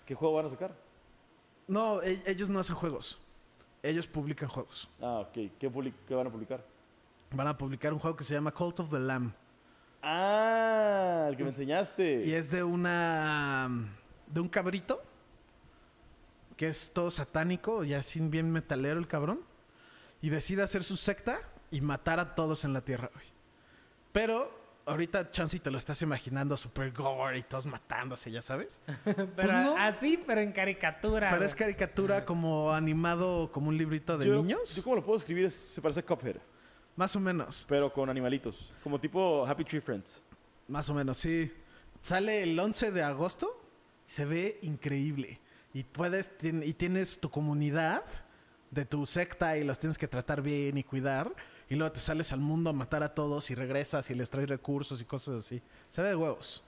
¿Qué 0.04 0.16
juego 0.16 0.34
van 0.34 0.46
a 0.46 0.48
sacar? 0.48 0.74
No, 1.68 2.02
e- 2.02 2.20
ellos 2.26 2.48
no 2.48 2.58
hacen 2.58 2.74
juegos. 2.74 3.20
Ellos 3.84 4.08
publican 4.08 4.48
juegos. 4.48 4.90
Ah, 5.00 5.20
ok. 5.20 5.32
¿Qué, 5.32 5.92
qué 6.08 6.14
van 6.16 6.26
a 6.26 6.30
publicar? 6.30 6.66
Van 7.30 7.46
a 7.46 7.56
publicar 7.56 7.92
un 7.92 8.00
juego 8.00 8.16
que 8.16 8.24
se 8.24 8.34
llama 8.34 8.50
Cult 8.50 8.80
of 8.80 8.90
the 8.90 8.98
Lamb. 8.98 9.32
Ah, 10.02 11.26
el 11.28 11.36
que 11.36 11.44
me 11.44 11.50
enseñaste. 11.50 12.24
Y 12.24 12.32
es 12.32 12.50
de 12.50 12.64
una. 12.64 13.70
De 14.32 14.40
un 14.40 14.48
cabrito. 14.48 15.02
Que 16.56 16.68
es 16.68 16.92
todo 16.92 17.10
satánico, 17.10 17.82
y 17.84 17.94
así 17.94 18.20
bien 18.20 18.50
metalero 18.50 18.98
el 18.98 19.08
cabrón. 19.08 19.40
Y 20.20 20.28
decide 20.28 20.62
hacer 20.62 20.84
su 20.84 20.96
secta 20.96 21.40
y 21.70 21.80
matar 21.80 22.20
a 22.20 22.34
todos 22.34 22.64
en 22.64 22.72
la 22.72 22.82
tierra, 22.82 23.10
güey. 23.12 23.26
Pero 24.12 24.62
ahorita, 24.84 25.30
Chansey, 25.30 25.58
te 25.58 25.70
lo 25.70 25.78
estás 25.78 26.02
imaginando 26.02 26.56
super 26.56 26.92
gore 26.92 27.38
y 27.38 27.42
todos 27.42 27.66
matándose, 27.66 28.30
ya 28.30 28.42
sabes. 28.42 28.80
Pero 29.36 29.52
no. 29.52 29.76
así, 29.76 30.22
pero 30.24 30.40
en 30.40 30.52
caricatura. 30.52 31.28
Pero 31.28 31.38
güey. 31.40 31.48
es 31.48 31.54
caricatura 31.54 32.24
como 32.24 32.72
animado, 32.72 33.50
como 33.50 33.68
un 33.68 33.78
librito 33.78 34.18
de 34.18 34.26
yo, 34.26 34.34
niños. 34.36 34.76
Yo 34.76 34.82
como 34.82 34.96
lo 34.96 35.04
puedo 35.04 35.16
escribir 35.18 35.46
es, 35.46 35.54
se 35.54 35.80
parece 35.80 36.00
a 36.00 36.02
Cuphead, 36.04 36.36
Más 36.94 37.16
o 37.16 37.20
menos. 37.20 37.64
pero 37.68 37.92
con 37.92 38.10
animalitos. 38.10 38.72
Como 38.82 39.00
tipo 39.00 39.46
Happy 39.46 39.64
Tree 39.64 39.80
Friends. 39.80 40.22
Más 40.68 40.88
o 40.88 40.94
menos, 40.94 41.16
sí. 41.18 41.52
Sale 42.02 42.42
el 42.42 42.58
11 42.58 42.92
de 42.92 43.02
agosto. 43.02 43.58
Se 44.06 44.24
ve 44.24 44.58
increíble. 44.62 45.40
Y 45.74 45.84
puedes, 45.84 46.30
y 46.42 46.72
tienes 46.74 47.18
tu 47.18 47.30
comunidad 47.30 48.04
de 48.70 48.84
tu 48.84 49.06
secta 49.06 49.56
y 49.56 49.64
los 49.64 49.78
tienes 49.78 49.98
que 49.98 50.08
tratar 50.08 50.42
bien 50.42 50.76
y 50.76 50.84
cuidar. 50.84 51.32
Y 51.68 51.74
luego 51.74 51.92
te 51.92 52.00
sales 52.00 52.32
al 52.32 52.40
mundo 52.40 52.70
a 52.70 52.72
matar 52.72 53.02
a 53.02 53.14
todos 53.14 53.50
y 53.50 53.54
regresas 53.54 54.10
y 54.10 54.14
les 54.14 54.28
traes 54.28 54.48
recursos 54.48 55.00
y 55.00 55.04
cosas 55.04 55.40
así. 55.40 55.62
Se 55.88 56.02
ve 56.02 56.08
de 56.08 56.16
huevos. 56.16 56.62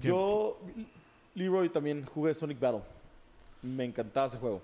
Yo, 0.00 0.60
Leroy, 1.34 1.68
también 1.68 2.04
jugué 2.04 2.34
Sonic 2.34 2.58
Battle. 2.58 2.82
Me 3.62 3.84
encantaba 3.84 4.26
ese 4.26 4.38
juego. 4.38 4.60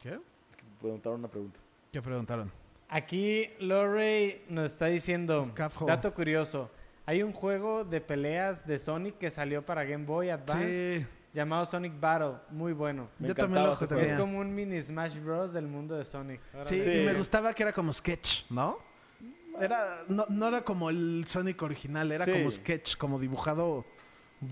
¿Qué? 0.00 0.10
Es 0.10 0.56
que 0.56 0.62
me 0.62 0.76
preguntaron 0.80 1.18
una 1.18 1.28
pregunta. 1.28 1.58
¿Qué 1.90 2.00
preguntaron? 2.00 2.52
Aquí 2.88 3.50
Lorray 3.58 4.44
nos 4.48 4.72
está 4.72 4.86
diciendo, 4.86 5.50
dato 5.86 6.14
curioso, 6.14 6.70
hay 7.06 7.22
un 7.22 7.32
juego 7.32 7.84
de 7.84 8.00
peleas 8.00 8.66
de 8.66 8.78
Sonic 8.78 9.18
que 9.18 9.30
salió 9.30 9.64
para 9.64 9.84
Game 9.84 10.04
Boy 10.04 10.30
Advance 10.30 10.98
Sí. 11.00 11.06
llamado 11.32 11.64
Sonic 11.64 11.98
Battle, 12.00 12.34
muy 12.50 12.72
bueno. 12.72 13.08
Me 13.18 13.28
Yo 13.28 13.34
también 13.34 13.64
lo 13.64 13.74
jugué. 13.74 14.02
Es 14.04 14.12
como 14.14 14.38
un 14.40 14.54
mini 14.54 14.80
Smash 14.80 15.18
Bros 15.20 15.52
del 15.52 15.66
mundo 15.66 15.96
de 15.96 16.04
Sonic. 16.04 16.40
Sí, 16.62 16.80
Sí. 16.80 16.90
y 16.90 17.00
me 17.04 17.14
gustaba 17.14 17.52
que 17.54 17.62
era 17.62 17.72
como 17.72 17.92
sketch, 17.92 18.44
¿no? 18.50 18.78
Era, 19.60 20.02
no, 20.08 20.26
no 20.28 20.48
era 20.48 20.60
como 20.62 20.90
el 20.90 21.24
Sonic 21.26 21.62
original, 21.62 22.12
era 22.12 22.24
Sí. 22.24 22.32
como 22.32 22.50
sketch, 22.50 22.96
como 22.96 23.18
dibujado 23.18 23.84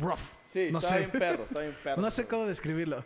rough. 0.01 0.19
Sí, 0.45 0.69
no 0.73 0.79
estaba 0.79 0.95
sé. 0.95 0.99
bien 1.01 1.11
perro, 1.11 1.45
estaba 1.45 1.61
bien 1.63 1.77
perro. 1.83 2.01
No 2.03 2.11
sé 2.11 2.27
cómo 2.27 2.47
describirlo. 2.47 3.05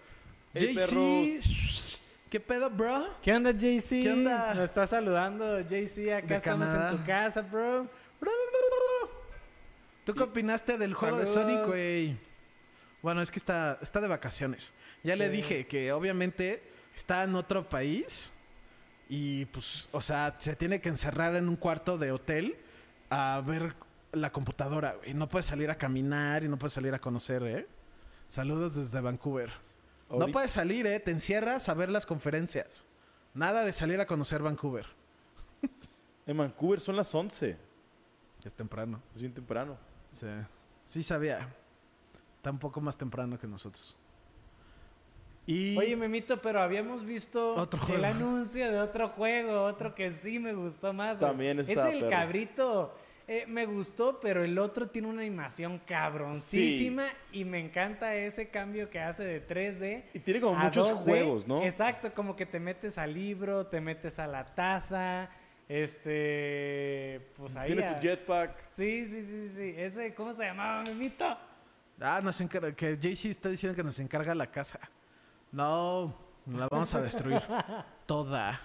Hey, 0.55 0.75
JC, 0.75 1.99
¿qué 2.31 2.41
pedo, 2.41 2.71
bro? 2.71 3.05
¿Qué 3.23 3.35
onda, 3.35 3.51
JC? 3.51 4.03
¿Qué 4.03 4.13
onda? 4.13 4.55
Nos 4.55 4.65
está 4.65 4.87
saludando, 4.87 5.61
JC. 5.61 6.13
Acá 6.15 6.27
De 6.27 6.37
estamos 6.37 6.67
Canadá. 6.69 6.91
en 6.91 6.97
tu 6.99 7.05
casa, 7.05 7.41
bro. 7.43 7.87
¿Tú 10.09 10.15
qué 10.15 10.23
opinaste 10.23 10.79
del 10.79 10.95
juego 10.95 11.19
de. 11.19 11.27
Sonic, 11.27 11.67
güey? 11.67 12.17
Bueno, 13.03 13.21
es 13.21 13.31
que 13.31 13.39
está, 13.39 13.77
está 13.83 14.01
de 14.01 14.09
vacaciones. 14.09 14.73
Ya 15.05 15.17
le 15.17 15.29
dije 15.29 15.67
que 15.67 15.93
obviamente 15.93 16.63
está 16.97 17.25
en 17.25 17.35
otro 17.35 17.69
país 17.69 18.31
y 19.11 19.45
pues, 19.45 19.87
o 19.93 20.01
sea, 20.01 20.35
se 20.39 20.57
tiene 20.57 20.81
que 20.81 20.89
encerrar 20.89 21.37
en 21.37 21.47
un 21.47 21.57
cuarto 21.57 21.99
de 21.99 22.11
hotel 22.11 22.57
a 23.11 23.43
ver 23.47 23.75
la 24.13 24.33
computadora, 24.33 24.95
güey. 24.95 25.13
No 25.13 25.29
puede 25.29 25.43
salir 25.43 25.71
a 25.71 25.77
caminar 25.77 26.43
y 26.43 26.49
no 26.49 26.59
puede 26.59 26.71
salir 26.71 26.95
a 26.95 26.99
conocer, 26.99 27.43
¿eh? 27.43 27.67
Saludos 28.29 28.77
desde 28.77 29.03
Vancouver. 29.03 29.51
No 30.09 30.29
puedes 30.29 30.53
salir, 30.53 30.87
¿eh? 30.87 31.01
Te 31.01 31.11
encierras 31.11 31.69
a 31.69 31.75
ver 31.75 31.91
las 31.91 32.07
conferencias. 32.07 32.87
Nada 33.35 33.63
de 33.63 33.75
salir 33.75 34.01
a 34.01 34.07
conocer 34.07 34.41
Vancouver. 34.41 34.87
En 36.27 36.39
Vancouver 36.39 36.81
son 36.81 36.97
las 36.97 37.15
11. 37.15 37.59
Es 38.43 38.55
temprano. 38.55 39.03
Es 39.13 39.21
bien 39.21 39.35
temprano. 39.35 39.88
Sí. 40.13 40.27
Sí 40.85 41.03
sabía. 41.03 41.49
Está 42.37 42.51
un 42.51 42.59
poco 42.59 42.81
más 42.81 42.97
temprano 42.97 43.39
que 43.39 43.47
nosotros. 43.47 43.97
Y... 45.47 45.77
Oye, 45.79 45.97
Memito, 45.97 46.41
pero 46.43 46.61
habíamos 46.61 47.05
visto 47.05 47.55
Otro 47.55 47.81
el 47.95 48.05
anuncio 48.05 48.71
de 48.71 48.79
otro 48.79 49.09
juego, 49.09 49.63
otro 49.65 49.95
que 49.95 50.13
sí 50.13 50.39
me 50.39 50.53
gustó 50.53 50.93
más. 50.93 51.19
También 51.19 51.59
Es 51.59 51.69
está 51.71 51.91
el 51.91 52.01
perro. 52.01 52.11
cabrito. 52.11 52.95
eh, 53.27 53.45
me 53.47 53.65
gustó, 53.67 54.21
pero 54.21 54.45
el 54.45 54.59
otro 54.59 54.89
tiene 54.89 55.09
una 55.09 55.21
animación 55.23 55.79
cabroncísima 55.87 57.07
y 57.33 57.45
me 57.45 57.59
encanta 57.61 58.15
ese 58.15 58.49
cambio 58.49 58.91
que 58.91 59.01
hace 59.01 59.25
de 59.25 59.47
3D. 59.47 60.05
Y 60.15 60.19
tiene 60.21 60.41
como 60.41 60.59
a 60.59 60.65
muchos 60.65 60.91
2D. 60.93 61.03
juegos, 61.05 61.47
¿no? 61.47 61.63
Exacto, 61.63 62.13
como 62.15 62.37
que 62.37 62.45
te 62.47 62.61
metes 62.61 62.99
al 62.99 63.15
libro, 63.15 63.67
te 63.67 63.81
metes 63.81 64.19
a 64.19 64.27
la 64.27 64.45
taza, 64.45 65.31
este, 65.69 67.31
pues 67.37 67.55
ahí. 67.57 67.75
Tiene 67.75 67.93
tu 67.93 68.01
jetpack. 68.01 68.71
Sí, 68.77 69.07
sí, 69.07 69.23
sí, 69.23 69.49
sí. 69.49 69.75
Ese, 69.77 70.15
¿cómo 70.15 70.35
se 70.35 70.45
llamaba, 70.45 70.83
Memito? 70.85 71.37
Ah, 72.01 72.21
nos 72.23 72.41
encarga... 72.41 72.73
Que 72.73 72.97
JC 72.97 73.27
está 73.27 73.49
diciendo 73.49 73.77
que 73.77 73.83
nos 73.83 73.99
encarga 73.99 74.35
la 74.35 74.47
casa. 74.47 74.81
No, 75.53 76.15
la 76.47 76.69
vamos 76.69 76.95
a 76.95 77.03
destruir. 77.03 77.43
Toda. 78.07 78.61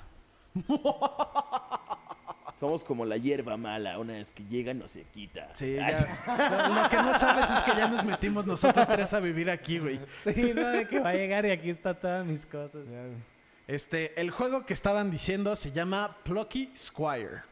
Somos 2.56 2.84
como 2.84 3.04
la 3.04 3.18
hierba 3.18 3.58
mala. 3.58 4.00
Una 4.00 4.14
vez 4.14 4.32
que 4.32 4.44
llega 4.46 4.74
no 4.74 4.88
se 4.88 5.04
quita. 5.06 5.50
Sí, 5.54 5.76
ya. 5.76 5.90
Lo, 6.70 6.82
lo 6.84 6.90
que 6.90 6.98
no 6.98 7.14
sabes 7.16 7.50
es 7.50 7.62
que 7.64 7.72
ya 7.76 7.88
nos 7.88 8.06
metimos 8.06 8.46
nosotros 8.46 8.88
tres 8.88 9.14
a 9.14 9.20
vivir 9.20 9.50
aquí, 9.50 9.80
güey. 9.80 10.00
Sí, 10.24 10.54
no, 10.54 10.70
de 10.70 10.88
que 10.88 11.00
va 11.00 11.10
a 11.10 11.14
llegar 11.14 11.46
y 11.46 11.52
aquí 11.52 11.70
está 11.70 11.94
todas 11.94 12.26
mis 12.26 12.46
cosas. 12.46 12.86
Este, 13.68 14.20
el 14.20 14.32
juego 14.32 14.66
que 14.66 14.74
estaban 14.74 15.10
diciendo 15.10 15.56
se 15.56 15.72
llama 15.72 16.18
Plucky 16.24 16.72
Squire. 16.76 17.44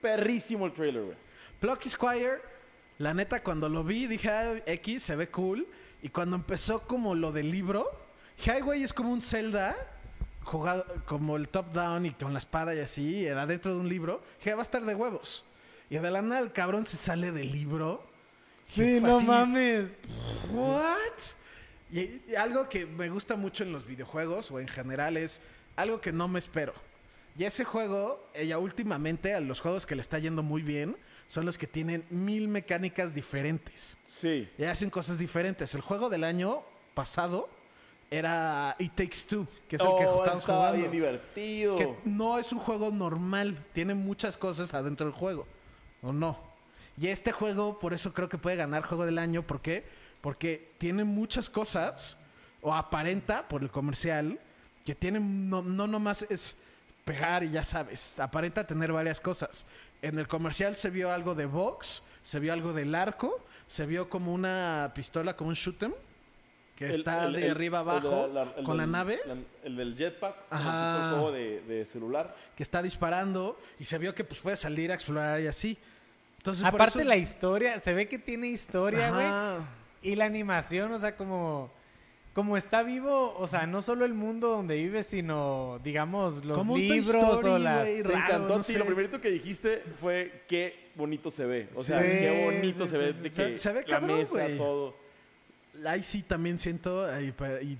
Perrísimo 0.00 0.66
el 0.66 0.72
trailer, 0.72 1.02
güey. 1.02 1.16
Plucky 1.60 1.88
Squire, 1.88 2.38
la 2.98 3.14
neta, 3.14 3.42
cuando 3.42 3.68
lo 3.68 3.82
vi, 3.82 4.06
dije, 4.06 4.28
"Ah, 4.30 4.54
X, 4.66 5.02
se 5.02 5.16
ve 5.16 5.28
cool. 5.28 5.66
Y 6.02 6.10
cuando 6.10 6.36
empezó 6.36 6.82
como 6.86 7.14
lo 7.14 7.32
del 7.32 7.50
libro, 7.50 7.90
dije, 8.36 8.52
"Ay, 8.52 8.60
güey, 8.60 8.82
es 8.84 8.92
como 8.92 9.10
un 9.12 9.20
Zelda, 9.22 9.76
jugado 10.44 10.84
como 11.06 11.36
el 11.36 11.48
top-down 11.48 12.06
y 12.06 12.12
con 12.12 12.32
la 12.32 12.38
espada 12.38 12.74
y 12.74 12.80
así, 12.80 13.26
era 13.26 13.46
dentro 13.46 13.74
de 13.74 13.80
un 13.80 13.88
libro. 13.88 14.22
Dije, 14.38 14.54
va 14.54 14.60
a 14.60 14.62
estar 14.62 14.84
de 14.84 14.94
huevos. 14.94 15.44
Y 15.90 15.98
de 15.98 16.10
la 16.10 16.22
nada 16.22 16.40
el 16.40 16.52
cabrón 16.52 16.84
se 16.84 16.96
sale 16.96 17.32
del 17.32 17.50
libro. 17.52 18.02
Sí, 18.66 19.00
no 19.00 19.16
así, 19.16 19.26
mames. 19.26 19.88
¿What? 20.50 21.12
Y, 21.92 22.20
y 22.30 22.34
algo 22.36 22.68
que 22.68 22.84
me 22.86 23.08
gusta 23.08 23.36
mucho 23.36 23.64
en 23.64 23.72
los 23.72 23.86
videojuegos 23.86 24.50
o 24.50 24.60
en 24.60 24.68
general 24.68 25.16
es 25.16 25.40
algo 25.76 26.00
que 26.00 26.12
no 26.12 26.28
me 26.28 26.38
espero. 26.38 26.74
Y 27.38 27.44
ese 27.44 27.64
juego, 27.64 28.20
ella 28.34 28.58
últimamente, 28.58 29.32
a 29.34 29.40
los 29.40 29.60
juegos 29.60 29.86
que 29.86 29.94
le 29.94 30.00
está 30.00 30.18
yendo 30.18 30.42
muy 30.42 30.62
bien, 30.62 30.96
son 31.28 31.46
los 31.46 31.56
que 31.56 31.66
tienen 31.66 32.04
mil 32.10 32.48
mecánicas 32.48 33.14
diferentes. 33.14 33.96
Sí. 34.04 34.48
Y 34.58 34.64
hacen 34.64 34.90
cosas 34.90 35.18
diferentes. 35.18 35.74
El 35.74 35.80
juego 35.82 36.08
del 36.10 36.24
año 36.24 36.62
pasado 36.94 37.48
era 38.10 38.74
It 38.78 38.92
Takes 38.94 39.18
Two, 39.28 39.46
que 39.68 39.76
es 39.76 39.82
el 39.82 39.88
que 39.98 40.06
Oh, 40.06 40.24
estamos 40.24 40.44
jugando. 40.44 40.78
bien 40.78 40.90
divertido. 40.90 41.76
Que 41.76 41.94
no 42.04 42.38
es 42.38 42.52
un 42.52 42.58
juego 42.58 42.90
normal, 42.90 43.56
tiene 43.72 43.94
muchas 43.94 44.36
cosas 44.36 44.72
adentro 44.74 45.06
del 45.06 45.14
juego, 45.14 45.46
¿o 46.02 46.12
no? 46.12 46.38
Y 46.96 47.08
este 47.08 47.30
juego, 47.32 47.78
por 47.78 47.92
eso 47.94 48.12
creo 48.12 48.28
que 48.28 48.38
puede 48.38 48.56
ganar 48.56 48.82
juego 48.82 49.04
del 49.04 49.18
año, 49.18 49.42
¿por 49.42 49.60
qué? 49.60 49.84
Porque 50.20 50.72
tiene 50.78 51.04
muchas 51.04 51.48
cosas, 51.48 52.18
o 52.60 52.74
aparenta 52.74 53.46
por 53.46 53.62
el 53.62 53.70
comercial, 53.70 54.38
que 54.84 54.94
tiene, 54.94 55.20
no, 55.20 55.62
no 55.62 55.86
nomás 55.86 56.22
es 56.22 56.56
pegar 57.04 57.44
y 57.44 57.50
ya 57.50 57.62
sabes, 57.64 58.18
aparenta 58.20 58.66
tener 58.66 58.92
varias 58.92 59.20
cosas. 59.20 59.64
En 60.02 60.18
el 60.18 60.26
comercial 60.28 60.76
se 60.76 60.90
vio 60.90 61.10
algo 61.12 61.34
de 61.34 61.46
box, 61.46 62.02
se 62.22 62.38
vio 62.38 62.52
algo 62.52 62.72
del 62.72 62.94
arco, 62.94 63.44
se 63.66 63.86
vio 63.86 64.08
como 64.08 64.32
una 64.32 64.92
pistola, 64.94 65.34
como 65.36 65.48
un 65.50 65.54
shoot 65.54 65.82
'em, 65.82 65.92
Que 66.76 66.84
El- 66.86 66.94
está 67.00 67.24
el- 67.24 67.32
de 67.32 67.44
el- 67.46 67.50
arriba 67.50 67.80
abajo 67.80 68.28
la- 68.32 68.52
con 68.64 68.76
la 68.76 68.86
nave. 68.86 69.18
el 69.64 69.74
del 69.76 69.96
jetpack, 69.96 70.36
Ajá. 70.48 70.94
tipo 70.94 71.04
el 71.06 71.12
juego 71.14 71.32
de, 71.32 71.60
de 71.62 71.84
celular. 71.84 72.36
que 72.54 72.62
está 72.62 72.80
disparando 72.82 73.58
y 73.80 73.84
se 73.84 73.98
vio 73.98 74.14
que 74.14 74.22
pues 74.22 74.38
puede 74.38 74.54
salir 74.56 74.92
a 74.92 74.94
explorar 74.94 75.40
y 75.40 75.48
así. 75.48 75.76
Entonces, 76.36 76.62
por 76.62 76.74
Aparte 76.76 77.00
eso- 77.00 77.08
la 77.08 77.16
historia, 77.16 77.80
se 77.80 77.92
ve 77.92 78.06
que 78.06 78.20
tiene 78.20 78.46
historia, 78.46 79.10
güey. 79.10 79.26
Y 80.02 80.16
la 80.16 80.26
animación, 80.26 80.92
o 80.92 80.98
sea, 80.98 81.16
como, 81.16 81.70
como 82.34 82.56
está 82.56 82.82
vivo, 82.82 83.34
o 83.36 83.46
sea, 83.48 83.66
no 83.66 83.82
solo 83.82 84.04
el 84.04 84.14
mundo 84.14 84.48
donde 84.48 84.76
vive, 84.76 85.02
sino, 85.02 85.80
digamos, 85.82 86.44
los 86.44 86.58
Como 86.58 86.76
libros 86.76 87.08
Story, 87.38 87.48
o 87.48 87.58
la... 87.58 87.82
Me 87.84 88.02
raro, 88.02 88.16
encantó 88.24 88.56
no 88.58 88.62
sé. 88.62 88.78
Lo 88.78 88.84
primerito 88.84 89.20
que 89.20 89.30
dijiste 89.30 89.82
fue 90.00 90.44
qué 90.48 90.90
bonito 90.94 91.30
se 91.30 91.44
ve. 91.46 91.68
O 91.74 91.82
sea, 91.82 92.00
Sí, 92.00 92.06
qué 92.08 92.44
bonito 92.44 92.84
sí, 92.84 92.90
se 92.92 92.98
ve. 92.98 93.12
sí, 93.12 93.18
de 93.20 93.30
sí. 93.30 93.42
que 93.42 93.58
Se- 93.58 93.72
ve 93.72 93.80
la 93.80 93.86
cabrón, 93.86 94.18
mesa, 94.18 94.32
güey. 94.44 94.56
todo. 94.56 94.94
Ahí 95.86 96.02
sí 96.02 96.22
también 96.22 96.58
siento, 96.58 97.06
y 97.20 97.76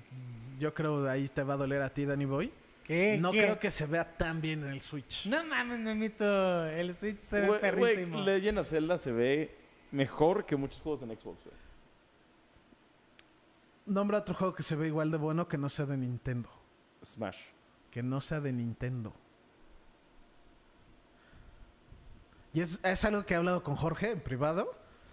yo 0.59 0.75
creo 0.75 1.09
ahí 1.09 1.29
te 1.29 1.43
va 1.43 1.55
a 1.55 1.57
doler 1.57 1.83
a 1.83 1.91
ti, 1.93 2.05
Danny 2.05 2.25
Boy. 2.25 2.51
¿Qué? 2.85 3.19
No 3.21 3.33
¿Qué? 3.33 3.43
creo 3.43 3.59
que 3.61 3.71
se 3.71 3.87
vea 3.87 4.05
tan 4.17 4.41
bien 4.41 4.65
en 4.65 4.71
el 4.71 4.81
Switch. 4.81 5.27
No 5.27 5.45
mames, 5.45 5.79
memito. 5.79 6.65
El 6.67 6.95
Switch 6.95 7.19
se 7.19 7.41
ve 7.43 7.59
perrísimo. 7.59 8.21
Legend 8.23 8.59
of 8.59 8.69
Zelda 8.69 8.97
se 8.99 9.13
ve 9.13 9.51
mejor 9.93 10.47
que 10.47 10.57
muchos 10.57 10.81
juegos 10.81 11.03
en 11.03 11.11
Xbox, 11.11 11.45
güey. 11.45 11.57
Nombra 13.89 14.19
otro 14.19 14.35
juego 14.35 14.55
que 14.55 14.63
se 14.63 14.77
ve 14.77 14.87
igual 14.87 15.11
de 15.11 15.17
bueno 15.17 15.49
que 15.49 15.59
no 15.59 15.69
sea 15.69 15.87
de 15.87 15.97
Nintendo. 15.97 16.51
Smash. 17.05 17.39
Que 17.91 18.03
no 18.03 18.21
sea 18.21 18.41
de 18.41 18.53
Nintendo. 18.53 19.15
Y 22.53 22.61
es, 22.61 22.81
es 22.83 23.05
algo 23.05 23.25
que 23.25 23.35
he 23.35 23.37
hablado 23.37 23.63
con 23.63 23.77
Jorge 23.77 24.11
en 24.11 24.21
privado. 24.21 24.71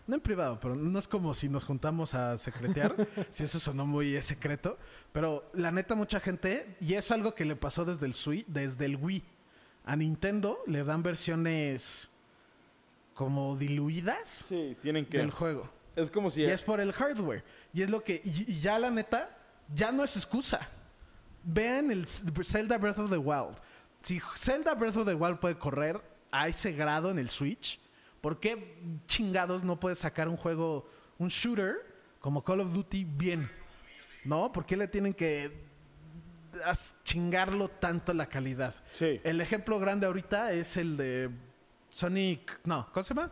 No 0.07 0.15
en 0.15 0.21
privado, 0.21 0.59
pero 0.59 0.75
no 0.75 0.99
es 0.99 1.07
como 1.07 1.33
si 1.33 1.49
nos 1.49 1.65
juntamos 1.65 2.13
a 2.13 2.37
secretear. 2.37 2.95
si 3.29 3.43
eso 3.43 3.59
sonó 3.59 3.85
muy 3.85 4.21
secreto. 4.21 4.77
Pero 5.11 5.49
la 5.53 5.71
neta, 5.71 5.95
mucha 5.95 6.19
gente. 6.19 6.75
Y 6.79 6.93
es 6.93 7.11
algo 7.11 7.33
que 7.33 7.45
le 7.45 7.55
pasó 7.55 7.85
desde 7.85 8.05
el, 8.05 8.13
Switch, 8.13 8.45
desde 8.47 8.85
el 8.85 8.97
Wii. 8.97 9.23
A 9.85 9.95
Nintendo 9.95 10.59
le 10.67 10.83
dan 10.83 11.01
versiones 11.01 12.09
como 13.13 13.55
diluidas 13.55 14.27
Sí, 14.27 14.75
tienen 14.81 15.05
que. 15.05 15.17
del 15.17 15.31
juego. 15.31 15.69
Es 15.95 16.11
como 16.11 16.29
si. 16.29 16.41
Y 16.41 16.45
es 16.45 16.61
por 16.61 16.79
el 16.79 16.91
hardware. 16.91 17.43
Y 17.73 17.81
es 17.81 17.89
lo 17.89 18.03
que. 18.03 18.21
Y, 18.23 18.51
y 18.51 18.59
ya 18.59 18.77
la 18.79 18.91
neta, 18.91 19.29
ya 19.73 19.91
no 19.91 20.03
es 20.03 20.15
excusa. 20.15 20.67
Vean 21.43 21.91
el 21.91 22.07
Zelda 22.07 22.77
Breath 22.77 22.99
of 22.99 23.09
the 23.09 23.17
Wild. 23.17 23.55
Si 24.01 24.19
Zelda 24.35 24.73
Breath 24.73 24.97
of 24.97 25.05
the 25.07 25.13
Wild 25.13 25.39
puede 25.39 25.57
correr 25.57 26.01
a 26.31 26.47
ese 26.47 26.71
grado 26.71 27.09
en 27.11 27.19
el 27.19 27.29
Switch, 27.29 27.79
¿por 28.21 28.39
qué 28.39 28.77
chingados 29.07 29.63
no 29.63 29.79
puede 29.79 29.95
sacar 29.95 30.27
un 30.27 30.37
juego, 30.37 30.87
un 31.17 31.29
shooter 31.29 31.77
como 32.19 32.43
Call 32.43 32.61
of 32.61 32.73
Duty 32.73 33.03
bien? 33.05 33.49
¿No? 34.23 34.51
¿Por 34.51 34.65
qué 34.65 34.75
le 34.75 34.87
tienen 34.87 35.13
que 35.13 35.65
chingarlo 37.03 37.67
tanto 37.67 38.13
la 38.13 38.27
calidad? 38.27 38.73
Sí. 38.91 39.21
El 39.23 39.39
ejemplo 39.41 39.79
grande 39.79 40.07
ahorita 40.07 40.51
es 40.51 40.77
el 40.77 40.97
de 40.97 41.29
Sonic. 41.89 42.59
No, 42.63 42.87
¿cómo 42.91 43.03
se 43.03 43.13
llama? 43.13 43.31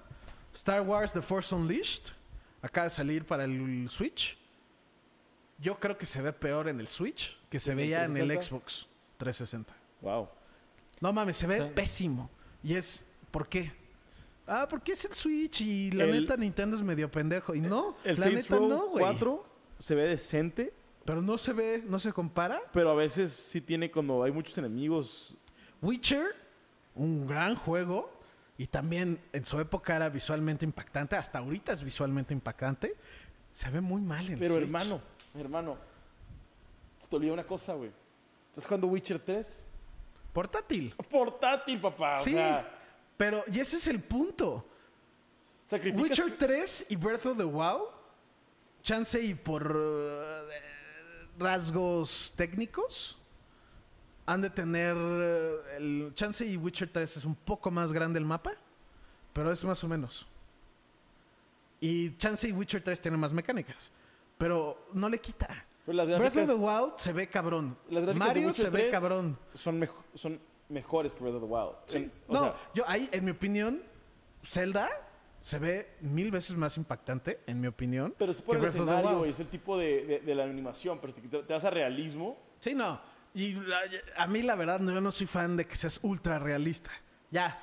Star 0.53 0.81
Wars 0.81 1.11
The 1.11 1.21
Force 1.21 1.53
Unleashed. 1.53 2.13
Acaba 2.63 2.85
de 2.85 2.89
salir 2.89 3.23
para 3.25 3.43
el 3.43 3.87
Switch. 3.89 4.35
Yo 5.59 5.79
creo 5.79 5.97
que 5.97 6.05
se 6.07 6.21
ve 6.21 6.33
peor 6.33 6.67
en 6.67 6.79
el 6.79 6.87
Switch 6.87 7.37
que 7.49 7.59
se 7.59 7.71
¿En 7.73 7.79
el 7.79 7.85
veía 7.85 8.05
en 8.05 8.11
el 8.17 8.27
360? 8.27 8.41
Xbox 8.49 8.87
360. 9.17 9.75
Wow. 10.01 10.27
No 10.99 11.13
mames, 11.13 11.37
se 11.37 11.45
ve 11.45 11.61
pésimo. 11.61 12.29
Y 12.63 12.73
es. 12.75 13.05
¿Por 13.29 13.47
qué? 13.47 13.71
Ah, 14.47 14.65
porque 14.69 14.93
es 14.93 15.05
el 15.05 15.13
Switch 15.13 15.61
y 15.61 15.91
la 15.91 16.05
El- 16.05 16.11
neta 16.21 16.35
Nintendo 16.37 16.75
es 16.75 16.81
medio 16.81 17.09
pendejo. 17.11 17.53
Y 17.55 17.61
no, 17.61 17.95
El 18.03 18.15
la 18.17 18.23
Saints 18.23 18.43
neta 18.49 18.55
Row 18.57 18.67
no, 18.67 18.87
güey. 18.89 19.03
4 19.03 19.45
se 19.79 19.95
ve 19.95 20.03
decente, 20.07 20.73
Pero 21.05 21.21
no 21.21 21.37
se 21.37 21.51
ve, 21.53 21.83
no 21.85 21.99
se 21.99 22.13
compara. 22.13 22.61
pero 22.71 22.89
a 22.91 22.95
veces 22.95 23.31
sí 23.33 23.59
tiene 23.61 23.91
cuando 23.91 24.23
hay 24.23 24.31
muchos 24.31 24.57
enemigos. 24.57 25.35
Witcher, 25.81 26.27
un 26.95 27.27
gran 27.27 27.55
juego. 27.55 28.12
Y 28.57 28.67
también 28.67 29.19
en 29.31 29.45
su 29.45 29.59
época 29.59 29.95
era 29.95 30.09
visualmente 30.09 30.63
impactante. 30.65 31.15
Hasta 31.15 31.39
ahorita 31.39 31.71
es 31.73 31.83
visualmente 31.83 32.33
impactante. 32.33 32.95
Se 33.51 33.69
ve 33.69 33.81
muy 33.81 34.01
mal 34.01 34.27
en 34.29 34.37
Pero 34.39 34.55
Switch. 34.55 34.65
hermano, 34.65 35.01
hermano, 35.35 35.77
te 37.09 37.15
olvidé 37.15 37.31
una 37.31 37.45
cosa, 37.45 37.73
güey. 37.73 37.91
¿Estás 38.49 38.65
jugando 38.65 38.87
Witcher 38.87 39.19
3? 39.19 39.65
Portátil. 40.33 40.95
Portátil, 41.09 41.79
papá. 41.79 42.17
Sí. 42.17 42.31
O 42.31 42.33
sea, 42.33 42.79
Pero, 43.17 43.43
y 43.47 43.59
ese 43.59 43.77
es 43.77 43.87
el 43.87 44.01
punto. 44.01 44.67
Witcher 45.71 46.37
3 46.37 46.87
y 46.89 46.95
Breath 46.95 47.25
of 47.27 47.37
the 47.37 47.43
Wild, 47.43 47.83
chance 48.81 49.21
y 49.21 49.33
por 49.33 49.75
uh, 49.75 50.47
rasgos 51.37 52.33
técnicos, 52.35 53.19
han 54.25 54.41
de 54.41 54.49
tener 54.49 54.95
uh, 54.95 55.75
el 55.77 56.11
chance 56.15 56.45
y 56.45 56.55
Witcher 56.57 56.89
3 56.91 57.17
es 57.17 57.25
un 57.25 57.35
poco 57.35 57.69
más 57.71 57.91
grande 57.91 58.19
el 58.19 58.25
mapa, 58.25 58.53
pero 59.33 59.51
es 59.51 59.63
más 59.63 59.83
o 59.83 59.87
menos. 59.87 60.27
Y 61.81 62.15
chance 62.17 62.47
y 62.47 62.51
Witcher 62.51 62.81
3 62.81 63.01
tiene 63.01 63.17
más 63.17 63.33
mecánicas, 63.33 63.91
pero 64.37 64.87
no 64.93 65.09
le 65.09 65.19
quita. 65.19 65.65
Pero 65.85 65.97
las 65.97 66.07
Breath 66.07 66.37
of 66.37 66.47
the 66.47 66.55
Wild 66.55 66.93
se 66.97 67.11
ve 67.11 67.27
cabrón. 67.27 67.77
las 67.89 68.15
Mario 68.15 68.53
se 68.53 68.69
ve 68.69 68.83
3 68.83 68.91
cabrón. 68.91 69.37
Son, 69.53 69.77
mejo- 69.77 70.03
son 70.15 70.39
mejores 70.69 71.13
que 71.13 71.21
Breath 71.23 71.35
of 71.35 71.41
the 71.41 71.47
Wild. 71.47 72.03
En- 72.05 72.11
o 72.27 72.33
no, 72.33 72.39
sea, 72.39 72.55
yo 72.73 72.83
ahí, 72.87 73.09
en 73.11 73.25
mi 73.25 73.31
opinión, 73.31 73.83
Zelda 74.45 74.89
se 75.41 75.59
ve 75.59 75.89
mil 75.99 76.31
veces 76.31 76.55
más 76.55 76.77
impactante, 76.77 77.41
en 77.45 77.59
mi 77.59 77.67
opinión. 77.67 78.15
pero 78.17 78.31
es 78.31 78.41
por 78.41 78.55
que 78.55 78.61
el 78.63 78.69
escenario 78.69 79.25
y 79.25 79.29
es 79.29 79.39
el 79.41 79.47
tipo 79.47 79.77
de, 79.77 80.05
de- 80.05 80.19
de 80.21 80.35
la 80.35 80.45
animación. 80.45 80.99
Pero 81.01 81.13
te, 81.13 81.21
te 81.21 81.43
das 81.53 81.65
a 81.65 81.69
realismo. 81.69 82.37
Sí, 82.59 82.73
no. 82.73 83.01
Y 83.33 83.53
la- 83.53 83.79
a 84.17 84.27
mí, 84.27 84.41
la 84.43 84.55
verdad, 84.55 84.79
yo 84.81 85.01
no 85.01 85.11
soy 85.11 85.25
fan 85.27 85.57
de 85.57 85.65
que 85.65 85.75
seas 85.75 85.99
ultra 86.03 86.37
realista. 86.39 86.91
Ya, 87.31 87.59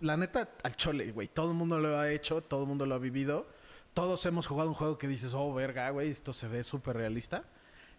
la 0.00 0.16
neta, 0.16 0.48
al 0.62 0.74
chole, 0.76 1.12
güey. 1.12 1.28
Todo 1.28 1.52
el 1.52 1.56
mundo 1.56 1.78
lo 1.78 1.98
ha 1.98 2.10
hecho, 2.10 2.40
todo 2.42 2.62
el 2.62 2.68
mundo 2.68 2.86
lo 2.86 2.94
ha 2.96 2.98
vivido. 2.98 3.46
Todos 3.94 4.24
hemos 4.26 4.46
jugado 4.46 4.70
un 4.70 4.74
juego 4.74 4.98
que 4.98 5.06
dices, 5.06 5.32
oh, 5.34 5.52
verga, 5.54 5.90
güey, 5.90 6.10
esto 6.10 6.32
se 6.32 6.48
ve 6.48 6.64
súper 6.64 6.96
realista. 6.96 7.44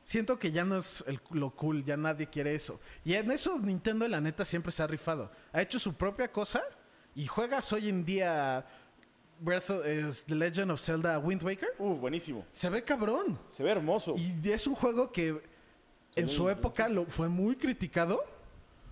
Siento 0.03 0.37
que 0.37 0.51
ya 0.51 0.65
no 0.65 0.75
es 0.77 1.03
el- 1.07 1.21
lo 1.31 1.51
cool, 1.51 1.85
ya 1.85 1.95
nadie 1.95 2.27
quiere 2.27 2.55
eso. 2.55 2.79
Y 3.05 3.13
en 3.13 3.31
eso 3.31 3.57
Nintendo, 3.57 4.05
la 4.07 4.19
neta, 4.19 4.43
siempre 4.43 4.71
se 4.73 4.83
ha 4.83 4.87
rifado. 4.87 5.31
Ha 5.53 5.61
hecho 5.61 5.79
su 5.79 5.93
propia 5.93 6.29
cosa 6.29 6.61
y 7.15 7.25
juegas 7.27 7.71
hoy 7.71 7.87
en 7.89 8.03
día 8.03 8.65
Breath 9.39 9.69
of 9.69 9.85
es 9.85 10.25
The 10.25 10.35
Legend 10.35 10.71
of 10.71 10.81
Zelda 10.81 11.17
Wind 11.19 11.41
Waker. 11.43 11.69
Uh, 11.77 11.95
buenísimo. 11.95 12.45
Se 12.51 12.69
ve 12.69 12.83
cabrón. 12.83 13.39
Se 13.49 13.63
ve 13.63 13.71
hermoso. 13.71 14.15
Y 14.17 14.49
es 14.51 14.67
un 14.67 14.75
juego 14.75 15.11
que 15.11 15.41
en 16.15 16.29
su 16.29 16.49
época 16.49 16.87
lo, 16.89 17.05
fue 17.05 17.27
muy 17.29 17.55
criticado, 17.55 18.23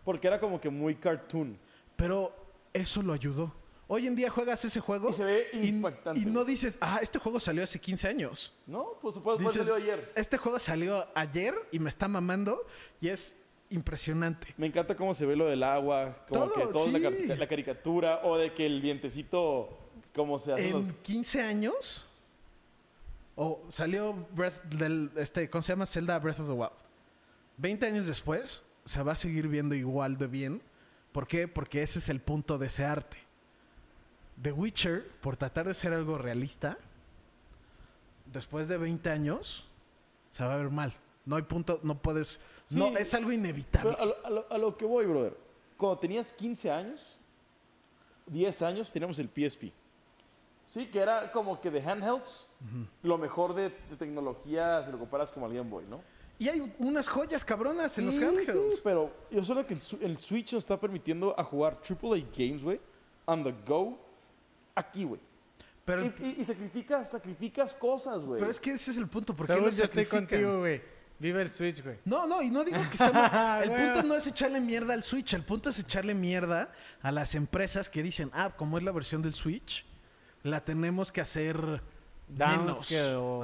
Porque 0.03 0.27
era 0.27 0.39
como 0.39 0.59
que 0.59 0.69
muy 0.69 0.95
cartoon. 0.95 1.57
pero 1.95 2.33
eso 2.73 3.01
lo 3.01 3.13
ayudó. 3.13 3.53
Hoy 3.87 4.07
en 4.07 4.15
día 4.15 4.29
juegas 4.29 4.63
ese 4.63 4.79
juego 4.79 5.09
Y 5.09 5.13
se 5.13 5.25
ve 5.25 5.47
impactante. 5.51 6.19
y 6.21 6.25
no 6.25 6.45
dices, 6.45 6.77
ah, 6.79 6.99
este 7.01 7.19
juego 7.19 7.41
salió 7.41 7.61
hace 7.63 7.77
15 7.79 8.07
años. 8.07 8.53
¿No? 8.65 8.93
Pues 9.01 9.15
Dices, 9.37 9.67
salió 9.67 9.75
ayer. 9.75 10.11
Este 10.15 10.37
juego 10.37 10.59
salió 10.59 11.05
ayer 11.13 11.53
y 11.71 11.79
me 11.79 11.89
está 11.89 12.07
mamando 12.07 12.65
y 13.01 13.09
es 13.09 13.35
impresionante. 13.69 14.53
Me 14.57 14.67
encanta 14.67 14.95
cómo 14.95 15.13
se 15.13 15.25
ve 15.25 15.35
lo 15.35 15.45
del 15.47 15.61
agua, 15.63 16.25
como 16.29 16.45
Todo, 16.47 16.53
que 16.67 16.73
toda 16.73 16.91
la, 16.91 16.99
sí. 16.99 17.05
cari- 17.27 17.37
la 17.37 17.47
caricatura, 17.47 18.21
o 18.23 18.37
de 18.37 18.53
que 18.53 18.65
el 18.65 18.81
vientecito, 18.81 19.77
como 20.15 20.39
se 20.39 20.53
hace 20.53 20.67
En 20.69 20.73
los... 20.73 20.85
15 21.03 21.41
años, 21.41 22.05
o 23.35 23.61
salió 23.69 24.13
Breath 24.33 24.63
del, 24.73 25.11
este, 25.17 25.49
¿cómo 25.49 25.61
se 25.61 25.73
llama? 25.73 25.85
Zelda 25.85 26.17
Breath 26.19 26.39
of 26.39 26.47
the 26.47 26.53
Wild. 26.53 26.71
20 27.61 27.85
años 27.85 28.05
después, 28.07 28.63
se 28.85 29.03
va 29.03 29.11
a 29.11 29.15
seguir 29.15 29.47
viendo 29.47 29.75
igual 29.75 30.17
de 30.17 30.27
bien. 30.27 30.61
¿Por 31.11 31.27
qué? 31.27 31.47
Porque 31.47 31.83
ese 31.83 31.99
es 31.99 32.09
el 32.09 32.19
punto 32.21 32.57
de 32.57 32.67
ese 32.67 32.83
arte. 32.85 33.17
The 34.41 34.51
Witcher, 34.51 35.07
por 35.21 35.37
tratar 35.37 35.67
de 35.67 35.73
ser 35.75 35.93
algo 35.93 36.17
realista, 36.17 36.77
después 38.25 38.67
de 38.67 38.77
20 38.77 39.09
años, 39.09 39.65
se 40.31 40.43
va 40.43 40.53
a 40.53 40.57
ver 40.57 40.69
mal. 40.69 40.93
No 41.25 41.35
hay 41.35 41.43
punto, 41.43 41.79
no 41.83 42.01
puedes... 42.01 42.39
Sí. 42.65 42.79
no, 42.79 42.87
es 42.97 43.13
algo 43.13 43.31
inevitable. 43.31 43.95
A 43.99 44.05
lo, 44.05 44.25
a 44.25 44.29
lo- 44.29 44.51
a 44.51 44.57
lo 44.57 44.77
que 44.77 44.85
voy, 44.85 45.05
brother. 45.05 45.37
Cuando 45.77 45.99
tenías 45.99 46.31
15 46.33 46.71
años, 46.71 47.17
10 48.27 48.61
años, 48.63 48.91
teníamos 48.91 49.19
el 49.19 49.27
PSP. 49.29 49.71
Sí, 50.65 50.87
que 50.87 50.99
era 50.99 51.31
como 51.31 51.59
que 51.59 51.69
de 51.69 51.81
handhelds, 51.81 52.47
lo 53.03 53.17
mejor 53.17 53.53
de, 53.53 53.69
de 53.89 53.97
tecnología 53.97 54.83
si 54.83 54.91
lo 54.91 54.97
comparas 54.97 55.31
con 55.31 55.43
el 55.43 55.53
Game 55.53 55.69
Boy, 55.69 55.85
¿no? 55.89 56.01
Y 56.39 56.49
hay 56.49 56.73
unas 56.79 57.07
joyas 57.07 57.45
cabronas 57.45 57.97
en 57.99 58.05
los 58.07 58.15
Sí, 58.15 58.23
handhelds. 58.23 58.75
sí, 58.75 58.81
pero 58.83 59.11
yo 59.29 59.45
solo 59.45 59.65
que 59.65 59.75
el, 59.75 60.17
Switch 60.17 60.53
nos 60.53 60.63
está 60.63 60.79
permitiendo 60.79 61.33
a 61.39 61.43
jugar 61.43 61.79
AAA 61.87 62.25
games, 62.35 62.63
güey, 62.63 62.79
on 63.25 63.43
the 63.43 63.53
go, 63.65 63.97
aquí, 64.75 65.03
güey. 65.03 65.21
Pero, 65.85 66.03
Y, 66.05 66.13
y- 66.19 66.35
y 66.41 66.45
sacrificas, 66.45 67.11
sacrificas 67.11 67.73
cosas, 67.75 68.21
güey. 68.21 68.39
pero 68.39 68.51
es 68.51 68.59
que 68.59 68.71
ese 68.71 68.91
es 68.91 68.97
el 68.97 69.07
punto. 69.07 69.35
¿Por 69.35 69.45
qué 69.45 69.53
Saúl, 69.53 69.65
lo 69.65 69.71
yo 69.71 69.83
estoy 69.83 70.05
contigo, 70.05 70.59
güey. 70.59 70.81
Vive 71.19 71.41
el 71.43 71.51
Switch, 71.51 71.83
güey. 71.83 71.97
No, 72.05 72.25
no, 72.25 72.41
y 72.41 72.49
no 72.49 72.63
digo 72.63 72.79
que 72.89 72.93
estemos... 73.03 73.13
El 73.63 73.69
punto 73.69 74.01
no 74.07 74.15
es 74.15 74.25
echarle 74.25 74.59
mierda 74.59 74.95
al 74.95 75.03
Switch, 75.03 75.33
el 75.35 75.43
punto 75.45 75.69
es 75.69 75.77
echarle 75.77 76.15
mierda 76.15 76.71
a 77.03 77.11
las 77.11 77.35
empresas 77.35 77.89
que 77.89 78.01
dicen, 78.01 78.31
ah, 78.33 78.49
como 78.57 78.79
es 78.79 78.83
la 78.83 78.91
versión 78.91 79.21
del 79.21 79.35
Switch, 79.35 79.85
la 80.41 80.65
tenemos 80.65 81.11
que 81.11 81.21
hacer 81.21 81.83
downs 82.27 82.57
Menos. 82.57 82.87
que... 82.87 82.95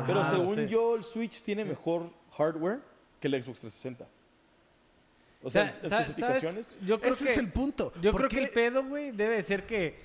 Pero 0.07 0.21
Ajá, 0.21 0.25
según 0.31 0.55
sí. 0.55 0.67
yo, 0.67 0.95
el 0.95 1.03
Switch 1.03 1.43
tiene 1.43 1.65
mejor 1.65 2.09
hardware 2.37 2.79
que 3.19 3.27
el 3.27 3.41
Xbox 3.41 3.59
360. 3.61 4.07
O 5.43 5.49
sea, 5.49 5.69
especificaciones. 5.69 6.67
¿sabes? 6.67 6.87
Yo 6.87 6.99
creo 6.99 7.13
Ese 7.13 7.25
que... 7.25 7.31
es 7.31 7.37
el 7.37 7.51
punto. 7.51 7.93
Yo 8.01 8.11
¿Por 8.11 8.21
creo 8.21 8.29
que 8.29 8.43
el 8.45 8.49
pedo, 8.49 8.83
güey, 8.83 9.11
debe 9.11 9.41
ser 9.43 9.65
que, 9.65 9.99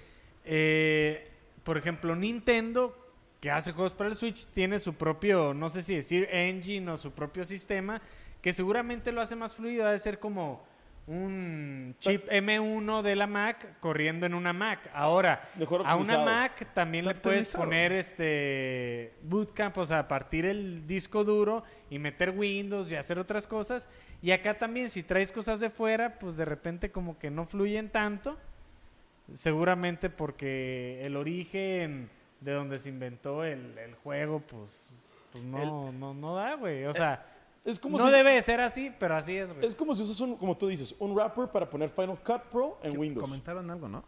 eh, 0.45 1.31
por 1.65 1.79
ejemplo, 1.79 2.15
Nintendo, 2.15 2.97
que 3.41 3.51
hace 3.51 3.73
juegos 3.73 3.95
para 3.95 4.11
el 4.11 4.17
Switch, 4.17 4.47
tiene 4.47 4.79
su 4.79 4.95
propio, 4.95 5.55
no 5.55 5.69
sé 5.69 5.83
si 5.83 5.95
decir 5.95 6.29
engine 6.31 6.91
o 6.91 6.97
su 6.97 7.13
propio 7.13 7.45
sistema, 7.45 8.01
que 8.41 8.53
seguramente 8.53 9.11
lo 9.13 9.21
hace 9.21 9.37
más 9.37 9.55
fluido, 9.55 9.87
ha 9.87 9.93
de 9.93 9.99
ser 9.99 10.19
como 10.19 10.65
un 11.07 11.97
chip 11.99 12.29
M1 12.29 13.03
de 13.03 13.17
la 13.17 13.27
Mac 13.27 13.79
corriendo 13.81 14.25
en 14.25 14.35
una 14.35 14.53
Mac. 14.53 14.89
Ahora, 14.95 15.49
Mejor 15.57 15.83
a 15.85 15.97
una. 15.97 16.25
Mac 16.25 16.73
también 16.73 17.05
le 17.07 17.15
puedes 17.15 17.55
poner 17.55 17.93
este 17.93 19.15
bootcamp, 19.23 19.77
o 19.79 19.85
sea, 19.85 20.07
partir 20.07 20.47
el 20.47 20.87
disco 20.87 21.25
duro 21.25 21.65
y 21.91 21.99
meter 21.99 22.31
Windows 22.31 22.91
y 22.93 22.97
hacer 22.97 23.19
otras 23.19 23.47
cosas. 23.47 23.89
Y 24.23 24.31
acá 24.31 24.57
también, 24.57 24.89
si 24.89 25.03
traes 25.03 25.33
cosas 25.33 25.59
de 25.59 25.71
fuera, 25.71 26.19
pues 26.19 26.37
de 26.37 26.45
repente 26.45 26.93
como 26.93 27.19
que 27.19 27.31
no 27.31 27.47
fluyen 27.47 27.89
tanto. 27.91 28.39
Seguramente 29.35 30.11
porque 30.11 31.05
el 31.05 31.17
origen 31.17 32.11
de 32.41 32.53
donde 32.53 32.79
se 32.79 32.89
inventó 32.89 33.45
el, 33.45 33.79
el 33.79 33.95
juego, 33.95 34.41
pues, 34.41 34.95
pues 35.33 35.43
no, 35.43 35.91
no, 35.93 36.15
no 36.15 36.35
da, 36.35 36.55
güey. 36.55 36.85
O 36.85 36.93
sea, 36.93 37.25
Es 37.65 37.79
como 37.79 37.97
no 37.97 38.07
si, 38.07 38.13
debe 38.13 38.35
de 38.35 38.43
ser 38.43 38.61
así, 38.61 38.93
pero 38.99 39.15
así 39.15 39.37
es, 39.37 39.53
güey. 39.53 39.65
Es 39.65 39.75
como 39.75 39.95
si 39.95 40.03
usas 40.03 40.21
un, 40.21 40.37
como 40.37 40.57
tú 40.57 40.67
dices, 40.67 40.95
un 40.99 41.15
wrapper 41.15 41.49
para 41.49 41.69
poner 41.71 41.91
Final 41.91 42.19
Cut 42.19 42.43
Pro 42.51 42.79
en 42.83 42.93
Que 42.93 42.99
Windows. 42.99 43.23
Comentaron 43.23 43.71
algo, 43.71 43.89
¿no? 43.89 44.05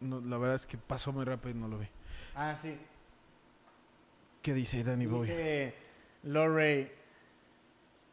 No, 0.00 0.20
La 0.20 0.36
verdad 0.36 0.56
es 0.56 0.66
que 0.66 0.76
pasó 0.76 1.12
muy 1.12 1.24
rápido 1.24 1.56
y 1.56 1.60
no 1.60 1.68
lo 1.68 1.78
vi. 1.78 1.86
Ah, 2.34 2.56
sí. 2.60 2.76
¿Qué 4.42 4.52
dice 4.52 4.84
Danny 4.84 5.06
Boy? 5.06 5.28
Dice 5.28 5.74
Lorray, 6.22 6.92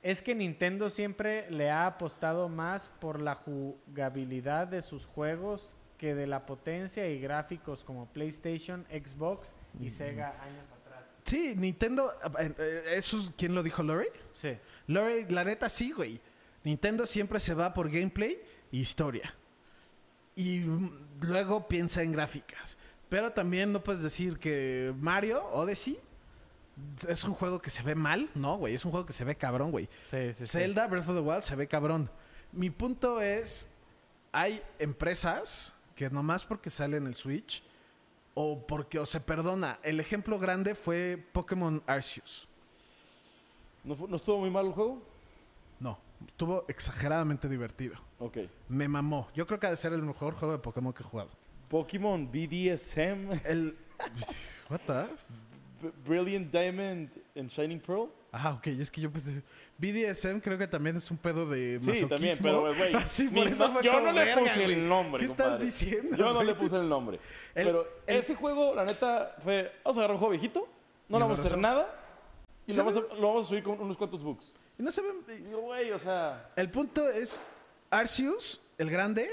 es 0.01 0.21
que 0.21 0.33
Nintendo 0.33 0.89
siempre 0.89 1.49
le 1.51 1.69
ha 1.69 1.85
apostado 1.85 2.49
más 2.49 2.89
por 2.99 3.21
la 3.21 3.35
jugabilidad 3.35 4.67
de 4.67 4.81
sus 4.81 5.05
juegos 5.05 5.75
que 5.97 6.15
de 6.15 6.25
la 6.25 6.45
potencia 6.45 7.07
y 7.07 7.19
gráficos 7.19 7.83
como 7.83 8.07
PlayStation, 8.07 8.85
Xbox 8.89 9.53
y 9.79 9.91
Sega 9.91 10.29
años 10.41 10.65
atrás. 10.65 10.80
Sí, 11.23 11.53
Nintendo. 11.55 12.11
eh, 12.39 12.53
eh, 12.57 12.83
¿Eso 12.95 13.19
es 13.19 13.31
quién 13.37 13.53
lo 13.55 13.63
dijo, 13.63 13.83
Lori? 13.83 14.07
Sí. 14.33 14.57
Lori, 14.87 15.25
la 15.29 15.43
neta 15.43 15.69
sí, 15.69 15.91
güey. 15.91 16.19
Nintendo 16.63 17.05
siempre 17.05 17.39
se 17.39 17.53
va 17.53 17.73
por 17.73 17.89
gameplay 17.89 18.41
y 18.71 18.79
historia. 18.79 19.33
Y 20.35 20.63
luego 21.21 21.67
piensa 21.67 22.01
en 22.03 22.11
gráficas. 22.11 22.77
Pero 23.09 23.31
también 23.31 23.71
no 23.73 23.83
puedes 23.83 24.01
decir 24.01 24.39
que 24.39 24.93
Mario 24.99 25.43
Odyssey 25.51 25.99
es 27.07 27.23
un 27.23 27.33
juego 27.33 27.61
que 27.61 27.69
se 27.69 27.83
ve 27.83 27.95
mal. 27.95 28.29
No, 28.35 28.57
güey. 28.57 28.75
Es 28.75 28.85
un 28.85 28.91
juego 28.91 29.05
que 29.05 29.13
se 29.13 29.23
ve 29.25 29.35
cabrón, 29.35 29.71
güey. 29.71 29.89
Sí, 30.03 30.27
sí, 30.27 30.47
sí. 30.47 30.47
Zelda 30.47 30.87
Breath 30.87 31.09
of 31.09 31.15
the 31.15 31.21
Wild 31.21 31.43
se 31.43 31.55
ve 31.55 31.67
cabrón. 31.67 32.09
Mi 32.51 32.69
punto 32.69 33.21
es, 33.21 33.67
hay 34.31 34.61
empresas 34.79 35.73
que 35.95 36.09
nomás 36.09 36.45
porque 36.45 36.69
sale 36.69 36.97
en 36.97 37.07
el 37.07 37.15
Switch 37.15 37.63
o 38.33 38.65
porque 38.65 38.99
o 38.99 39.05
se 39.05 39.19
perdona. 39.19 39.79
El 39.83 39.99
ejemplo 39.99 40.39
grande 40.39 40.75
fue 40.75 41.23
Pokémon 41.33 41.81
Arceus. 41.87 42.47
¿No, 43.83 43.95
¿No 44.07 44.15
estuvo 44.15 44.39
muy 44.39 44.49
mal 44.49 44.67
el 44.67 44.73
juego? 44.73 45.01
No, 45.79 45.97
estuvo 46.27 46.65
exageradamente 46.67 47.49
divertido. 47.49 47.95
Ok. 48.19 48.37
Me 48.69 48.87
mamó. 48.87 49.27
Yo 49.33 49.45
creo 49.47 49.59
que 49.59 49.67
ha 49.67 49.71
de 49.71 49.77
ser 49.77 49.93
el 49.93 50.03
mejor 50.03 50.35
juego 50.35 50.53
de 50.53 50.59
Pokémon 50.59 50.93
que 50.93 51.01
he 51.03 51.05
jugado. 51.05 51.29
Pokémon 51.69 52.29
BDSM, 52.29 53.31
El 53.45 53.77
What 54.69 54.81
the? 54.87 55.05
Brilliant 56.05 56.51
Diamond 56.51 57.09
and 57.35 57.49
Shining 57.49 57.79
Pearl. 57.79 58.09
Ah, 58.33 58.53
ok, 58.53 58.67
es 58.67 58.89
que 58.89 59.01
yo 59.01 59.11
pensé 59.11 59.41
BDSM 59.77 60.39
creo 60.39 60.57
que 60.57 60.67
también 60.67 60.95
es 60.95 61.11
un 61.11 61.17
pedo 61.17 61.45
de 61.49 61.79
Sí, 61.81 61.87
masoquismo. 61.87 62.07
también, 62.09 62.37
pero 62.41 62.73
güey. 62.75 62.93
Así 62.95 63.25
ni 63.31 63.31
por 63.41 63.47
eso 63.47 63.67
no- 63.67 63.81
yo 63.81 63.99
no 63.99 64.11
le 64.13 64.23
"Verga, 64.25 64.41
puse 64.41 64.63
el 64.63 64.87
nombre. 64.87 65.19
¿Qué 65.25 65.31
estás 65.31 65.45
compadre. 65.47 65.65
diciendo? 65.65 66.15
Yo 66.17 66.25
no 66.27 66.33
güey?" 66.35 66.47
le 66.47 66.55
puse 66.55 66.75
el 66.77 66.87
nombre. 66.89 67.19
El- 67.53 67.65
pero 67.65 67.87
el- 68.07 68.15
ese 68.17 68.35
juego, 68.35 68.73
la 68.73 68.85
neta, 68.85 69.35
fue. 69.43 69.71
Vamos 69.83 69.97
a 69.97 69.99
agarrar 69.99 70.15
un 70.15 70.19
juego 70.19 70.31
viejito. 70.31 70.67
No 71.09 71.17
le 71.17 71.23
vamos 71.23 71.39
a 71.39 71.41
hacer 71.41 71.51
lo 71.53 71.57
nada. 71.61 71.97
Y 72.65 72.71
lo 72.73 72.77
vamos, 72.85 72.95
a, 72.97 72.99
lo 73.15 73.27
vamos 73.27 73.45
a 73.45 73.49
subir 73.49 73.63
con 73.63 73.81
unos 73.81 73.97
cuantos 73.97 74.23
bugs. 74.23 74.53
Y 74.79 74.83
no 74.83 74.91
se 74.91 75.01
ve 75.01 75.09
Digo, 75.43 75.59
güey, 75.61 75.91
o 75.91 75.99
sea. 75.99 76.51
El 76.55 76.69
punto 76.71 77.09
es, 77.09 77.41
Arceus, 77.89 78.61
el 78.77 78.89
grande, 78.89 79.29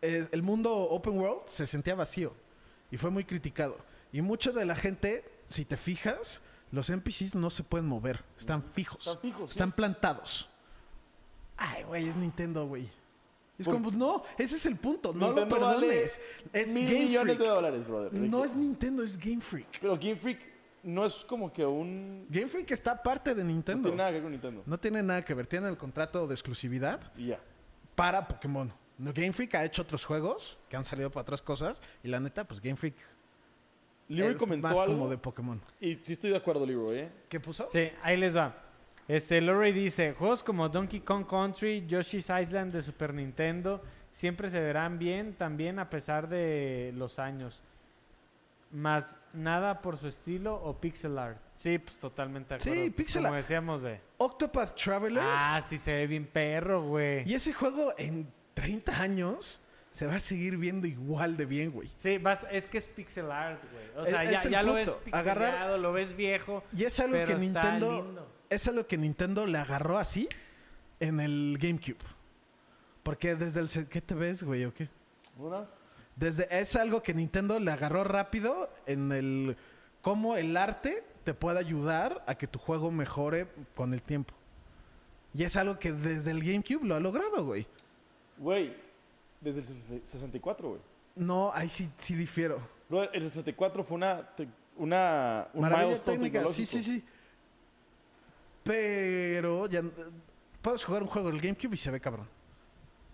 es- 0.00 0.28
el 0.32 0.42
mundo 0.42 0.74
open 0.74 1.18
world 1.18 1.42
se 1.46 1.68
sentía 1.68 1.94
vacío 1.94 2.32
y 2.90 2.96
fue 2.96 3.10
muy 3.10 3.22
criticado. 3.24 3.78
Y 4.12 4.22
mucho 4.22 4.52
de 4.52 4.64
la 4.64 4.74
gente, 4.74 5.24
si 5.46 5.64
te 5.64 5.76
fijas, 5.76 6.42
los 6.70 6.90
NPCs 6.90 7.34
no 7.34 7.50
se 7.50 7.62
pueden 7.62 7.86
mover, 7.86 8.24
están 8.38 8.62
fijos, 8.62 9.06
Están 9.06 9.20
fijos, 9.22 9.50
están 9.50 9.68
sí. 9.70 9.74
plantados. 9.76 10.48
Ay, 11.56 11.82
güey, 11.84 12.08
es 12.08 12.16
Nintendo, 12.16 12.66
güey. 12.66 12.88
Es 13.58 13.66
Por- 13.66 13.74
como, 13.74 13.90
no, 13.90 14.22
ese 14.36 14.54
es 14.56 14.66
el 14.66 14.76
punto, 14.76 15.12
no 15.12 15.26
Nintendo 15.26 15.56
lo 15.58 15.66
vale 15.66 15.80
perdones. 15.86 16.20
Es 16.52 16.72
mil 16.74 16.86
Game 16.86 17.04
millones 17.06 17.36
Freak. 17.36 17.48
de 17.48 17.54
dólares, 17.54 17.88
brother. 17.88 18.12
No 18.14 18.44
es 18.44 18.54
Nintendo, 18.54 19.02
es 19.02 19.18
Game 19.18 19.40
Freak. 19.40 19.80
Pero 19.80 19.96
Game 19.96 20.14
Freak 20.16 20.38
no 20.84 21.04
es 21.04 21.14
como 21.24 21.52
que 21.52 21.66
un. 21.66 22.26
Game 22.28 22.46
Freak 22.46 22.70
está 22.70 23.02
parte 23.02 23.34
de 23.34 23.42
No 23.42 23.48
Nintendo. 23.50 23.88
tiene 23.88 23.96
nada 23.96 24.10
que 24.10 24.14
ver 24.14 24.22
con 24.22 24.30
Nintendo. 24.32 24.62
No 24.64 24.78
tiene 24.78 25.02
nada 25.02 25.24
que 25.24 25.34
ver, 25.34 25.46
tiene 25.48 25.68
el 25.68 25.76
contrato 25.76 26.28
de 26.28 26.34
exclusividad 26.34 27.12
Y 27.16 27.28
ya. 27.28 27.40
para 27.96 28.28
Pokémon. 28.28 28.72
No, 28.96 29.12
Game 29.12 29.32
Freak 29.32 29.54
ha 29.56 29.64
hecho 29.64 29.82
otros 29.82 30.04
juegos 30.04 30.56
que 30.68 30.76
han 30.76 30.84
salido 30.84 31.10
para 31.10 31.22
otras 31.22 31.42
cosas 31.42 31.82
y 32.04 32.08
la 32.08 32.20
neta, 32.20 32.44
pues 32.46 32.60
Game 32.60 32.76
Freak 32.76 32.94
Leroy 34.08 34.34
es 34.34 34.40
comentó 34.40 34.68
más 34.68 34.80
algo. 34.80 34.94
como 34.94 35.08
de 35.10 35.18
Pokémon. 35.18 35.60
Y 35.80 35.94
sí 35.96 36.14
estoy 36.14 36.30
de 36.30 36.36
acuerdo, 36.36 36.64
Leroy, 36.66 36.98
¿eh? 36.98 37.08
¿Qué 37.28 37.40
puso? 37.40 37.66
Sí, 37.66 37.90
ahí 38.02 38.16
les 38.16 38.36
va. 38.36 38.54
Este, 39.06 39.40
Lorray 39.40 39.72
dice, 39.72 40.12
juegos 40.12 40.42
como 40.42 40.68
Donkey 40.68 41.00
Kong 41.00 41.26
Country, 41.26 41.86
Yoshi's 41.86 42.28
Island 42.30 42.72
de 42.72 42.82
Super 42.82 43.14
Nintendo 43.14 43.82
siempre 44.10 44.50
se 44.50 44.60
verán 44.60 44.98
bien 44.98 45.34
también 45.34 45.78
a 45.78 45.88
pesar 45.88 46.28
de 46.28 46.92
los 46.94 47.18
años. 47.18 47.62
Más 48.70 49.16
nada 49.32 49.80
por 49.80 49.96
su 49.96 50.08
estilo 50.08 50.54
o 50.54 50.78
pixel 50.78 51.18
art. 51.18 51.38
Sí, 51.54 51.78
pues 51.78 51.98
totalmente 51.98 52.54
de 52.54 52.60
Sí, 52.60 52.68
acuerdo. 52.68 52.84
Pues, 52.84 52.96
pixel 52.96 53.22
Como 53.22 53.34
art. 53.34 53.42
decíamos 53.42 53.82
de... 53.82 54.00
Octopath 54.18 54.74
Traveler. 54.74 55.22
Ah, 55.24 55.62
sí 55.66 55.78
se 55.78 55.94
ve 55.94 56.06
bien 56.06 56.26
perro, 56.26 56.82
güey. 56.82 57.26
Y 57.26 57.32
ese 57.34 57.54
juego 57.54 57.94
en 57.96 58.30
30 58.52 59.00
años 59.00 59.62
se 59.98 60.06
va 60.06 60.14
a 60.16 60.20
seguir 60.20 60.56
viendo 60.56 60.86
igual 60.86 61.36
de 61.36 61.44
bien, 61.44 61.72
güey. 61.72 61.90
Sí, 61.96 62.18
vas, 62.18 62.46
es 62.52 62.66
que 62.68 62.78
es 62.78 62.86
pixel 62.88 63.32
art, 63.32 63.60
güey. 63.72 63.84
O 63.96 64.02
Es- 64.04 64.10
sea, 64.10 64.24
ya, 64.24 64.38
es 64.38 64.44
el 64.44 64.52
ya 64.52 64.62
lo 64.62 64.74
ves 64.74 64.90
pixelado, 64.90 65.30
Agarrar- 65.30 65.78
lo 65.80 65.92
ves 65.92 66.14
viejo. 66.16 66.62
Y 66.72 66.84
es 66.84 67.00
algo 67.00 67.14
Pero 67.14 67.26
que 67.26 67.34
Nintendo 67.34 68.28
es 68.48 68.68
algo 68.68 68.86
que 68.86 68.96
Nintendo 68.96 69.44
le 69.46 69.58
agarró 69.58 69.98
así 69.98 70.28
en 71.00 71.18
el 71.18 71.58
GameCube. 71.60 71.98
Porque 73.02 73.34
desde 73.34 73.60
el 73.60 73.88
¿qué 73.88 74.00
te 74.00 74.14
ves, 74.14 74.42
güey, 74.44 74.64
o 74.66 74.72
qué? 74.72 74.88
¿Una? 75.36 75.66
Desde 76.14 76.46
es 76.50 76.76
algo 76.76 77.02
que 77.02 77.12
Nintendo 77.14 77.58
le 77.58 77.70
agarró 77.72 78.04
rápido 78.04 78.70
en 78.86 79.10
el 79.12 79.56
cómo 80.00 80.36
el 80.36 80.56
arte 80.56 81.02
te 81.24 81.34
puede 81.34 81.58
ayudar 81.58 82.22
a 82.26 82.36
que 82.36 82.46
tu 82.46 82.58
juego 82.58 82.90
mejore 82.90 83.48
con 83.74 83.92
el 83.94 84.02
tiempo. 84.02 84.34
Y 85.34 85.42
es 85.42 85.56
algo 85.56 85.78
que 85.78 85.92
desde 85.92 86.30
el 86.30 86.42
GameCube 86.42 86.84
lo 86.86 86.94
ha 86.94 87.00
logrado, 87.00 87.44
güey. 87.44 87.66
Güey, 88.38 88.74
desde 89.40 89.60
el 89.60 89.66
60 89.66 90.06
64, 90.06 90.68
güey. 90.68 90.80
No, 91.16 91.50
ahí 91.52 91.68
sí, 91.68 91.88
sí 91.96 92.14
difiero. 92.14 92.60
El 93.12 93.22
64 93.22 93.84
fue 93.84 93.96
una, 93.96 94.28
una 94.76 95.48
un 95.52 95.60
Maravilla 95.60 95.98
técnica, 96.02 96.44
sí, 96.50 96.64
sí, 96.64 96.82
sí. 96.82 97.04
Pero 98.64 99.66
ya 99.66 99.82
puedes 100.62 100.84
jugar 100.84 101.02
un 101.02 101.08
juego 101.08 101.30
del 101.30 101.40
GameCube 101.40 101.74
y 101.74 101.78
se 101.78 101.90
ve 101.90 102.00
cabrón. 102.00 102.28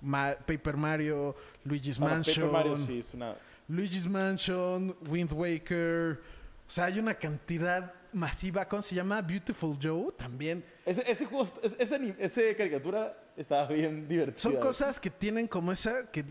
Ma- 0.01 0.37
Paper 0.47 0.77
Mario, 0.77 1.35
Luigi's 1.65 1.99
Mansion, 1.99 2.51
Paper 2.51 2.53
Mario 2.53 2.77
sí 2.77 2.99
es 2.99 3.15
una... 3.15 3.37
Luigi's 3.69 4.07
Mansion, 4.07 4.95
Wind 5.09 5.33
Waker. 5.33 6.21
O 6.67 6.71
sea, 6.71 6.85
hay 6.87 6.99
una 6.99 7.15
cantidad 7.15 7.95
masiva. 8.13 8.67
¿Cómo 8.69 8.83
se 8.83 8.95
llama? 8.95 9.23
Beautiful 9.23 9.79
Joe 9.83 10.13
también. 10.13 10.63
Ese, 10.85 11.11
ese 11.11 11.25
juego, 11.25 11.49
ese, 11.63 11.77
ese, 11.83 12.15
ese 12.19 12.57
caricatura 12.57 13.17
estaba 13.37 13.67
bien 13.69 14.09
divertido. 14.09 14.39
Son 14.41 14.57
cosas 14.57 14.99
que 15.01 15.11
tienen 15.11 15.47
como 15.49 15.73
esa 15.73 16.11
que 16.11 16.25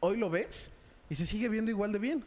hoy 0.00 0.16
lo 0.16 0.30
ves 0.30 0.70
y 1.08 1.14
se 1.14 1.26
sigue 1.26 1.48
viendo 1.48 1.70
igual 1.70 1.92
de 1.92 1.98
bien. 1.98 2.24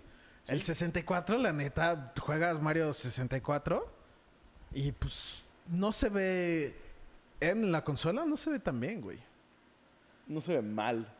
El 0.47 0.61
64, 0.61 1.37
la 1.39 1.51
neta, 1.51 2.13
juegas 2.19 2.61
Mario 2.61 2.93
64 2.93 3.91
y 4.73 4.91
pues 4.91 5.43
no 5.67 5.91
se 5.91 6.09
ve 6.09 6.75
en 7.39 7.71
la 7.71 7.83
consola, 7.83 8.25
no 8.25 8.37
se 8.37 8.51
ve 8.51 8.59
tan 8.59 8.79
bien, 8.79 9.01
güey. 9.01 9.17
No 10.27 10.39
se 10.39 10.53
ve 10.55 10.61
mal. 10.61 11.11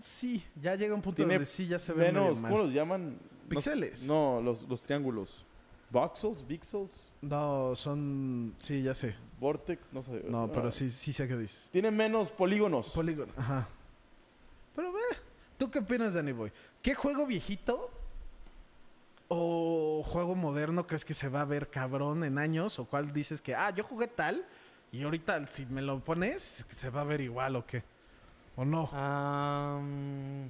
Sí, 0.00 0.42
ya 0.60 0.74
llega 0.74 0.94
un 0.94 1.02
punto 1.02 1.16
Tiene 1.16 1.34
donde 1.34 1.46
sí 1.46 1.66
ya 1.66 1.78
se 1.78 1.92
ve 1.92 2.06
Menos, 2.06 2.28
medio 2.28 2.42
mal. 2.42 2.50
¿cómo 2.50 2.62
los 2.64 2.72
llaman? 2.72 3.10
No- 3.14 3.48
Píxeles. 3.48 4.06
No, 4.06 4.40
los, 4.40 4.62
los 4.62 4.82
triángulos. 4.82 5.44
Voxels, 5.90 6.42
Pixels, 6.42 7.10
No, 7.20 7.74
son 7.74 8.54
sí, 8.58 8.82
ya 8.82 8.94
sé. 8.94 9.14
Vortex, 9.40 9.92
no 9.92 10.02
sé. 10.02 10.22
No, 10.28 10.44
Ah. 10.44 10.50
pero 10.52 10.70
sí 10.70 10.88
sí 10.90 11.12
sé 11.12 11.26
qué 11.26 11.36
dices. 11.36 11.68
Tiene 11.72 11.90
menos 11.90 12.30
polígonos. 12.30 12.88
Polígono, 12.90 13.32
ajá. 13.36 13.66
Pero 14.76 14.92
ve, 14.92 15.00
¿tú 15.58 15.70
qué 15.70 15.80
opinas, 15.80 16.14
Danny 16.14 16.32
Boy? 16.32 16.52
¿Qué 16.82 16.94
juego 16.94 17.26
viejito 17.26 17.90
o 19.28 20.02
juego 20.06 20.34
moderno 20.34 20.86
crees 20.86 21.04
que 21.04 21.14
se 21.14 21.28
va 21.28 21.40
a 21.42 21.44
ver 21.44 21.68
cabrón 21.68 22.22
en 22.24 22.38
años? 22.38 22.78
¿O 22.78 22.84
cuál 22.84 23.12
dices 23.12 23.42
que, 23.42 23.54
ah, 23.54 23.70
yo 23.70 23.82
jugué 23.84 24.06
tal 24.06 24.44
y 24.92 25.02
ahorita 25.02 25.46
si 25.48 25.66
me 25.66 25.82
lo 25.82 26.00
pones, 26.00 26.66
se 26.70 26.90
va 26.90 27.00
a 27.00 27.04
ver 27.04 27.20
igual 27.20 27.56
o 27.56 27.66
qué? 27.66 27.82
¿O 28.56 28.64
no? 28.64 28.88
Am, 28.92 30.48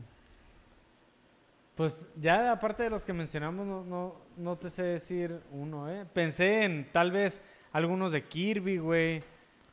pues 1.81 2.07
ya 2.20 2.53
aparte 2.53 2.83
de 2.83 2.91
los 2.91 3.07
que 3.07 3.14
mencionamos, 3.14 3.66
no, 3.66 3.83
no, 3.85 4.16
no 4.37 4.59
te 4.59 4.68
sé 4.68 4.83
decir 4.83 5.41
uno, 5.51 5.89
¿eh? 5.91 6.05
Pensé 6.12 6.64
en 6.64 6.87
tal 6.93 7.11
vez 7.11 7.41
algunos 7.72 8.12
de 8.12 8.22
Kirby, 8.22 8.76
güey. 8.76 9.22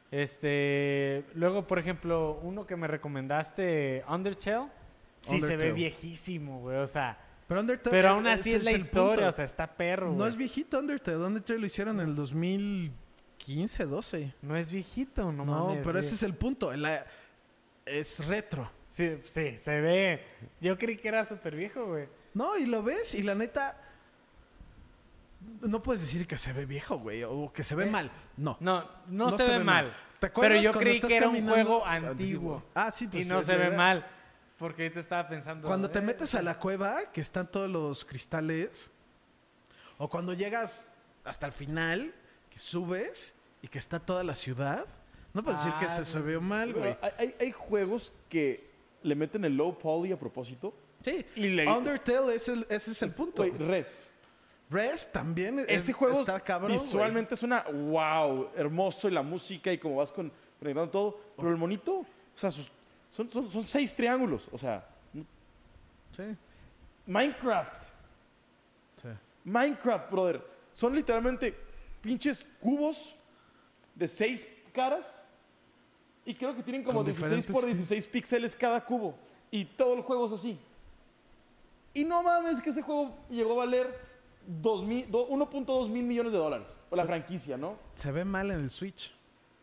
Este, 0.10 1.26
luego, 1.34 1.68
por 1.68 1.80
ejemplo, 1.80 2.40
uno 2.44 2.66
que 2.66 2.78
me 2.78 2.88
recomendaste, 2.88 4.06
Undertale. 4.08 4.68
Sí, 5.20 5.42
se 5.42 5.58
ve 5.58 5.74
viejísimo, 5.74 6.62
güey. 6.62 6.78
O 6.78 6.88
sea, 6.88 7.18
Pero 7.46 7.60
Undertale... 7.60 7.92
pero 7.94 8.10
aún 8.10 8.26
así 8.28 8.54
es 8.54 8.64
la 8.64 8.72
historia, 8.72 9.16
punto. 9.16 9.28
o 9.28 9.32
sea, 9.34 9.44
está 9.44 9.68
perro, 9.68 10.08
No 10.12 10.14
güey. 10.20 10.30
es 10.30 10.38
viejito 10.38 10.80
Undertale. 10.80 11.18
Undertale 11.18 11.60
lo 11.60 11.66
hicieron 11.66 12.00
en 12.00 12.08
el 12.08 12.16
2015, 12.16 13.86
12. 13.86 14.34
No 14.44 14.56
es 14.56 14.72
viejito, 14.72 15.30
no, 15.34 15.44
No, 15.44 15.66
mames, 15.68 15.82
pero 15.86 16.00
sí. 16.02 16.06
ese 16.08 16.16
es 16.16 16.24
el 16.24 16.36
punto. 16.36 16.72
la- 16.74 17.06
es 17.86 18.26
retro. 18.28 18.70
Sí, 18.98 19.20
sí, 19.24 19.58
se 19.60 19.80
ve. 19.82 20.24
Yo 20.60 20.76
creí 20.78 20.98
que 20.98 21.08
era 21.08 21.24
súper 21.24 21.56
viejo, 21.56 21.86
güey. 21.86 22.08
No, 22.34 22.58
y 22.58 22.66
lo 22.66 22.82
ves 22.82 23.14
y 23.14 23.22
la 23.22 23.36
neta... 23.36 23.80
No 25.62 25.84
puedes 25.84 26.02
decir 26.02 26.26
que 26.26 26.38
se 26.38 26.52
ve 26.52 26.66
viejo, 26.66 26.98
güey, 26.98 27.24
o 27.24 27.52
que 27.54 27.64
se 27.64 27.76
ve 27.76 27.84
Eh, 27.86 27.92
mal. 27.92 28.12
No. 28.38 28.58
No, 28.60 28.90
no, 29.08 29.30
se, 29.38 29.48
ve 29.52 29.60
mal. 29.64 29.94
¿Te 30.20 30.28
acuerdas 30.28 30.52
Pero 30.58 30.64
yo 30.64 30.72
cuando 30.74 30.80
creí 30.90 31.00
que 31.00 31.16
era 31.16 31.30
un 31.30 31.48
juego 31.48 31.86
antiguo. 31.86 32.64
Ah, 32.74 32.90
sí, 32.90 33.08
pues 33.08 33.26
y 33.26 33.30
no 33.30 33.44
se 33.44 33.52
ve 33.54 33.58
verdad. 33.66 33.78
mal. 33.78 34.08
Porque 34.58 34.82
ahorita 34.84 35.00
estaba 35.00 35.28
pensando. 35.30 35.68
Cuando 35.68 35.92
te 35.92 36.00
eh, 36.00 36.02
metes 36.02 36.34
a 36.34 36.42
la 36.42 36.58
cueva, 36.58 37.12
que 37.14 37.22
están 37.22 37.52
todos 37.52 37.70
los 37.70 38.04
cristales, 38.04 38.92
o 40.00 40.10
cuando 40.10 40.34
llegas 40.34 40.88
hasta 41.24 41.46
el 41.46 41.52
final, 41.52 42.16
que 42.50 42.58
subes 42.58 43.36
y 43.62 43.68
que 43.68 43.78
está 43.78 44.00
toda 44.00 44.24
la 44.24 44.34
ciudad, 44.34 44.86
no 45.36 45.44
puedes 45.44 45.64
decir 45.64 45.78
que 45.80 45.86
Ah, 45.86 45.90
se, 45.90 46.04
se 46.04 46.20
vio 46.20 46.42
mal, 46.42 46.74
güey. 46.74 46.98
hay, 47.00 47.12
hay- 47.20 47.36
hay 47.40 47.52
juegos 47.52 48.12
que 48.28 48.67
le 49.08 49.16
meten 49.16 49.46
el 49.46 49.56
low 49.56 49.78
poly 49.78 50.12
a 50.12 50.20
propósito. 50.20 50.74
Sí, 51.04 51.26
Y 51.36 51.48
le- 51.50 51.68
Undertale 51.68 52.36
es 52.36 52.48
el- 52.50 52.66
ese 52.70 52.92
es 52.92 53.02
el 53.02 53.12
punto. 53.12 53.44
Res. 53.44 54.08
Res 54.70 55.10
también 55.12 55.60
es- 55.60 55.68
Ese 55.70 55.94
juego 55.94 56.20
está 56.20 56.40
cabrón, 56.40 56.72
güey. 56.72 56.82
visualmente 56.84 57.36
es 57.36 57.44
una 57.44 57.62
wow, 57.64 58.50
hermoso 58.56 59.08
y 59.08 59.12
la 59.12 59.22
música 59.22 59.72
y 59.72 59.78
como 59.78 59.96
vas 59.98 60.12
con, 60.12 60.32
conectando 60.60 60.90
todo. 60.92 61.20
Pero 61.38 61.50
el 61.50 61.58
monito, 61.58 62.00
o 62.00 62.06
sea, 62.36 62.52
sus- 62.52 62.72
son, 63.12 63.30
son, 63.32 63.50
son 63.50 63.64
seis 63.64 63.96
triángulos. 63.96 64.48
O 64.52 64.58
sea, 64.58 64.86
Sí, 66.12 66.24
Minecraft. 67.06 67.84
sí. 69.02 69.08
Minecraft, 69.44 70.12
brother. 70.12 70.42
Son 70.74 70.94
literalmente 70.96 71.56
pinches 72.02 72.46
cubos 72.60 73.16
de 73.96 74.08
seis 74.08 74.46
caras. 74.74 75.24
Y 76.28 76.36
creo 76.36 76.54
que 76.56 76.62
tienen 76.62 76.84
como 76.84 77.00
Con 77.00 77.06
16 77.06 77.24
diferentes 77.46 77.52
por 77.54 77.62
skins. 77.64 77.78
16 77.90 78.08
píxeles 78.08 78.56
cada 78.56 78.84
cubo. 78.84 79.16
Y 79.50 79.64
todo 79.66 79.94
el 79.96 80.02
juego 80.02 80.26
es 80.28 80.34
así. 80.34 80.60
Y 81.94 82.04
no 82.04 82.22
mames 82.22 82.62
que 82.62 82.70
ese 82.70 82.82
juego 82.82 83.16
llegó 83.30 83.54
a 83.54 83.66
valer 83.66 83.98
dos 84.46 84.84
mil- 84.84 85.10
do- 85.10 85.28
1.2 85.30 85.88
mil 85.90 86.04
millones 86.04 86.34
de 86.34 86.38
dólares. 86.38 86.68
O 86.90 86.96
la 86.96 87.06
franquicia, 87.06 87.58
¿no? 87.58 87.78
Se 87.96 88.12
ve 88.12 88.24
mal 88.26 88.52
en 88.52 88.60
el 88.60 88.70
Switch. 88.70 89.14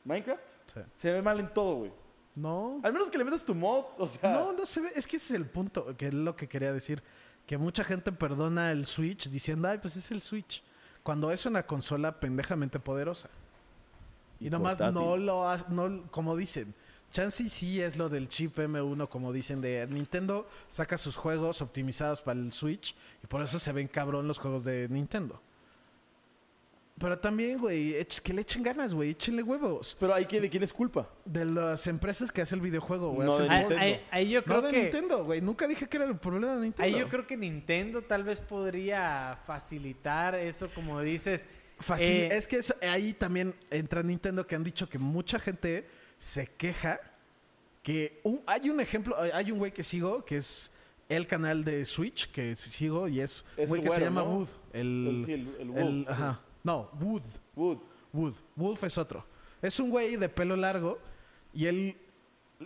Minecraft. 0.05 0.49
Sí. 0.73 0.81
Se 0.97 1.13
ve 1.13 1.23
mal 1.23 1.39
en 1.39 1.53
todo, 1.53 1.77
güey. 1.77 1.93
No. 2.35 2.81
Al 2.83 2.93
menos 2.93 3.09
que 3.11 3.19
le 3.19 3.25
metas 3.25 3.45
tu 3.45 3.55
mod, 3.55 3.85
o 3.99 4.09
sea... 4.09 4.33
No, 4.33 4.53
no 4.53 4.67
se 4.67 4.81
ve. 4.81 4.91
Es 4.97 5.07
que 5.07 5.17
ese 5.19 5.35
es 5.35 5.41
el 5.41 5.47
punto, 5.47 5.97
que 5.97 6.09
es 6.09 6.15
lo 6.15 6.35
que 6.35 6.49
quería 6.49 6.73
decir. 6.73 7.03
Que 7.47 7.59
mucha 7.59 7.85
gente 7.85 8.11
perdona 8.11 8.73
el 8.73 8.87
Switch 8.87 9.29
diciendo, 9.31 9.69
ay, 9.69 9.79
pues 9.79 9.97
es 9.97 10.11
el 10.11 10.21
Switch. 10.23 10.63
Cuando 11.03 11.31
es 11.31 11.45
una 11.47 11.65
consola 11.67 12.19
pendejamente 12.19 12.81
poderosa. 12.81 13.29
Y, 14.47 14.51
nomás 14.51 14.79
portátil. 14.79 14.95
no 14.95 15.17
lo 15.17 15.49
ha- 15.49 15.67
no 15.69 16.03
como 16.11 16.37
dicen. 16.37 16.75
Chance 17.11 17.45
y 17.45 17.49
sí 17.49 17.81
es 17.81 17.97
lo 17.97 18.09
del 18.09 18.29
chip 18.29 18.59
M1, 18.59 19.09
como 19.09 19.33
dicen 19.33 19.61
de 19.61 19.87
Nintendo, 19.89 20.49
saca 20.69 20.99
sus 20.99 21.15
juegos 21.17 21.63
optimizados 21.63 22.21
para 22.21 22.41
el 22.41 22.53
Switch 22.53 22.95
y 23.23 23.27
por 23.29 23.41
eso 23.43 23.59
se 23.61 23.73
ven 23.73 23.87
cabrón 23.87 24.27
los 24.27 24.39
juegos 24.39 24.65
de 24.65 24.89
Nintendo. 24.89 25.41
Pero 26.99 27.19
también, 27.19 27.59
güey, 27.59 28.05
que 28.23 28.33
le 28.33 28.43
echen 28.43 28.63
ganas, 28.63 28.95
güey, 28.95 29.11
échenle 29.11 29.43
huevos. 29.43 29.97
Pero 29.99 30.15
hay 30.15 30.27
que, 30.27 30.41
¿de 30.41 30.49
quién 30.49 30.63
es 30.63 30.73
culpa? 30.73 31.09
De 31.25 31.45
las 31.45 31.89
empresas 31.89 32.31
que 32.31 32.41
hacen 32.43 32.61
el 32.61 32.65
videojuego, 32.65 33.11
güey. 33.11 33.27
No 33.27 33.37
de 33.37 33.49
Ahí, 33.51 33.59
Nintendo. 33.61 33.83
ahí- 33.83 34.01
ahí 34.13 34.31
yo 34.31 34.41
no 34.41 34.45
creo 34.45 34.63
de 34.63 34.71
que. 34.71 34.83
Nintendo, 34.83 35.25
güey. 35.25 35.41
Nunca 35.41 35.67
dije 35.67 35.89
que 35.89 35.97
era 35.97 36.07
el 36.07 36.17
problema 36.17 36.55
de 36.55 36.63
Nintendo. 36.63 36.85
Ahí 36.97 37.01
yo 37.01 37.09
creo 37.09 37.27
que 37.27 37.37
Nintendo 37.37 38.03
tal 38.03 38.23
vez 38.23 38.41
podría 38.41 39.41
facilitar 39.45 40.37
eso, 40.37 40.69
como 40.73 41.01
dices. 41.01 41.47
Fácil. 41.79 42.11
eh, 42.11 42.37
es 42.37 42.47
que 42.47 42.57
es- 42.59 42.75
ahí 42.83 43.13
también 43.13 43.55
entra 43.71 44.03
Nintendo 44.03 44.47
que 44.47 44.55
han 44.55 44.65
dicho 44.65 44.89
que 44.89 44.99
mucha 44.99 45.39
gente 45.39 45.87
se 46.19 46.47
queja 46.47 47.01
que 47.83 48.21
un- 48.23 48.41
hay 48.47 48.71
un 48.71 48.81
ejemplo, 48.81 49.17
hay- 49.21 49.51
un 49.53 49.59
güey 49.59 49.73
que 49.73 49.85
sigo 49.85 50.25
que 50.25 50.39
es 50.39 50.71
el 51.09 51.27
canal 51.27 51.65
de 51.65 51.85
Switch 51.85 52.31
que 52.31 52.55
sigo 52.57 53.09
y 53.09 53.21
es 53.21 53.45
un 53.59 53.67
güey 53.67 53.83
que 53.83 53.91
se 53.91 54.01
llama 54.01 54.23
¿no? 54.23 54.31
Wood. 54.39 54.49
El, 54.73 55.07
El- 55.09 55.25
sí, 55.27 55.33
el- 55.33 55.49
el 55.49 55.61
el- 55.61 55.69
Wolf, 55.71 56.07
sí. 56.07 56.13
ajá. 56.13 56.41
No, 56.63 56.91
Wood. 57.01 57.23
Wood. 57.57 57.79
Wood. 58.13 58.35
Wolf 58.57 58.85
es 58.85 58.97
otro. 58.97 59.25
Es 59.61 59.79
un 59.81 59.91
güey 59.91 60.17
de 60.17 60.29
pelo 60.29 60.57
largo 60.57 60.99
y 61.53 61.67
él 61.67 61.97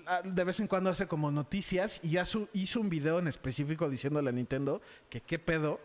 ah, 0.07 0.21
de 0.23 0.45
vez 0.45 0.61
en 0.61 0.67
cuando 0.69 0.91
hace 0.91 1.09
como 1.09 1.31
noticias 1.31 1.99
y 2.05 2.11
ya 2.11 2.25
su- 2.25 2.49
hizo 2.53 2.81
un 2.81 2.89
video 2.91 3.19
en 3.19 3.27
específico 3.27 3.89
diciéndole 3.91 4.29
a 4.29 4.33
Nintendo 4.33 4.81
que 5.11 5.21
qué 5.23 5.39
pedo, 5.39 5.81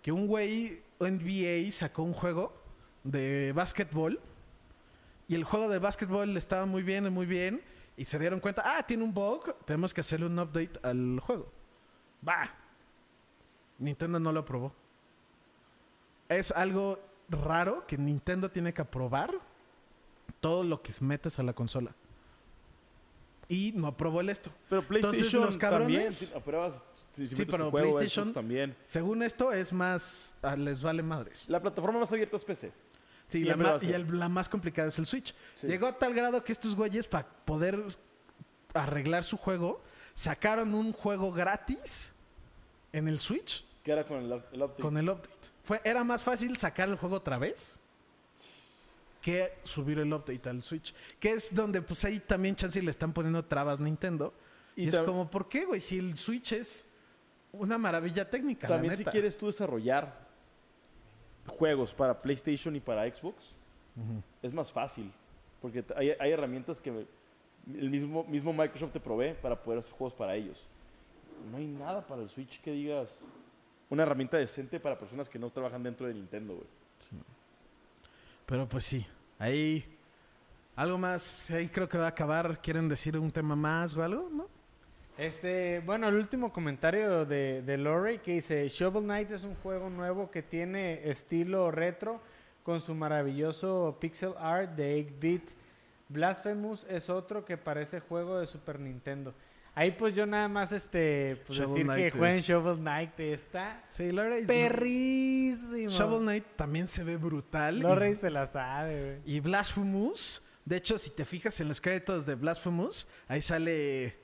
que 0.00 0.12
un 0.12 0.26
güey 0.28 0.80
NBA 1.00 1.70
sacó 1.72 2.02
un 2.04 2.12
juego 2.14 2.57
de 3.10 3.52
básquetbol 3.54 4.20
y 5.28 5.34
el 5.34 5.44
juego 5.44 5.68
de 5.68 5.78
básquetbol 5.78 6.36
estaba 6.36 6.66
muy 6.66 6.82
bien, 6.82 7.12
muy 7.12 7.26
bien 7.26 7.62
y 7.96 8.04
se 8.04 8.18
dieron 8.18 8.40
cuenta, 8.40 8.62
ah, 8.64 8.82
tiene 8.86 9.02
un 9.02 9.12
bug, 9.12 9.54
tenemos 9.64 9.92
que 9.92 10.00
hacerle 10.00 10.26
un 10.26 10.38
update 10.38 10.78
al 10.82 11.20
juego. 11.20 11.50
Va. 12.26 12.50
Nintendo 13.78 14.18
no 14.20 14.32
lo 14.32 14.40
aprobó. 14.40 14.72
Es 16.28 16.50
algo 16.52 16.98
raro 17.28 17.86
que 17.86 17.96
Nintendo 17.96 18.50
tiene 18.50 18.72
que 18.72 18.82
aprobar 18.82 19.32
todo 20.40 20.62
lo 20.62 20.82
que 20.82 20.92
metes 21.00 21.38
a 21.38 21.42
la 21.42 21.52
consola. 21.52 21.94
Y 23.50 23.72
no 23.74 23.86
aprobó 23.86 24.20
el 24.20 24.28
esto. 24.28 24.50
Pero 24.68 24.82
Entonces, 24.82 25.08
PlayStation 25.10 25.46
los 25.46 25.56
cabrones- 25.58 25.78
también. 25.80 26.12
si 26.12 26.34
apruebas- 26.34 26.82
si 27.16 27.28
Sí, 27.28 27.46
tu 27.46 27.50
pero 27.52 27.70
juego, 27.70 27.98
PlayStation- 27.98 28.32
también. 28.32 28.76
Según 28.84 29.22
esto 29.22 29.52
es 29.52 29.72
más... 29.72 30.36
ah, 30.42 30.54
les 30.54 30.82
vale 30.82 31.02
madres. 31.02 31.46
La 31.48 31.60
plataforma 31.60 31.98
más 32.00 32.12
abierta 32.12 32.36
es 32.36 32.44
PC. 32.44 32.72
Sí, 33.28 33.44
la, 33.44 33.56
ma- 33.56 33.76
y 33.82 33.92
el- 33.92 34.18
la 34.18 34.28
más 34.28 34.48
complicada 34.48 34.88
es 34.88 34.98
el 34.98 35.06
Switch. 35.06 35.34
Sí. 35.54 35.66
Llegó 35.66 35.86
a 35.86 35.92
tal 35.98 36.14
grado 36.14 36.42
que 36.42 36.52
estos 36.52 36.74
güeyes, 36.74 37.06
para 37.06 37.28
poder 37.44 37.82
arreglar 38.74 39.24
su 39.24 39.36
juego, 39.36 39.82
sacaron 40.14 40.74
un 40.74 40.92
juego 40.92 41.30
gratis 41.32 42.12
en 42.92 43.06
el 43.08 43.18
Switch 43.18 43.64
Que 43.84 43.92
era 43.92 44.04
con 44.04 44.18
el, 44.22 44.32
up- 44.32 44.44
el 44.52 44.62
update. 44.62 44.82
con 44.82 44.96
el 44.96 45.08
update. 45.08 45.28
Fue, 45.64 45.80
era 45.84 46.02
más 46.04 46.22
fácil 46.22 46.56
sacar 46.56 46.88
el 46.88 46.96
juego 46.96 47.16
otra 47.16 47.36
vez 47.38 47.78
que 49.20 49.52
subir 49.64 49.98
el 49.98 50.12
update 50.12 50.48
al 50.48 50.62
Switch. 50.62 50.94
Que 51.20 51.32
es 51.32 51.54
donde 51.54 51.82
pues 51.82 52.04
ahí 52.04 52.20
también 52.20 52.56
chance 52.56 52.80
le 52.80 52.90
están 52.90 53.12
poniendo 53.12 53.44
trabas 53.44 53.78
Nintendo. 53.80 54.32
Y, 54.76 54.84
Y 54.84 54.88
es 54.88 54.98
tam- 54.98 55.04
como, 55.04 55.30
¿por 55.30 55.48
qué, 55.48 55.64
güey? 55.64 55.80
Si 55.80 55.98
el 55.98 56.16
Switch 56.16 56.52
es 56.52 56.86
una 57.52 57.76
maravilla 57.78 58.28
técnica, 58.28 58.68
la 58.68 58.76
También 58.76 58.96
si 58.96 59.04
quieres 59.04 59.36
tú 59.36 59.46
desarrollar 59.46 60.27
juegos 61.48 61.92
para 61.94 62.18
PlayStation 62.18 62.74
y 62.76 62.80
para 62.80 63.02
Xbox, 63.12 63.52
es 64.42 64.52
más 64.52 64.70
fácil. 64.72 65.12
Porque 65.60 65.84
hay, 65.96 66.10
hay 66.18 66.30
herramientas 66.30 66.80
que 66.80 67.06
el 67.66 67.90
mismo, 67.90 68.24
mismo 68.24 68.52
Microsoft 68.52 68.92
te 68.92 69.00
provee 69.00 69.34
para 69.42 69.60
poder 69.60 69.80
hacer 69.80 69.92
juegos 69.92 70.14
para 70.14 70.34
ellos. 70.34 70.64
No 71.50 71.58
hay 71.58 71.66
nada 71.66 72.06
para 72.06 72.22
el 72.22 72.28
Switch 72.28 72.60
que 72.60 72.72
digas 72.72 73.08
una 73.90 74.02
herramienta 74.04 74.36
decente 74.36 74.78
para 74.78 74.98
personas 74.98 75.28
que 75.28 75.38
no 75.38 75.50
trabajan 75.50 75.82
dentro 75.82 76.06
de 76.06 76.14
Nintendo, 76.14 76.54
güey. 76.54 76.66
Pero 78.46 78.68
pues 78.68 78.84
sí, 78.84 79.06
ahí... 79.38 79.84
Algo 80.76 80.96
más, 80.96 81.50
ahí 81.50 81.68
creo 81.68 81.88
que 81.88 81.98
va 81.98 82.04
a 82.04 82.10
acabar. 82.10 82.62
¿Quieren 82.62 82.88
decir 82.88 83.18
un 83.18 83.32
tema 83.32 83.56
más 83.56 83.96
o 83.96 84.02
algo? 84.04 84.28
¿No? 84.30 84.46
Este, 85.18 85.80
bueno, 85.84 86.08
el 86.08 86.14
último 86.14 86.52
comentario 86.52 87.24
de, 87.26 87.62
de 87.62 87.76
Lori 87.76 88.18
que 88.20 88.34
dice, 88.34 88.68
Shovel 88.68 89.02
Knight 89.02 89.30
es 89.32 89.42
un 89.44 89.56
juego 89.56 89.90
nuevo 89.90 90.30
que 90.30 90.42
tiene 90.42 91.08
estilo 91.10 91.70
retro 91.72 92.20
con 92.62 92.80
su 92.80 92.94
maravilloso 92.94 93.96
pixel 94.00 94.34
art 94.38 94.70
de 94.76 94.96
8-bit. 95.06 95.50
Blasphemous 96.08 96.86
es 96.88 97.10
otro 97.10 97.44
que 97.44 97.56
parece 97.56 97.98
juego 98.00 98.38
de 98.38 98.46
Super 98.46 98.78
Nintendo. 98.78 99.34
Ahí 99.74 99.90
pues 99.92 100.14
yo 100.14 100.24
nada 100.24 100.48
más 100.48 100.72
este, 100.72 101.42
pues 101.46 101.58
decir 101.58 101.84
Knight 101.84 102.12
que 102.12 102.18
jueguen 102.18 102.38
es- 102.38 102.46
Shovel 102.46 102.76
Knight 102.78 103.18
está 103.20 103.84
Sí, 103.90 104.10
Lorray... 104.12 104.44
perrísimo. 104.44 105.88
Shovel 105.90 106.20
Knight 106.20 106.44
también 106.56 106.86
se 106.86 107.02
ve 107.04 107.16
brutal. 107.16 107.78
y- 107.78 107.80
Lori 107.82 108.14
se 108.14 108.30
la 108.30 108.46
sabe. 108.46 109.20
Y 109.24 109.40
Blasphemous, 109.40 110.42
de 110.64 110.76
hecho, 110.76 110.96
si 110.96 111.10
te 111.10 111.24
fijas 111.24 111.60
en 111.60 111.68
los 111.68 111.80
créditos 111.80 112.24
de 112.24 112.34
Blasphemous, 112.36 113.06
ahí 113.28 113.40
sale 113.42 114.16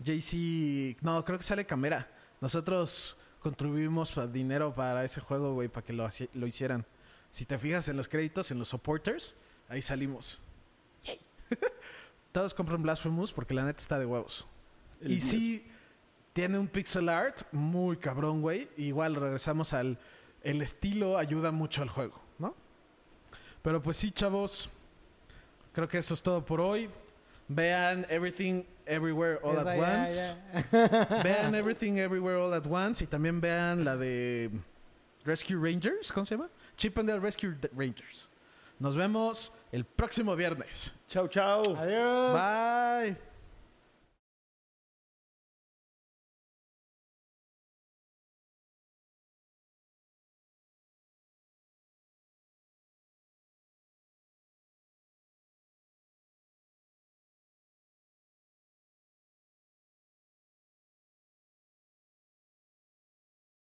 JC, 0.00 0.96
no, 1.02 1.24
creo 1.24 1.38
que 1.38 1.44
sale 1.44 1.66
Camera. 1.66 2.10
Nosotros 2.40 3.16
contribuimos 3.38 4.14
dinero 4.32 4.74
para 4.74 5.04
ese 5.04 5.20
juego, 5.20 5.54
güey, 5.54 5.68
para 5.68 5.84
que 5.84 5.92
lo, 5.92 6.08
lo 6.34 6.46
hicieran. 6.46 6.86
Si 7.30 7.44
te 7.44 7.58
fijas 7.58 7.88
en 7.88 7.96
los 7.96 8.08
créditos, 8.08 8.50
en 8.50 8.58
los 8.58 8.68
supporters, 8.68 9.36
ahí 9.68 9.82
salimos. 9.82 10.42
Yay. 11.04 11.20
Todos 12.32 12.54
compran 12.54 12.82
Blasphemous 12.82 13.32
porque 13.32 13.54
la 13.54 13.64
neta 13.64 13.80
está 13.80 13.98
de 13.98 14.06
huevos. 14.06 14.46
El 15.00 15.12
y 15.12 15.20
sí, 15.20 15.66
tiene 16.32 16.58
un 16.58 16.68
pixel 16.68 17.08
art 17.08 17.42
muy 17.52 17.96
cabrón, 17.96 18.40
güey. 18.40 18.68
Igual 18.76 19.14
regresamos 19.14 19.72
al... 19.72 19.98
El 20.42 20.62
estilo 20.62 21.18
ayuda 21.18 21.50
mucho 21.50 21.82
al 21.82 21.90
juego, 21.90 22.20
¿no? 22.38 22.54
Pero 23.62 23.82
pues 23.82 23.98
sí, 23.98 24.10
chavos. 24.10 24.70
Creo 25.72 25.86
que 25.86 25.98
eso 25.98 26.14
es 26.14 26.22
todo 26.22 26.44
por 26.44 26.60
hoy. 26.60 26.88
Vean 27.48 28.06
Everything 28.08 28.62
Everywhere 28.90 29.38
All 29.44 29.56
Esa 29.58 29.70
at 29.70 29.78
Once. 29.78 30.34
Vean 31.22 31.54
Everything 31.54 31.98
Everywhere 31.98 32.36
All 32.36 32.52
at 32.52 32.66
Once. 32.66 33.00
Y 33.02 33.06
también 33.06 33.40
vean 33.40 33.84
la 33.84 33.96
de 33.96 34.50
Rescue 35.24 35.56
Rangers. 35.56 36.12
¿Cómo 36.12 36.26
se 36.26 36.34
llama? 36.36 36.48
Chip 36.76 36.98
and 36.98 37.08
Dale 37.08 37.20
Rescue 37.20 37.56
Rangers. 37.74 38.28
Nos 38.80 38.96
vemos 38.96 39.52
el 39.72 39.84
próximo 39.84 40.34
viernes. 40.34 40.92
Chao, 41.06 41.28
chao. 41.28 41.62
Adiós. 41.76 42.32
Bye. 42.34 43.29